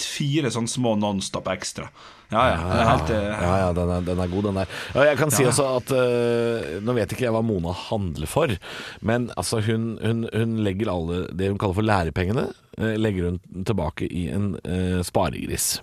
fire 0.00 0.50
sånn 0.54 0.70
små 0.70 0.96
Nonstop 0.98 1.52
ekstra. 1.52 1.90
Ja, 2.32 2.42
ja. 2.48 2.60
ja, 2.64 2.84
Helt, 2.88 3.10
eh, 3.10 3.28
Ja, 3.44 3.52
ja, 3.60 3.72
den 3.76 3.90
er, 3.92 4.04
den 4.06 4.20
er 4.24 4.32
god, 4.32 4.48
den 4.48 4.60
der. 4.62 4.74
Jeg 5.10 5.20
kan 5.20 5.32
si 5.34 5.44
også 5.44 5.66
at 5.76 5.92
uh, 5.92 6.80
Nå 6.84 6.96
vet 6.96 7.12
ikke 7.12 7.26
jeg 7.26 7.34
hva 7.34 7.44
Mona 7.44 7.74
handler 7.90 8.30
for, 8.30 8.54
men 9.04 9.28
altså 9.36 9.60
hun, 9.66 9.94
hun, 10.00 10.24
hun 10.32 10.58
legger 10.64 10.92
alle 10.92 11.26
det 11.36 11.52
hun 11.52 11.60
kaller 11.60 11.76
for 11.76 11.88
lærepengene, 11.88 12.48
uh, 12.80 12.92
legger 12.96 13.30
hun 13.30 13.64
tilbake 13.68 14.08
i 14.08 14.28
en 14.32 14.54
uh, 14.64 15.00
sparegris. 15.04 15.74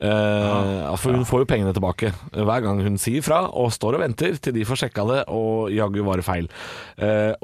Eh, 0.00 0.84
for 0.96 1.12
hun 1.12 1.26
får 1.28 1.42
jo 1.42 1.46
pengene 1.50 1.74
tilbake 1.76 2.08
hver 2.32 2.62
gang 2.64 2.78
hun 2.80 2.94
sier 2.96 3.20
fra, 3.20 3.42
og 3.52 3.68
står 3.74 3.98
og 3.98 4.00
venter 4.06 4.38
til 4.40 4.54
de 4.56 4.64
får 4.64 4.86
sjekka 4.86 5.04
det, 5.10 5.18
og 5.28 5.68
jaggu 5.76 6.00
var 6.06 6.16
det 6.16 6.24
feil. 6.24 6.48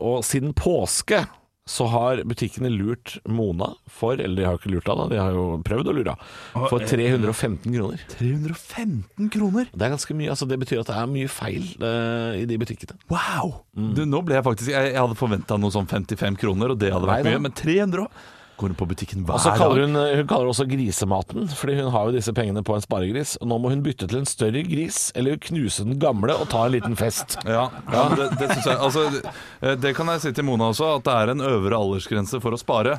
Og 0.01 0.23
siden 0.25 0.55
påske 0.57 1.21
så 1.67 1.89
har 1.91 2.21
butikkene 2.29 2.71
lurt 2.71 3.17
Mona 3.27 3.73
for 3.91 4.21
Eller 4.23 4.37
de 4.39 4.45
har 4.47 4.55
jo 4.55 4.61
ikke 4.61 4.71
lurt 4.71 4.91
henne, 4.91 5.09
de 5.11 5.19
har 5.19 5.35
jo 5.35 5.47
prøvd 5.67 5.91
å 5.91 5.95
lure 5.97 6.15
henne. 6.15 6.69
For 6.71 6.79
315 6.79 7.75
kroner. 7.75 8.05
315 8.13 9.33
kroner? 9.35 9.73
Det 9.73 9.89
er 9.89 9.95
ganske 9.97 10.17
mye. 10.17 10.31
altså 10.31 10.47
Det 10.47 10.61
betyr 10.63 10.85
at 10.85 10.93
det 10.93 10.99
er 11.01 11.11
mye 11.11 11.33
feil 11.33 11.67
uh, 11.83 12.39
i 12.39 12.47
de 12.47 12.61
butikkene. 12.63 12.99
Wow! 13.11 13.59
Du, 13.75 14.05
nå 14.07 14.23
ble 14.25 14.39
jeg 14.39 14.47
faktisk 14.47 14.71
Jeg, 14.73 14.95
jeg 14.95 15.03
hadde 15.03 15.19
forventa 15.19 15.59
noe 15.61 15.75
sånn 15.75 15.91
55 15.91 16.39
kroner, 16.41 16.73
og 16.73 16.81
det 16.81 16.95
hadde 16.95 17.11
vært 17.11 17.27
Nei 17.27 17.35
mye. 17.35 17.45
Men 17.49 17.59
300 17.59 18.07
òg? 18.07 18.25
Går 18.57 18.73
hun 18.73 18.79
på 18.79 18.89
butikken 18.89 19.25
hver 19.27 19.37
Og 19.37 19.43
så 19.45 19.53
kaller 19.53 19.83
dag? 19.83 19.91
hun, 19.91 20.19
hun 20.21 20.29
kaller 20.31 20.49
det 20.49 20.53
også 20.55 20.67
grisematen, 20.71 21.49
fordi 21.59 21.75
hun 21.81 21.91
har 21.93 22.09
jo 22.09 22.15
disse 22.17 22.33
pengene 22.37 22.63
på 22.65 22.77
en 22.77 22.85
sparegris. 22.85 23.35
Og 23.43 23.51
nå 23.51 23.59
må 23.61 23.73
hun 23.73 23.83
bytte 23.85 24.09
til 24.09 24.23
en 24.23 24.29
større 24.29 24.63
gris, 24.65 25.11
eller 25.19 25.37
knuse 25.49 25.85
den 25.85 25.99
gamle 26.01 26.37
og 26.37 26.49
ta 26.53 26.65
en 26.67 26.77
liten 26.77 26.97
fest. 26.99 27.39
Ja, 27.57 27.69
ja 27.93 28.07
det, 28.17 28.31
det 28.41 28.49
synes 28.51 28.67
jeg 28.67 28.79
Altså, 28.83 29.05
det, 29.13 29.75
det 29.81 29.93
kan 29.97 30.09
jeg 30.11 30.25
si 30.25 30.33
til 30.35 30.45
Mona 30.49 30.71
også, 30.73 30.97
at 30.99 31.05
det 31.07 31.15
er 31.15 31.33
en 31.33 31.45
øvre 31.47 31.79
aldersgrense 31.79 32.41
for 32.43 32.57
å 32.57 32.61
spare. 32.61 32.97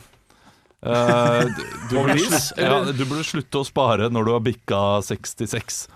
Uh, 0.86 1.42
du, 1.42 1.64
du, 1.90 1.96
burde 1.98 2.18
slutte, 2.22 2.62
ja, 2.62 2.76
du 2.86 3.04
burde 3.04 3.24
slutte 3.26 3.62
å 3.64 3.66
spare 3.66 4.12
når 4.14 4.28
du 4.28 4.32
har 4.36 4.44
bikka 4.46 4.82
66. 5.10 5.88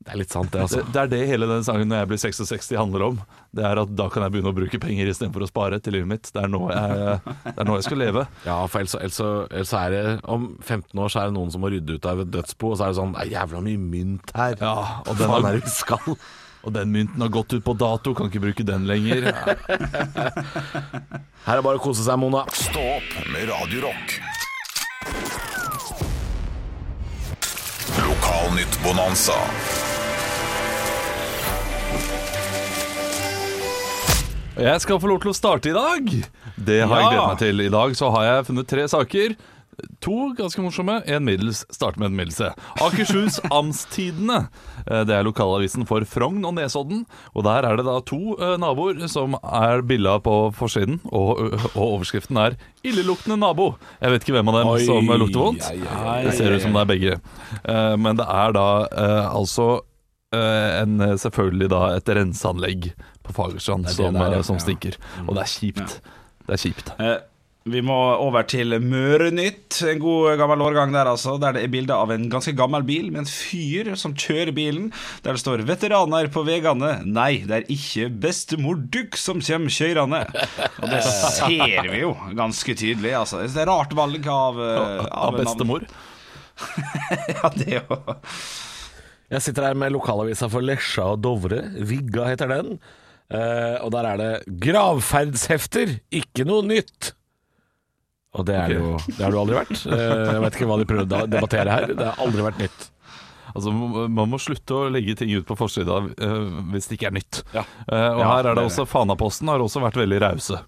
Det 0.00 0.14
er 0.14 0.16
litt 0.16 0.32
sant, 0.32 0.48
det, 0.48 0.56
Det, 0.56 0.62
altså. 0.64 0.80
det 0.94 1.00
er 1.02 1.08
det 1.12 1.18
hele 1.28 1.46
den 1.46 1.64
sangen 1.64 1.88
'Når 1.90 1.98
jeg 2.00 2.08
blir 2.08 2.20
66' 2.22 2.76
handler 2.78 3.02
om. 3.04 3.18
Det 3.52 3.64
er 3.68 3.76
at 3.82 3.90
Da 3.96 4.08
kan 4.08 4.22
jeg 4.24 4.32
begynne 4.32 4.48
å 4.48 4.56
bruke 4.56 4.80
penger 4.80 5.10
istedenfor 5.12 5.44
å 5.44 5.48
spare 5.50 5.78
til 5.78 5.92
livet 5.92 6.08
mitt. 6.08 6.30
Det 6.32 6.40
er 6.40 6.48
nå 6.48 6.60
jeg, 6.72 7.20
det 7.44 7.58
er 7.58 7.64
nå 7.68 7.74
jeg 7.76 7.84
skal 7.84 7.98
leve. 8.00 8.26
Ja, 8.46 8.66
for 8.66 8.80
ellers, 8.80 8.94
ellers, 8.96 9.20
ellers 9.50 9.72
er 9.76 9.90
det 9.90 10.20
Om 10.24 10.56
15 10.64 10.96
år 11.04 11.08
så 11.12 11.20
er 11.20 11.24
det 11.28 11.36
noen 11.36 11.52
som 11.52 11.60
må 11.60 11.68
rydde 11.68 11.98
ut 12.00 12.06
av 12.08 12.20
et 12.24 12.30
dødsbo, 12.32 12.72
og 12.72 12.78
så 12.78 12.84
er 12.86 12.94
det 12.94 13.00
sånn 13.02 13.12
Det 13.12 13.26
er 13.26 13.34
jævla 13.36 13.60
mye 13.66 13.82
mynt 13.90 14.32
her. 14.34 14.56
Ja, 14.56 15.02
og 15.04 15.20
den, 15.20 15.28
faen 15.28 15.44
er 15.50 15.52
det 15.58 15.64
vi 15.68 15.74
skal? 15.74 16.16
og 16.64 16.72
den 16.72 16.92
mynten 16.92 17.20
har 17.20 17.28
gått 17.32 17.52
ut 17.52 17.64
på 17.64 17.76
dato, 17.76 18.14
kan 18.16 18.28
ikke 18.32 18.40
bruke 18.40 18.64
den 18.64 18.88
lenger. 18.88 19.30
Her 21.44 21.56
er 21.56 21.62
bare 21.64 21.76
å 21.76 21.84
kose 21.84 22.04
seg, 22.04 22.16
Mona. 22.20 22.44
Stå 22.52 22.80
opp 22.96 23.14
med 23.32 23.48
Radio 23.52 23.88
Rock. 23.88 24.20
Jeg 34.60 34.80
skal 34.84 34.98
få 35.00 35.08
lov 35.08 35.22
til 35.22 35.30
å 35.32 35.36
starte 35.36 35.70
i 35.70 35.76
dag. 35.76 36.10
Det 36.60 36.82
har 36.84 36.98
jeg 37.00 37.08
gledet 37.14 37.30
meg 37.30 37.40
til. 37.40 37.62
I 37.64 37.70
dag 37.72 37.94
så 37.96 38.10
har 38.12 38.26
jeg 38.28 38.46
funnet 38.50 38.68
tre 38.68 38.84
saker. 38.92 39.32
To 40.04 40.16
ganske 40.36 40.60
morsomme, 40.60 40.98
en 41.08 41.24
middels. 41.24 41.62
Start 41.72 41.96
med 41.96 42.10
en 42.10 42.16
middels. 42.18 42.42
Akershus 42.84 43.38
Amstidene. 43.56 44.42
Eh, 44.84 45.06
Det 45.08 45.14
er 45.16 45.24
lokalavisen 45.24 45.86
for 45.88 46.04
Frogn 46.04 46.44
og 46.44 46.52
Nesodden. 46.58 47.06
Og 47.32 47.46
der 47.48 47.64
er 47.70 47.80
det 47.80 47.86
da 47.88 47.96
to 48.04 48.34
eh, 48.36 48.58
naboer 48.60 49.00
som 49.08 49.38
er 49.40 49.80
bilda 49.88 50.18
på 50.20 50.36
forsiden. 50.58 51.00
Og, 51.08 51.40
og 51.72 51.80
overskriften 51.86 52.36
er 52.44 52.58
'Illeluktende 52.84 53.40
nabo'. 53.40 53.70
Jeg 54.02 54.12
vet 54.12 54.26
ikke 54.28 54.36
hvem 54.36 54.52
av 54.52 54.58
dem 54.60 54.68
Oi, 54.74 54.84
som 54.84 55.08
lukter 55.24 55.40
vondt. 55.46 55.70
ai, 55.72 55.80
ai, 56.04 56.22
Det 56.28 56.36
ser 56.36 56.52
ut 56.52 56.60
som 56.66 56.76
det 56.76 56.84
er 56.84 56.92
begge. 56.92 57.16
Eh, 57.64 57.96
Men 57.96 58.20
det 58.20 58.28
er 58.28 58.52
da 58.52 58.68
eh, 58.92 59.30
altså 59.32 59.80
eh, 60.36 60.82
en, 60.82 60.98
selvfølgelig 61.18 61.70
da 61.72 61.80
et 61.96 62.12
renseanlegg 62.20 62.92
på 63.26 63.34
Fagerstrand 63.36 63.88
som, 63.92 64.14
der, 64.14 64.36
ja. 64.36 64.38
eh, 64.38 64.46
som 64.46 64.60
stinker. 64.62 64.96
Og 65.26 65.34
det 65.36 65.42
er 65.46 65.52
kjipt. 65.56 65.98
Det 66.46 66.56
er 66.56 66.64
kjipt. 66.66 66.94
Eh, 66.98 67.18
Vi 67.70 67.82
må 67.84 67.94
over 68.24 68.46
til 68.48 68.72
Mørenytt. 68.80 69.82
En 69.84 69.98
god 70.00 70.38
gammel 70.40 70.62
årgang 70.64 70.94
der, 70.94 71.10
altså. 71.10 71.34
Der 71.38 71.52
det 71.52 71.64
er 71.66 71.72
bilde 71.74 71.92
av 71.92 72.08
en 72.10 72.24
ganske 72.32 72.54
gammel 72.56 72.82
bil 72.88 73.10
med 73.12 73.20
en 73.20 73.28
fyr 73.28 73.90
som 74.00 74.14
kjører 74.16 74.50
bilen. 74.56 74.86
Der 75.22 75.36
det 75.36 75.42
står 75.42 75.66
'Veteraner 75.68 76.30
på 76.32 76.40
vegane'. 76.48 77.04
Nei, 77.04 77.44
det 77.44 77.58
er 77.58 77.68
ikke 77.68 78.08
bestemor 78.22 78.80
Dukk 78.80 79.18
som 79.20 79.42
kommer 79.44 79.68
kjørende. 79.68 80.22
Og 80.80 80.88
det 80.88 81.02
ser 81.04 81.84
vi 81.90 82.00
jo 82.00 82.14
ganske 82.34 82.74
tydelig. 82.74 83.12
Altså. 83.20 83.44
Det 83.44 83.60
er 83.60 83.68
rart 83.68 83.92
valg 83.92 84.26
av, 84.26 84.58
av, 84.58 85.06
Av 85.28 85.38
bestemor. 85.38 85.84
Ja, 87.36 87.48
det 87.54 87.68
er 87.68 87.84
jo 87.84 87.96
Jeg 89.30 89.44
sitter 89.44 89.68
her 89.68 89.78
med 89.78 89.92
lokalavisa 89.94 90.48
for 90.50 90.64
Lesja 90.64 91.04
og 91.14 91.20
Dovre. 91.22 91.62
Vigga 91.86 92.26
heter 92.32 92.50
den. 92.50 92.78
Eh, 93.30 93.76
og 93.84 93.92
der 93.94 94.08
er 94.10 94.16
det 94.18 94.30
'Gravferdshefter, 94.58 96.00
ikke 96.10 96.46
noe 96.48 96.66
nytt'. 96.66 97.12
Og 98.34 98.46
det 98.46 98.54
er 98.54 98.74
jo 98.74 98.96
Det 99.06 99.22
har 99.22 99.30
du 99.30 99.38
aldri 99.38 99.58
vært. 99.58 99.86
Eh, 99.86 100.32
jeg 100.34 100.42
vet 100.44 100.56
ikke 100.58 100.66
hva 100.70 100.78
de 100.78 100.86
prøvde 100.86 101.20
å 101.22 101.30
debattere 101.30 101.70
her. 101.70 101.86
Det 101.94 102.06
har 102.06 102.18
aldri 102.18 102.42
vært 102.46 102.58
nytt. 102.62 102.90
Altså, 103.54 103.72
Man 104.08 104.30
må 104.30 104.38
slutte 104.38 104.76
å 104.76 104.90
legge 104.90 105.16
ting 105.18 105.32
ut 105.34 105.46
på 105.46 105.56
forsida 105.58 105.98
eh, 106.14 106.44
hvis 106.70 106.86
det 106.90 106.98
ikke 106.98 107.10
er 107.10 107.16
nytt. 107.18 107.42
Ja. 107.54 107.64
Eh, 107.90 108.10
og 108.14 108.22
her 108.22 108.50
er 108.50 108.58
det 108.58 108.66
også 108.66 108.86
Fanaposten 108.86 109.50
har 109.50 109.62
også 109.62 109.82
vært 109.82 109.98
veldig 109.98 110.20
rause. 110.22 110.60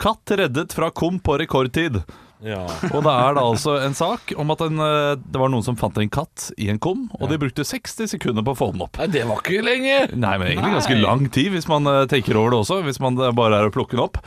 Katt 0.00 0.32
reddet 0.40 0.72
fra 0.72 0.88
kom 0.90 1.20
på 1.20 1.36
rekordtid. 1.42 2.00
Ja. 2.44 2.62
Og 2.94 3.02
det 3.04 3.12
er 3.12 3.36
da 3.36 3.44
altså 3.44 3.76
en 3.84 3.96
sak 3.96 4.32
om 4.40 4.52
at 4.54 4.62
en, 4.64 4.80
eh, 4.84 5.14
det 5.20 5.40
var 5.40 5.52
noen 5.52 5.64
som 5.66 5.78
fant 5.80 5.96
en 6.00 6.12
katt 6.12 6.50
i 6.60 6.70
en 6.72 6.80
kum, 6.82 7.08
og 7.18 7.28
de 7.30 7.38
brukte 7.40 7.66
60 7.66 8.14
sekunder 8.14 8.44
på 8.46 8.54
å 8.54 8.58
få 8.58 8.70
den 8.74 8.84
opp. 8.86 9.00
Nei, 9.00 9.10
det 9.12 9.26
var 9.28 9.42
ikke 9.42 9.64
lenge. 9.64 9.98
Nei, 10.14 10.34
men 10.40 10.52
egentlig 10.54 10.76
ganske 10.78 11.00
lang 11.00 11.26
tid 11.32 11.52
hvis 11.54 11.68
man 11.70 11.88
eh, 11.90 12.06
tenker 12.10 12.38
over 12.40 12.54
det 12.54 12.62
også. 12.62 12.80
Hvis 12.86 13.02
man 13.02 13.18
eh, 13.20 13.34
bare 13.36 13.60
er 13.60 13.68
å 13.68 13.74
plukke 13.74 13.96
den 13.96 14.06
opp. 14.06 14.20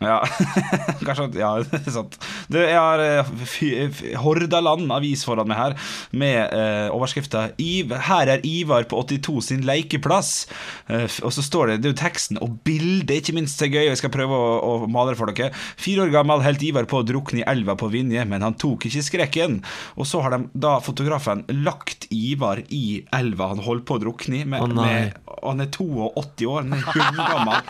Ja, 0.00 0.22
kanskje 1.06 1.28
Ja, 1.36 1.50
sant. 1.92 2.16
Du, 2.48 2.56
jeg 2.58 2.76
har 2.76 3.02
eh, 3.04 4.14
Hordaland 4.22 4.88
avis 4.96 5.26
foran 5.28 5.48
meg 5.50 5.58
her, 5.60 5.74
med 6.16 6.38
eh, 6.56 6.88
overskrifta 6.88 7.50
'Her 7.60 8.32
er 8.32 8.44
Ivar 8.46 8.86
på 8.88 8.96
82 8.96 9.50
sin 9.50 9.66
lekeplass'. 9.68 10.48
Eh, 10.88 11.04
og 11.22 11.34
så 11.36 11.44
står 11.44 11.66
det, 11.66 11.76
det 11.82 11.90
er 11.90 11.94
jo 11.94 12.00
teksten 12.00 12.40
og 12.40 12.56
bildet, 12.64 13.20
ikke 13.20 13.36
minst 13.36 13.60
er 13.62 13.72
gøy, 13.72 13.90
jeg 13.90 14.00
skal 14.00 14.12
prøve 14.14 14.32
å, 14.32 14.56
å 14.64 14.88
male 14.88 15.12
det 15.12 15.20
for 15.20 15.28
dere. 15.28 15.52
Fire 15.76 16.06
år 16.06 16.14
gammel 16.14 16.44
holdt 16.46 16.64
Ivar 16.64 16.88
på 16.88 17.02
å 17.02 17.06
drukne 17.06 17.42
i 17.42 17.46
elva 17.48 17.76
på 17.76 17.90
Vinje, 17.92 18.24
men 18.24 18.44
han 18.46 18.56
tok 18.56 18.88
ikke 18.88 19.04
skrekken. 19.04 19.60
Og 20.00 20.08
så 20.08 20.24
har 20.24 20.36
de 20.36 20.48
da 20.56 20.78
fotografen 20.80 21.44
lagt 21.60 22.08
Ivar 22.08 22.64
i 22.72 23.02
elva 23.16 23.52
han 23.52 23.60
holdt 23.64 23.84
på 23.88 23.98
å 23.98 24.04
drukne 24.06 24.40
i. 24.40 24.48
Med, 24.48 24.64
oh, 24.64 24.72
med, 24.80 25.20
han 25.44 25.60
er 25.60 25.70
82 25.76 26.48
år, 26.48 26.64
han 26.64 26.78
er 26.78 26.88
hundgammel. 26.88 27.60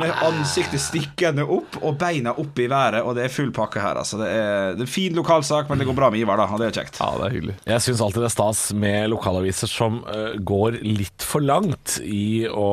Med 0.00 0.24
ansiktet 0.24 0.82
stikkende 0.82 1.39
opp 1.44 1.78
og 1.80 1.96
beina 2.00 2.34
opp 2.40 2.58
i 2.60 2.68
været, 2.70 3.02
og 3.04 3.16
det 3.18 3.26
er 3.26 3.32
full 3.34 3.50
pakke 3.54 3.82
her. 3.82 4.00
Altså. 4.00 4.20
Det, 4.20 4.28
er, 4.28 4.76
det 4.78 4.86
er 4.86 4.90
fin 4.90 5.16
lokalsak, 5.16 5.70
men 5.70 5.80
det 5.80 5.88
går 5.88 5.98
bra 5.98 6.10
med 6.12 6.22
Ivar, 6.22 6.40
da. 6.40 6.48
Og 6.50 6.62
det 6.62 6.70
er 6.70 6.78
kjekt. 6.80 7.00
Ja, 7.00 7.10
det 7.20 7.28
er 7.28 7.36
hyggelig. 7.36 7.56
Jeg 7.70 7.84
syns 7.86 8.04
alltid 8.06 8.24
det 8.24 8.30
er 8.30 8.36
stas 8.36 8.62
med 8.86 9.10
lokalaviser 9.12 9.70
som 9.70 10.00
uh, 10.08 10.32
går 10.36 10.80
litt 10.86 11.26
for 11.26 11.44
langt 11.44 11.98
i 12.04 12.46
å, 12.48 12.70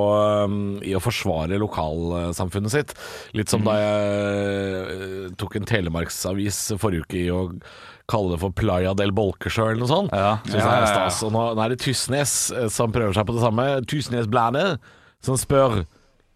um, 0.47 0.62
i 0.86 0.95
å 0.97 1.03
forsvare 1.03 1.60
lokalsamfunnet 1.62 2.73
sitt. 2.73 2.95
Litt 3.38 3.53
som 3.53 3.65
da 3.67 3.77
jeg 3.82 5.03
uh, 5.03 5.30
tok 5.39 5.60
en 5.60 5.69
telemarksavis 5.69 6.63
forrige 6.82 7.08
uke 7.08 7.21
i 7.25 7.30
å 7.34 7.45
kalle 8.08 8.34
det 8.34 8.39
for 8.41 8.56
Playa 8.56 8.93
del 8.95 9.12
Bolkesjø 9.15 9.71
eller 9.71 9.84
noe 9.84 9.91
sånt. 9.91 10.15
Ja. 10.15 10.38
Synes 10.47 10.63
Ja, 10.63 10.63
ja, 10.63 10.77
er 10.77 10.86
ja. 10.86 10.91
stas. 10.93 11.21
Og 11.27 11.34
nå, 11.36 11.43
nå 11.58 11.63
er 11.65 11.73
det 11.73 11.82
Tysnes 11.84 12.36
eh, 12.56 12.69
som 12.71 12.93
prøver 12.95 13.15
seg 13.17 13.27
på 13.27 13.36
det 13.36 13.43
samme. 13.43 13.67
Tysnesbladet 13.91 14.67
som 15.25 15.39
spør 15.39 15.82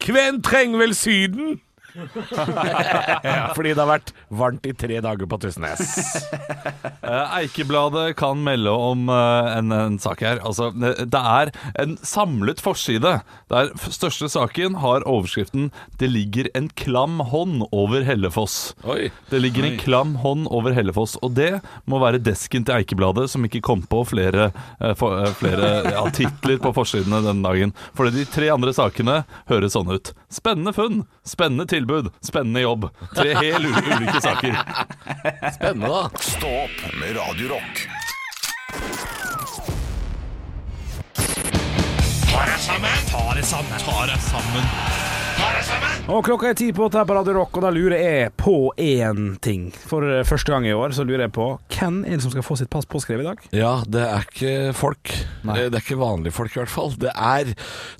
Hvem 0.01 0.41
trenger 0.41 0.81
vel 0.81 0.95
Syden? 0.97 1.59
Fordi 3.55 3.73
det 3.73 3.81
har 3.81 3.89
vært 3.89 4.13
varmt 4.29 4.67
i 4.67 4.73
tre 4.77 4.99
dager 5.03 5.29
på 5.29 5.39
Tysnes. 5.41 5.81
Eh, 7.01 7.35
Eikebladet 7.41 8.15
kan 8.19 8.39
melde 8.45 8.71
om 8.71 9.09
eh, 9.11 9.49
en, 9.57 9.71
en 9.75 9.97
sak 10.01 10.23
her. 10.25 10.41
Altså, 10.47 10.69
det, 10.75 11.21
er 11.21 11.51
en 11.81 11.97
samlet 12.05 12.61
forside. 12.63 13.17
Der 13.51 13.71
største 13.91 14.29
saken 14.31 14.77
har 14.83 15.05
overskriften 15.09 15.71
'Det 15.97 16.11
ligger 16.11 16.49
en 16.55 16.69
klam 16.69 17.19
hånd 17.31 17.65
over 17.71 18.05
Hellefoss'. 18.07 18.73
Oi. 18.85 19.11
Det 19.29 19.41
ligger 19.41 19.67
en 19.67 19.79
klam 19.81 20.15
hånd 20.23 20.47
over 20.47 20.75
Hellefoss, 20.77 21.17
og 21.21 21.35
det 21.35 21.61
må 21.89 21.99
være 22.01 22.21
desken 22.21 22.65
til 22.65 22.79
Eikebladet 22.79 23.29
som 23.31 23.45
ikke 23.45 23.63
kom 23.65 23.83
på 23.83 24.03
flere, 24.07 24.51
eh, 24.79 24.95
flere 25.41 25.71
ja, 25.95 26.05
titler 26.13 26.61
på 26.61 26.73
forsidene 26.75 27.23
denne 27.25 27.45
dagen. 27.45 27.75
For 27.97 28.09
de 28.11 28.25
tre 28.29 28.51
andre 28.53 28.73
sakene 28.75 29.21
høres 29.51 29.75
sånn 29.75 29.91
ut. 29.91 30.13
Spennende 30.31 30.73
funn, 30.75 31.03
spennende 31.27 31.67
tilbud, 31.81 32.11
spennende 32.21 32.61
jobb. 32.61 32.89
Tre 33.15 33.33
helt 33.35 33.77
ulike 33.77 34.21
saker. 34.21 34.57
Spennende, 35.55 35.87
da. 35.87 36.09
Stå 36.19 36.47
opp 36.47 36.93
med 36.99 37.15
Radio 42.31 42.57
sammen! 43.43 44.67
Og 46.11 46.23
klokka 46.25 46.51
er 46.51 46.57
ti 46.57 46.69
på 46.75 46.85
åtte 46.87 46.99
her 46.99 47.07
på 47.07 47.15
Radio 47.15 47.33
Rock, 47.35 47.57
og 47.59 47.63
da 47.65 47.71
lurer 47.73 47.99
jeg 47.99 48.31
på 48.39 48.53
én 48.79 49.33
ting. 49.43 49.69
For 49.87 50.05
eh, 50.07 50.23
første 50.27 50.53
gang 50.53 50.67
i 50.67 50.73
år 50.75 50.95
så 50.95 51.03
lurer 51.07 51.25
jeg 51.25 51.33
på 51.35 51.47
hvem 51.75 52.01
er 52.05 52.15
det 52.15 52.23
som 52.23 52.33
skal 52.33 52.45
få 52.45 52.57
sitt 52.59 52.71
pass 52.71 52.87
påskrevet 52.89 53.25
i 53.25 53.29
dag? 53.29 53.43
Ja, 53.55 53.73
det 53.83 54.03
er 54.05 54.27
ikke 54.27 54.53
folk. 54.77 55.11
Nei. 55.47 55.57
Det 55.65 55.81
er 55.81 55.83
ikke 55.83 55.99
vanlige 56.01 56.35
folk, 56.35 56.55
i 56.55 56.61
hvert 56.61 56.71
fall. 56.71 56.95
Det 57.01 57.11
er 57.11 57.51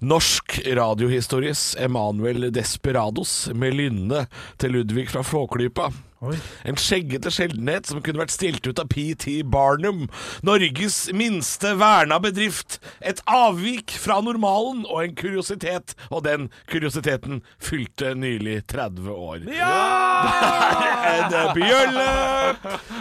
norsk 0.06 0.62
radiohistories 0.80 1.66
Emanuel 1.82 2.52
Desperados 2.56 3.36
med 3.52 3.76
lynne 3.80 4.26
til 4.62 4.78
Ludvig 4.78 5.10
fra 5.12 5.26
Flåklypa. 5.28 5.92
En 6.22 6.78
skjeggete 6.78 7.32
sjeldenhet 7.34 7.88
som 7.90 8.02
kunne 8.06 8.22
vært 8.22 8.34
stilt 8.34 8.68
ut 8.68 8.80
av 8.82 8.86
PT 8.92 9.40
Barnum. 9.50 10.04
Norges 10.46 11.08
minste 11.18 11.72
verna 11.80 12.20
bedrift. 12.22 12.78
Et 13.02 13.18
avvik 13.26 13.96
fra 13.98 14.20
normalen 14.22 14.84
og 14.86 15.02
en 15.02 15.16
kuriositet. 15.18 15.96
Og 16.14 16.22
den 16.28 16.52
kuriositeten 16.70 17.42
fylte 17.58 18.14
nylig 18.14 18.60
30 18.70 19.10
år. 19.16 19.48
En 19.50 21.34
bjølle! 21.58 22.06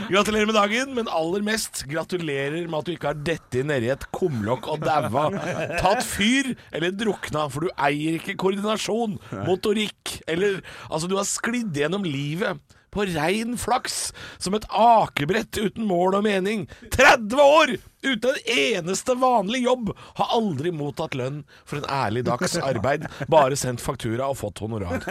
Gratulerer 0.09 0.49
med 0.49 0.57
dagen, 0.57 0.97
men 0.97 1.13
aller 1.13 1.45
mest 1.45 1.85
gratulerer 1.91 2.65
med 2.65 2.81
at 2.81 2.89
du 2.89 2.95
ikke 2.95 3.13
har 3.13 3.23
dette 3.29 3.67
nedi 3.69 3.93
et 3.93 4.09
kumlokk 4.17 4.71
og 4.73 4.81
daua. 4.87 5.29
Tatt 5.77 6.07
fyr 6.09 6.55
eller 6.73 6.97
drukna, 6.97 7.51
for 7.53 7.69
du 7.69 7.77
eier 7.77 8.17
ikke 8.17 8.39
koordinasjon, 8.41 9.21
motorikk 9.45 10.23
eller 10.31 10.63
Altså, 10.91 11.09
du 11.11 11.17
har 11.19 11.27
sklidd 11.29 11.77
gjennom 11.77 12.05
livet 12.07 12.57
på 12.91 13.07
rein 13.15 13.57
flaks, 13.61 14.13
som 14.39 14.57
et 14.59 14.67
akebrett 14.71 15.59
uten 15.59 15.87
mål 15.89 16.19
og 16.21 16.27
mening. 16.27 16.67
30 16.93 17.43
år 17.45 17.77
uten 18.03 18.31
en 18.31 18.61
eneste 18.81 19.15
vanlig 19.19 19.63
jobb! 19.65 19.93
Har 20.19 20.33
aldri 20.37 20.73
mottatt 20.75 21.15
lønn 21.19 21.43
for 21.69 21.81
en 21.81 21.89
ærlig 21.91 22.25
dags 22.29 22.57
arbeid, 22.61 23.07
bare 23.31 23.59
sendt 23.59 23.83
faktura 23.83 24.29
og 24.31 24.39
fått 24.41 24.63
honorar. 24.65 25.03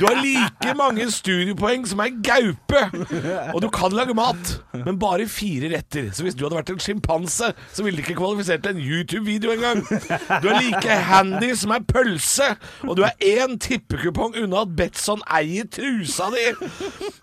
Du 0.00 0.06
har 0.06 0.20
like 0.22 0.74
mange 0.78 1.08
studiepoeng 1.12 1.86
som 1.88 2.02
ei 2.04 2.10
gaupe, 2.24 2.82
og 3.52 3.60
du 3.64 3.68
kan 3.74 3.94
lage 3.96 4.14
mat, 4.16 4.54
men 4.76 5.00
bare 5.02 5.26
fire 5.30 5.72
retter. 5.74 6.10
Så 6.14 6.26
hvis 6.26 6.36
du 6.38 6.44
hadde 6.46 6.60
vært 6.60 6.72
en 6.74 6.82
sjimpanse, 6.82 7.52
så 7.72 7.86
ville 7.86 7.98
du 7.98 8.04
ikke 8.04 8.18
kvalifisert 8.20 8.64
til 8.64 8.76
en 8.76 8.82
YouTube-video 8.82 9.54
engang. 9.56 9.82
Du 10.42 10.48
er 10.50 10.60
like 10.60 10.98
handy 11.08 11.52
som 11.58 11.74
ei 11.76 11.82
pølse, 11.86 12.52
og 12.86 12.96
du 12.98 13.04
er 13.06 13.16
én 13.18 13.58
tippekupong 13.62 14.38
unna 14.42 14.64
at 14.66 14.76
Betson 14.78 15.22
eier 15.32 15.68
trusa 15.72 16.30
di. 16.34 16.46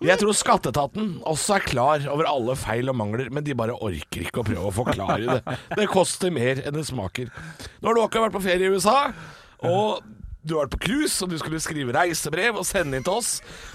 Jeg 0.06 0.20
tror 0.22 0.36
skatteetaten 0.38 1.16
også 1.28 1.58
er 1.58 1.66
klar 1.68 2.06
over 2.12 2.30
alle 2.30 2.56
feil 2.60 2.92
og 2.92 2.98
mangler, 3.00 3.32
men 3.34 3.46
de 3.46 3.56
bare 3.58 3.76
orker 3.76 4.26
ikke 4.26 4.44
å 4.44 4.48
prøve 4.48 4.70
å 4.70 4.76
forklare 4.90 5.40
det. 5.40 5.58
Det 5.80 5.90
koster 5.92 6.34
mer 6.36 6.62
enn 6.66 6.78
det 6.78 6.86
smaker. 6.90 7.32
Nå 7.80 7.90
har 7.90 7.98
du 7.98 8.04
akkurat 8.04 8.28
vært 8.30 8.38
på 8.40 8.46
ferie 8.46 8.70
i 8.70 8.74
USA, 8.76 8.98
og 9.66 10.04
du 10.48 10.56
har 10.56 10.66
vært 10.66 10.76
på 10.78 10.80
cruise, 10.88 11.18
og 11.26 11.30
du 11.34 11.38
skulle 11.42 11.60
skrive 11.62 11.92
reisebrev 11.94 12.56
og 12.62 12.66
sende 12.68 12.96
inn 12.98 13.04
til 13.06 13.18
oss. 13.20 13.32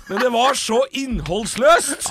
Men 0.09 0.21
det 0.23 0.31
var 0.33 0.57
så 0.57 0.79
innholdsløst 0.97 2.09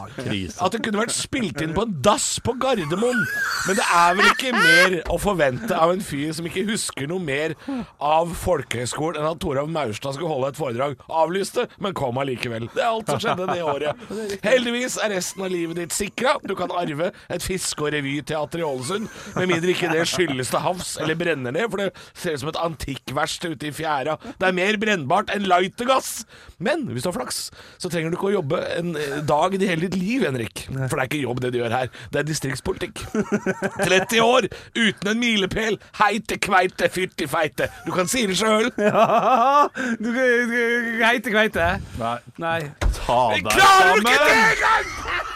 at 0.62 0.74
det 0.76 0.82
kunne 0.86 1.02
vært 1.02 1.14
spilt 1.16 1.62
inn 1.62 1.74
på 1.76 1.86
en 1.88 1.96
dass 2.06 2.36
på 2.44 2.54
Gardermoen. 2.62 3.24
Men 3.68 3.78
det 3.80 3.86
er 3.98 4.18
vel 4.20 4.30
ikke 4.30 4.52
mer 4.56 4.96
å 5.14 5.18
forvente 5.22 5.74
av 5.78 5.94
en 5.94 6.04
fyr 6.06 6.32
som 6.38 6.46
ikke 6.50 6.66
husker 6.70 7.10
noe 7.10 7.22
mer 7.24 7.56
av 8.04 8.34
folkehøyskolen 8.44 9.22
enn 9.22 9.30
at 9.32 9.42
Torhaug 9.44 9.72
Maurstad 9.74 10.18
skulle 10.18 10.32
holde 10.32 10.52
et 10.54 10.60
foredrag. 10.60 10.96
Avlyste, 11.10 11.66
men 11.82 11.98
kom 11.98 12.22
allikevel. 12.22 12.70
Det 12.76 12.84
er 12.84 12.92
alt 12.92 13.10
som 13.10 13.22
skjedde 13.24 13.50
det 13.50 13.66
året. 13.66 14.06
Heldigvis 14.46 15.00
er 15.02 15.16
resten 15.16 15.46
av 15.46 15.52
livet 15.54 15.82
ditt 15.82 15.98
sikra. 15.98 16.36
Du 16.46 16.56
kan 16.60 16.72
arve 16.74 17.12
et 17.30 17.44
fiske- 17.46 17.84
og 17.84 17.94
revyteater 17.96 18.62
i 18.62 18.68
Ålesund, 18.68 19.10
med 19.36 19.50
mindre 19.50 19.74
ikke 19.74 19.90
det 19.92 20.06
skyldes 20.10 20.54
til 20.54 20.62
havs 20.64 20.96
eller 21.02 21.18
brenner 21.20 21.54
ned, 21.56 21.68
for 21.74 21.82
det 21.82 21.90
ser 22.14 22.38
ut 22.38 22.44
som 22.44 22.54
et 22.54 22.62
antikkverksted 22.64 23.58
ute 23.58 23.70
i 23.70 23.76
fjæra. 23.76 24.18
Det 24.44 24.50
er 24.52 24.56
mer 24.58 24.76
brennbart 24.82 25.30
enn 25.32 25.46
lightergass. 25.48 26.26
Men 26.64 26.84
hvis 26.92 27.04
du 27.04 27.10
har 27.10 27.16
flaks, 27.16 27.38
så 27.82 27.90
trenger 27.92 28.12
du 28.12 28.18
ikke 28.18 28.30
å 28.30 28.34
jobbe 28.38 28.60
en 28.78 28.94
eh, 29.00 29.18
dag 29.28 29.56
i 29.56 29.60
hele 29.68 29.88
ditt 29.88 29.96
liv, 30.00 30.24
Henrik. 30.28 30.66
For 30.68 30.96
det 30.96 31.02
er 31.02 31.08
ikke 31.10 31.22
jobb 31.24 31.40
det 31.44 31.52
du 31.56 31.58
gjør 31.62 31.74
her. 31.76 31.88
Det 32.14 32.22
er 32.22 32.28
distriktspolitikk. 32.28 33.02
30 33.88 34.22
år 34.24 34.48
uten 34.78 35.12
en 35.14 35.20
milepæl. 35.22 35.80
Heite 36.00 36.38
kveite, 36.44 36.90
fytti 36.94 37.28
feite. 37.32 37.70
Du 37.88 37.92
kan 37.96 38.08
si 38.12 38.26
det 38.30 38.38
sjøl. 38.40 38.70
Ja, 38.84 39.68
du 40.00 40.10
heiter 40.14 41.32
kveite? 41.34 41.68
Nei. 42.00 42.18
Nei. 42.42 42.60
Ta 43.00 43.18
deg 43.34 43.48
Klarer 43.50 43.96
du 43.96 44.00
ikke 44.04 44.20
det 44.20 44.20
sammen! 44.28 44.48
engang?! 44.54 44.86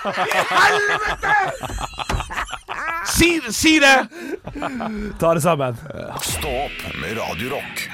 I 0.08 0.30
helvete! 0.52 1.36
Si, 3.08 3.30
det, 3.44 3.54
si 3.56 3.74
det! 3.84 3.96
Ta 5.22 5.34
det 5.38 5.44
sammen. 5.44 5.80
Stå 6.28 6.52
opp 6.68 6.80
med 7.02 7.18
Radio 7.18 7.56
Rock. 7.56 7.88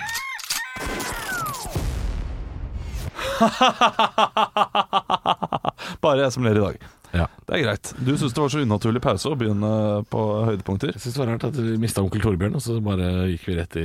Bare 6.03 6.19
jeg 6.25 6.33
som 6.35 6.43
ler 6.45 6.57
i 6.59 6.63
dag. 6.63 6.77
Ja. 7.13 7.27
Det 7.45 7.53
er 7.53 7.61
greit. 7.67 7.91
Du 8.01 8.15
syns 8.17 8.33
det 8.33 8.41
var 8.41 8.49
så 8.49 8.63
unaturlig 8.65 8.97
pause 9.03 9.29
å 9.29 9.35
begynne 9.37 9.69
på 10.09 10.21
høydepunkter? 10.47 10.89
Jeg 10.95 11.01
syns 11.03 11.13
det 11.13 11.21
var 11.21 11.29
rart 11.35 11.43
at 11.51 11.57
vi 11.59 11.75
mista 11.81 12.01
onkel 12.01 12.23
Torbjørn, 12.23 12.55
og 12.57 12.63
så 12.65 12.79
bare 12.81 13.07
gikk 13.29 13.43
vi 13.51 13.57
rett 13.59 13.75
i 13.77 13.83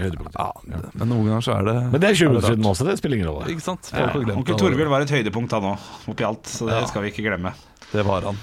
høydepunkter. 0.00 0.40
Ja, 0.40 0.50
men 0.98 1.06
noen 1.12 1.28
ganger 1.30 1.44
så 1.46 1.52
er 1.60 1.64
det 1.68 1.76
Men 1.92 2.02
det 2.02 2.08
er 2.10 2.18
20 2.18 2.32
minutter 2.32 2.50
siden 2.56 2.66
også, 2.72 2.86
det 2.88 2.96
spiller 2.98 3.16
ingen 3.20 3.30
rolle. 3.30 3.46
Ikke 3.54 3.62
sant? 3.68 3.84
Folk 3.92 4.10
har 4.10 4.18
glemt 4.26 4.40
Onkel. 4.42 4.58
Torbjørn 4.64 4.90
var 4.96 5.00
et 5.06 5.14
høydepunkt 5.14 5.54
han 5.54 5.68
òg, 5.70 5.78
oppi 6.10 6.26
alt, 6.26 6.50
så 6.50 6.66
det 6.70 6.80
Ja. 6.80 6.88
skal 6.90 7.00
vi 7.06 7.12
ikke 7.14 7.26
glemme. 7.28 7.50
Det 7.92 8.02
var 8.08 8.20
han. 8.26 8.36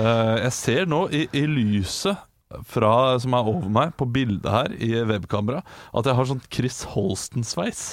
Eh, 0.00 0.36
jeg 0.46 0.52
ser 0.56 0.82
nå 0.88 1.00
i, 1.12 1.26
i 1.36 1.44
lyset 1.50 2.16
fra, 2.66 2.94
som 3.22 3.34
er 3.36 3.44
over 3.46 3.68
meg 3.70 3.92
på 4.00 4.08
bildet 4.10 4.48
her 4.50 4.72
i 4.80 4.88
webkamera, 5.06 5.60
at 5.94 6.04
jeg 6.08 6.16
har 6.16 6.24
sånn 6.32 6.40
Chris 6.50 6.80
Holsten-sveis. 6.96 7.90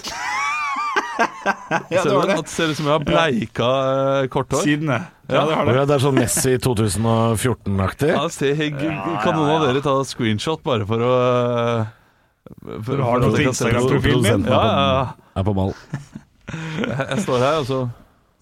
Ja, 1.93 2.01
ser 2.03 2.11
du? 2.11 2.31
At 2.33 2.47
det 2.47 2.51
ser 2.51 2.71
ut 2.71 2.79
som 2.79 2.87
jeg 2.87 2.93
har 2.93 3.05
bleika 3.05 3.67
ja. 3.67 4.25
kort 4.31 4.51
hår. 4.53 4.63
Sidene. 4.65 4.99
Ja, 5.27 5.43
det 5.47 5.57
har 5.59 5.67
det. 5.67 5.85
det 5.89 5.95
er 5.97 6.03
sånn 6.03 6.17
Messi 6.17 6.53
2014-aktig. 6.63 8.11
Ja, 8.13 8.25
se, 8.31 8.51
jeg, 8.53 8.75
kan 8.77 9.35
noen 9.35 9.53
av 9.57 9.65
dere 9.67 9.83
ta 9.85 9.95
screenshot 10.07 10.63
bare 10.65 10.87
for 10.87 11.03
å 11.03 11.15
for, 12.47 12.83
for, 12.85 12.93
Du 12.95 13.03
har 13.03 13.23
noe 13.23 13.33
til? 13.35 13.49
Instagram-profilen? 13.51 14.47
Ja, 14.47 14.61
ja. 14.63 15.01
Er 15.37 15.47
på 15.47 15.55
ball. 15.57 15.75
Jeg, 16.47 16.95
jeg 16.95 17.23
står 17.25 17.41
her, 17.43 17.57
og 17.59 17.65
så 17.67 17.77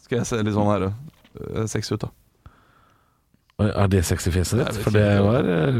skal 0.05 0.19
jeg 0.19 0.27
se 0.29 0.37
litt 0.45 0.53
sånn 0.53 0.67
her 0.69 0.83
uh, 0.85 1.63
sexy 1.65 1.95
ut, 1.95 2.03
da. 2.03 2.11
Er 3.65 3.89
det 3.89 4.03
sexy 4.05 4.29
fjeset 4.35 4.61
ditt? 4.61 4.77
For 4.83 4.93
det 4.93 5.07
var 5.25 5.47
eh, 5.49 5.79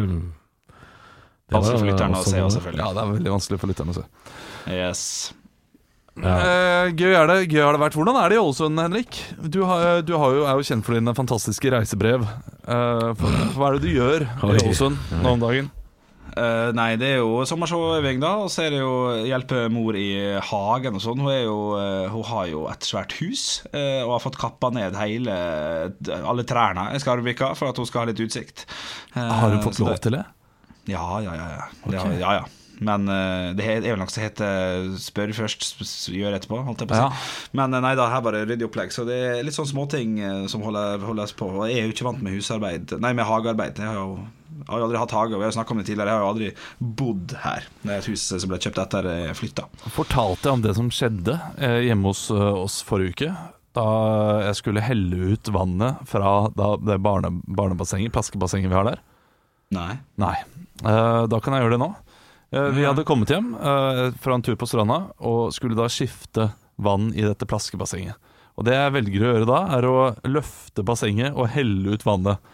Vanskelig 1.53 1.82
for 1.84 1.89
lytterne 1.91 2.17
å 2.17 2.26
se, 2.26 2.39
selvfølgelig. 2.55 2.82
Ja, 2.82 2.88
det 2.95 3.03
er 3.03 3.11
veldig 3.11 3.34
vanskelig 3.36 3.59
for 3.61 3.70
lytterne 3.70 3.93
å 3.93 3.97
se. 3.99 4.05
Yes. 4.74 5.03
Ja. 6.16 6.36
Eh, 6.39 6.93
gøy, 6.95 7.11
er 7.11 7.28
det, 7.28 7.38
gøy 7.51 7.59
har 7.66 7.76
det 7.76 7.82
vært. 7.82 7.95
Hvordan 7.99 8.16
er 8.22 8.32
det 8.32 8.38
i 8.38 8.41
Ålesund, 8.41 8.80
Henrik? 8.80 9.18
Du, 9.51 9.63
har, 9.68 9.99
du 10.07 10.13
har 10.18 10.36
jo, 10.38 10.43
er 10.47 10.59
jo 10.61 10.68
kjent 10.70 10.86
for 10.88 10.95
dine 10.95 11.13
fantastiske 11.18 11.72
reisebrev. 11.74 12.24
Eh, 12.63 13.09
for, 13.20 13.41
hva 13.57 13.72
er 13.72 13.80
det 13.80 13.84
du 13.89 13.97
gjør 13.97 14.24
i. 14.24 14.30
Ålesund 14.63 15.18
nå 15.24 15.34
om 15.36 15.43
dagen? 15.43 15.72
Uh, 16.36 16.74
nei, 16.76 16.97
det 16.99 17.13
er 17.13 17.20
jo 17.22 17.45
sommersjåøving, 17.47 18.18
da. 18.20 18.34
Og 18.43 18.49
så 18.51 18.66
er 18.66 18.74
det 18.74 18.80
jo 18.82 18.95
hjelpe 19.24 19.61
mor 19.72 19.95
i 19.95 20.07
hagen 20.43 20.97
og 20.97 21.03
sånn. 21.03 21.22
Hun, 21.24 21.32
uh, 21.32 22.09
hun 22.11 22.26
har 22.28 22.49
jo 22.51 22.66
et 22.68 22.84
svært 22.84 23.16
hus 23.22 23.43
uh, 23.70 24.01
og 24.03 24.18
har 24.18 24.24
fått 24.26 24.39
kappa 24.41 24.68
ned 24.76 24.97
hele 24.99 25.36
alle 26.18 26.43
trærne 26.47 26.89
i 26.91 26.99
Skarvvika 26.99 27.53
for 27.55 27.72
at 27.72 27.80
hun 27.80 27.88
skal 27.88 28.03
ha 28.03 28.09
litt 28.11 28.20
utsikt. 28.26 28.66
Har 29.16 29.53
hun 29.55 29.63
fått 29.63 29.80
lov 29.80 29.93
det- 29.93 30.01
til 30.09 30.18
det? 30.18 30.26
Ja, 30.91 31.05
ja, 31.24 31.38
ja. 31.39 31.47
ja. 31.55 31.70
Det 31.88 32.03
har- 32.03 32.20
ja, 32.20 32.34
ja. 32.41 32.45
Men 32.84 33.07
eh, 33.07 33.53
det 33.55 33.65
er 33.65 33.84
vel 33.86 33.99
noe 34.01 34.11
som 34.11 34.23
heter 34.23 34.89
'spør 34.99 35.34
først, 35.38 35.67
gjør 36.11 36.36
etterpå'. 36.38 36.63
Holdt 36.67 36.84
jeg 36.84 36.89
på 36.91 36.97
å 36.97 36.99
si. 36.99 37.03
Ja. 37.05 37.49
Men 37.55 37.73
eh, 37.73 37.84
nei 37.86 37.93
da, 37.95 38.09
her 38.11 38.23
bare 38.26 38.45
ryddig 38.45 38.67
opplegg. 38.67 38.91
Så 38.95 39.05
det 39.07 39.15
er 39.15 39.43
litt 39.45 39.55
sånn 39.55 39.69
småting 39.69 40.19
eh, 40.19 40.47
som 40.51 40.65
holder, 40.65 40.99
holdes 41.05 41.36
på. 41.38 41.47
Og 41.53 41.69
jeg 41.69 41.80
er 41.80 41.88
jo 41.88 41.95
ikke 41.95 42.09
vant 42.09 42.23
med 42.26 42.36
husarbeid 42.36 42.97
Nei, 42.99 43.13
med 43.15 43.28
hagearbeid. 43.30 43.80
Jeg 43.80 43.88
har 43.88 43.99
jo, 43.99 44.19
jeg 44.55 44.67
har 44.69 44.82
jo 44.82 44.88
aldri 44.89 45.01
hatt 45.01 45.15
hage, 45.15 45.34
og 45.34 45.39
vi 45.39 45.45
har 45.45 45.51
jo 45.53 45.57
snakka 45.59 45.76
om 45.76 45.82
det 45.82 45.88
tidligere. 45.89 46.11
Jeg 46.11 46.19
har 46.19 46.26
jo 46.26 46.34
aldri 46.34 46.51
bodd 47.03 47.36
her. 47.45 47.67
Det 47.82 47.91
er 47.91 48.03
et 48.03 48.11
hus 48.11 48.28
som 48.32 48.51
ble 48.51 48.61
kjøpt 48.65 48.84
etter 48.86 49.11
jeg 49.11 49.39
flytta. 49.41 49.67
Fortalte 49.95 50.49
jeg 50.49 50.59
om 50.59 50.65
det 50.65 50.76
som 50.78 50.91
skjedde 50.93 51.39
eh, 51.57 51.82
hjemme 51.89 52.11
hos 52.11 52.28
eh, 52.34 52.63
oss 52.65 52.82
forrige 52.88 53.15
uke. 53.15 53.36
Da 53.76 53.88
jeg 54.45 54.55
skulle 54.61 54.84
helle 54.84 55.34
ut 55.36 55.51
vannet 55.51 56.03
fra 56.07 56.47
da, 56.55 56.76
det 56.80 57.01
barne, 57.03 57.34
barnebassenget, 57.43 58.13
plaskebassenget 58.15 58.71
vi 58.71 58.78
har 58.78 58.88
der. 58.88 59.01
Nei. 59.76 59.95
Nei. 60.21 60.36
Eh, 60.84 61.23
da 61.32 61.39
kan 61.43 61.55
jeg 61.55 61.65
gjøre 61.65 61.76
det 61.76 61.84
nå. 61.84 61.91
Eh, 62.52 62.70
vi 62.76 62.86
hadde 62.86 63.04
kommet 63.04 63.32
hjem 63.34 63.54
eh, 63.56 64.12
fra 64.22 64.36
en 64.36 64.43
tur 64.46 64.58
på 64.60 64.68
stranda 64.70 65.02
og 65.18 65.54
skulle 65.56 65.78
da 65.78 65.88
skifte 65.91 66.52
vann 66.76 67.12
i 67.16 67.26
dette 67.26 67.48
plaskebassenget. 67.50 68.20
Og 68.56 68.68
det 68.68 68.76
jeg 68.76 68.93
velger 68.96 69.24
å 69.24 69.32
gjøre 69.32 69.48
da, 69.50 69.62
er 69.76 69.88
å 69.89 69.98
løfte 70.30 70.86
bassenget 70.88 71.36
og 71.36 71.50
helle 71.52 71.96
ut 71.96 72.06
vannet. 72.08 72.54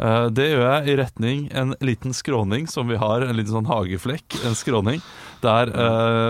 Eh, 0.00 0.26
det 0.32 0.50
gjør 0.50 0.64
jeg 0.68 0.88
i 0.88 0.98
retning 1.02 1.46
en 1.56 1.74
liten 1.84 2.16
skråning 2.16 2.68
som 2.70 2.88
vi 2.88 3.00
har, 3.00 3.24
en 3.24 3.36
liten 3.36 3.56
sånn 3.56 3.68
hageflekk, 3.68 4.38
en 4.46 4.56
skråning, 4.56 5.02
der 5.42 5.72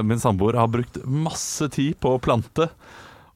min 0.05 0.21
samboer 0.21 0.59
har 0.59 0.69
brukt 0.69 0.99
masse 1.07 1.69
tid 1.73 1.95
på 2.03 2.17
å 2.17 2.23
plante 2.23 2.67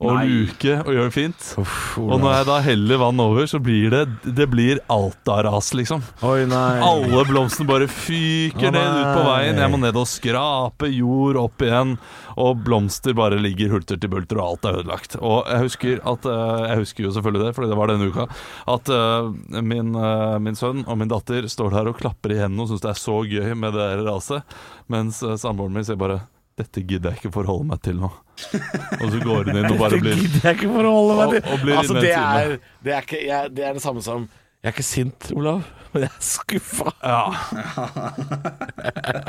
og 0.01 0.15
Nei. 0.17 0.23
luke 0.33 0.75
og 0.81 0.95
gjøre 0.95 1.09
det 1.11 1.13
fint. 1.13 1.47
Uff, 1.61 1.99
Og 2.01 2.23
når 2.23 2.33
jeg 2.39 2.47
da 2.49 2.55
heller 2.65 3.01
vann 3.03 3.21
over, 3.21 3.45
så 3.51 3.59
blir 3.61 3.91
det 3.93 4.07
Det 4.25 4.47
blir 4.49 4.81
Alta-ras, 4.89 5.75
liksom. 5.77 6.01
Oi, 6.25 6.47
nei. 6.49 6.81
Alle 6.81 7.25
blomstene 7.29 7.69
bare 7.69 7.89
fyker 7.91 8.73
ned 8.73 8.97
ut 8.97 9.11
på 9.19 9.27
veien. 9.27 9.61
Jeg 9.61 9.73
må 9.75 9.81
ned 9.83 9.99
og 10.01 10.09
skrape 10.09 10.89
jord 10.95 11.37
opp 11.43 11.67
igjen. 11.67 11.99
Og 12.41 12.65
blomster 12.65 13.13
bare 13.13 13.37
ligger 13.43 13.75
hulter 13.75 14.01
til 14.01 14.09
bulter, 14.09 14.41
og 14.41 14.55
alt 14.55 14.71
er 14.71 14.81
ødelagt. 14.81 15.19
Og 15.21 15.45
jeg 15.45 15.67
husker 15.67 16.01
at 16.09 16.25
eh, 16.33 16.65
Jeg 16.71 16.81
husker 16.87 17.05
jo 17.05 17.13
selvfølgelig 17.19 17.45
det, 17.45 17.55
fordi 17.59 17.69
det 17.75 17.81
var 17.83 17.93
denne 17.93 18.09
uka. 18.09 18.29
At 18.73 18.89
eh, 18.89 19.61
min, 19.61 19.93
eh, 19.95 20.37
min 20.41 20.57
sønn 20.57 20.87
og 20.87 20.97
min 20.97 21.13
datter 21.13 21.45
står 21.51 21.77
der 21.77 21.93
og 21.93 22.01
klapper 22.01 22.33
i 22.33 22.41
hendene 22.41 22.65
og 22.65 22.73
syns 22.73 22.87
det 22.89 22.95
er 22.95 23.05
så 23.05 23.21
gøy 23.29 23.53
med 23.53 23.77
det 23.77 23.91
raset. 24.09 24.59
Mens 24.89 25.21
samboeren 25.21 25.77
min 25.77 25.85
sier 25.85 26.01
bare 26.01 26.23
dette 26.61 26.85
gidder 26.87 27.15
jeg 27.15 27.21
ikke 27.21 27.33
forholde 27.35 27.67
meg 27.73 27.83
til 27.85 27.99
nå. 28.01 28.11
Og 28.11 29.07
så 29.13 29.19
går 29.25 29.51
hun 29.51 29.59
inn 29.61 29.69
og 29.69 29.81
bare 29.83 29.99
Det 29.99 30.05
Dette 30.07 30.23
gidder 30.23 30.47
jeg 30.49 30.59
ikke 30.59 30.71
forholde 30.77 31.19
meg 31.19 31.35
til. 31.35 31.43
og 31.43 31.51
og 31.51 31.75
altså, 31.81 31.99
det, 31.99 32.15
er, 32.15 32.55
det, 32.85 32.95
er 32.95 33.05
ikke, 33.05 33.21
jeg, 33.27 33.53
det 33.57 33.67
er 33.67 33.77
det 33.77 33.85
samme 33.85 34.05
som 34.05 34.29
Jeg 34.61 34.71
er 34.71 34.75
ikke 34.75 34.87
sint, 34.87 35.31
Olav, 35.37 35.63
men 35.93 36.05
jeg 36.05 36.13
er 36.13 36.25
skuffa. 36.25 36.91
Ja. 37.01 37.23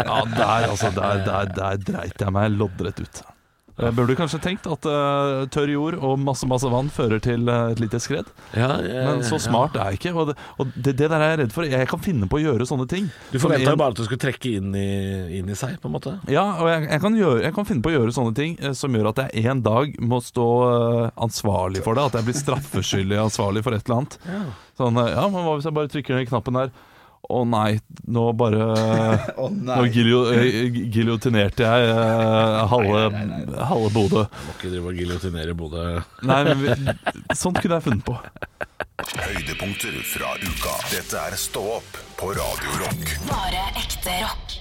ja 0.06 0.18
der, 0.36 0.66
altså. 0.68 0.92
Der, 0.96 1.22
der, 1.26 1.54
der 1.56 1.86
dreit 1.88 2.26
jeg 2.26 2.36
meg 2.36 2.52
loddrett 2.52 3.00
ut. 3.00 3.22
Jeg 3.82 3.96
burde 3.98 4.16
kanskje 4.18 4.40
tenkt 4.44 4.68
at 4.70 4.86
uh, 4.86 5.44
tørr 5.52 5.72
jord 5.74 5.98
og 6.00 6.20
masse 6.22 6.48
masse 6.50 6.70
vann 6.70 6.92
fører 6.94 7.22
til 7.24 7.50
uh, 7.50 7.72
et 7.74 7.82
lite 7.82 8.00
skred. 8.04 8.30
Ja, 8.54 8.70
ja, 8.86 9.06
Men 9.10 9.24
så 9.26 9.40
smart 9.42 9.78
er 9.80 9.92
jeg 9.92 10.02
ikke. 10.02 10.14
Og, 10.16 10.32
det, 10.32 10.38
og 10.62 10.72
det, 10.76 10.96
det 11.00 11.10
der 11.10 11.18
er 11.18 11.34
jeg 11.34 11.42
redd 11.44 11.56
for. 11.56 11.68
Jeg 11.68 11.90
kan 11.90 12.04
finne 12.04 12.30
på 12.32 12.40
å 12.40 12.44
gjøre 12.44 12.68
sånne 12.70 12.88
ting. 12.92 13.10
Du 13.34 13.40
forventa 13.42 13.74
jo 13.74 13.80
bare 13.82 13.96
at 13.96 14.02
du 14.02 14.06
skulle 14.06 14.22
trekke 14.22 14.56
inn 14.60 14.76
i, 14.78 14.88
inn 15.40 15.50
i 15.50 15.58
seg, 15.58 15.78
på 15.82 15.90
en 15.90 15.96
måte. 15.98 16.16
Ja, 16.32 16.46
og 16.62 16.70
jeg, 16.72 16.88
jeg, 16.90 17.04
kan 17.04 17.18
gjøre, 17.18 17.44
jeg 17.48 17.58
kan 17.58 17.70
finne 17.70 17.86
på 17.86 17.92
å 17.92 17.96
gjøre 17.98 18.16
sånne 18.18 18.38
ting 18.38 18.58
uh, 18.62 18.72
som 18.78 18.98
gjør 18.98 19.12
at 19.14 19.26
jeg 19.26 19.50
en 19.52 19.66
dag 19.66 19.98
må 20.02 20.22
stå 20.24 20.48
eh, 20.68 21.10
ansvarlig 21.24 21.84
for 21.86 21.98
det. 21.98 22.08
At 22.10 22.20
jeg 22.20 22.30
blir 22.30 22.38
straffeskyldig 22.38 23.20
ansvarlig 23.22 23.64
for 23.66 23.76
et 23.76 23.86
eller 23.88 24.02
annet. 24.02 24.18
Sånn, 24.80 24.98
eh, 25.02 25.12
ja, 25.14 25.28
men 25.32 25.46
hva 25.46 25.58
hvis 25.58 25.68
jeg 25.68 25.78
bare 25.78 25.92
trykker 25.92 26.18
den 26.18 26.30
knappen 26.30 26.58
der? 26.58 26.74
Å 27.32 27.42
nei, 27.48 27.80
nå 28.12 28.24
bare 28.36 28.66
Å 29.42 29.48
Nå 29.52 29.78
giljo, 29.94 30.24
eh, 30.36 30.68
giljotinerte 30.92 31.64
jeg 31.68 31.92
eh, 31.94 32.58
halve, 32.72 33.04
halve 33.72 33.92
Bodø. 33.96 34.26
Må 34.28 34.56
ikke 34.58 34.72
drive 34.74 34.92
og 34.92 35.00
giljotinere 35.00 35.56
Bodø. 35.58 35.86
Nei, 36.28 36.42
men 36.50 36.66
vi, 36.66 36.96
sånt 37.38 37.62
kunne 37.62 37.80
jeg 37.80 37.88
funnet 37.88 38.08
på. 38.08 38.18
Høydepunkter 39.12 39.96
fra 40.06 40.36
uka. 40.42 40.76
Dette 40.92 41.24
er 41.28 41.40
Stå 41.40 41.64
opp 41.80 42.02
på 42.20 42.34
Radio 42.38 42.82
Rock. 42.84 43.16
Bare 43.32 43.70
ekte 43.82 44.20
rock. 44.22 44.61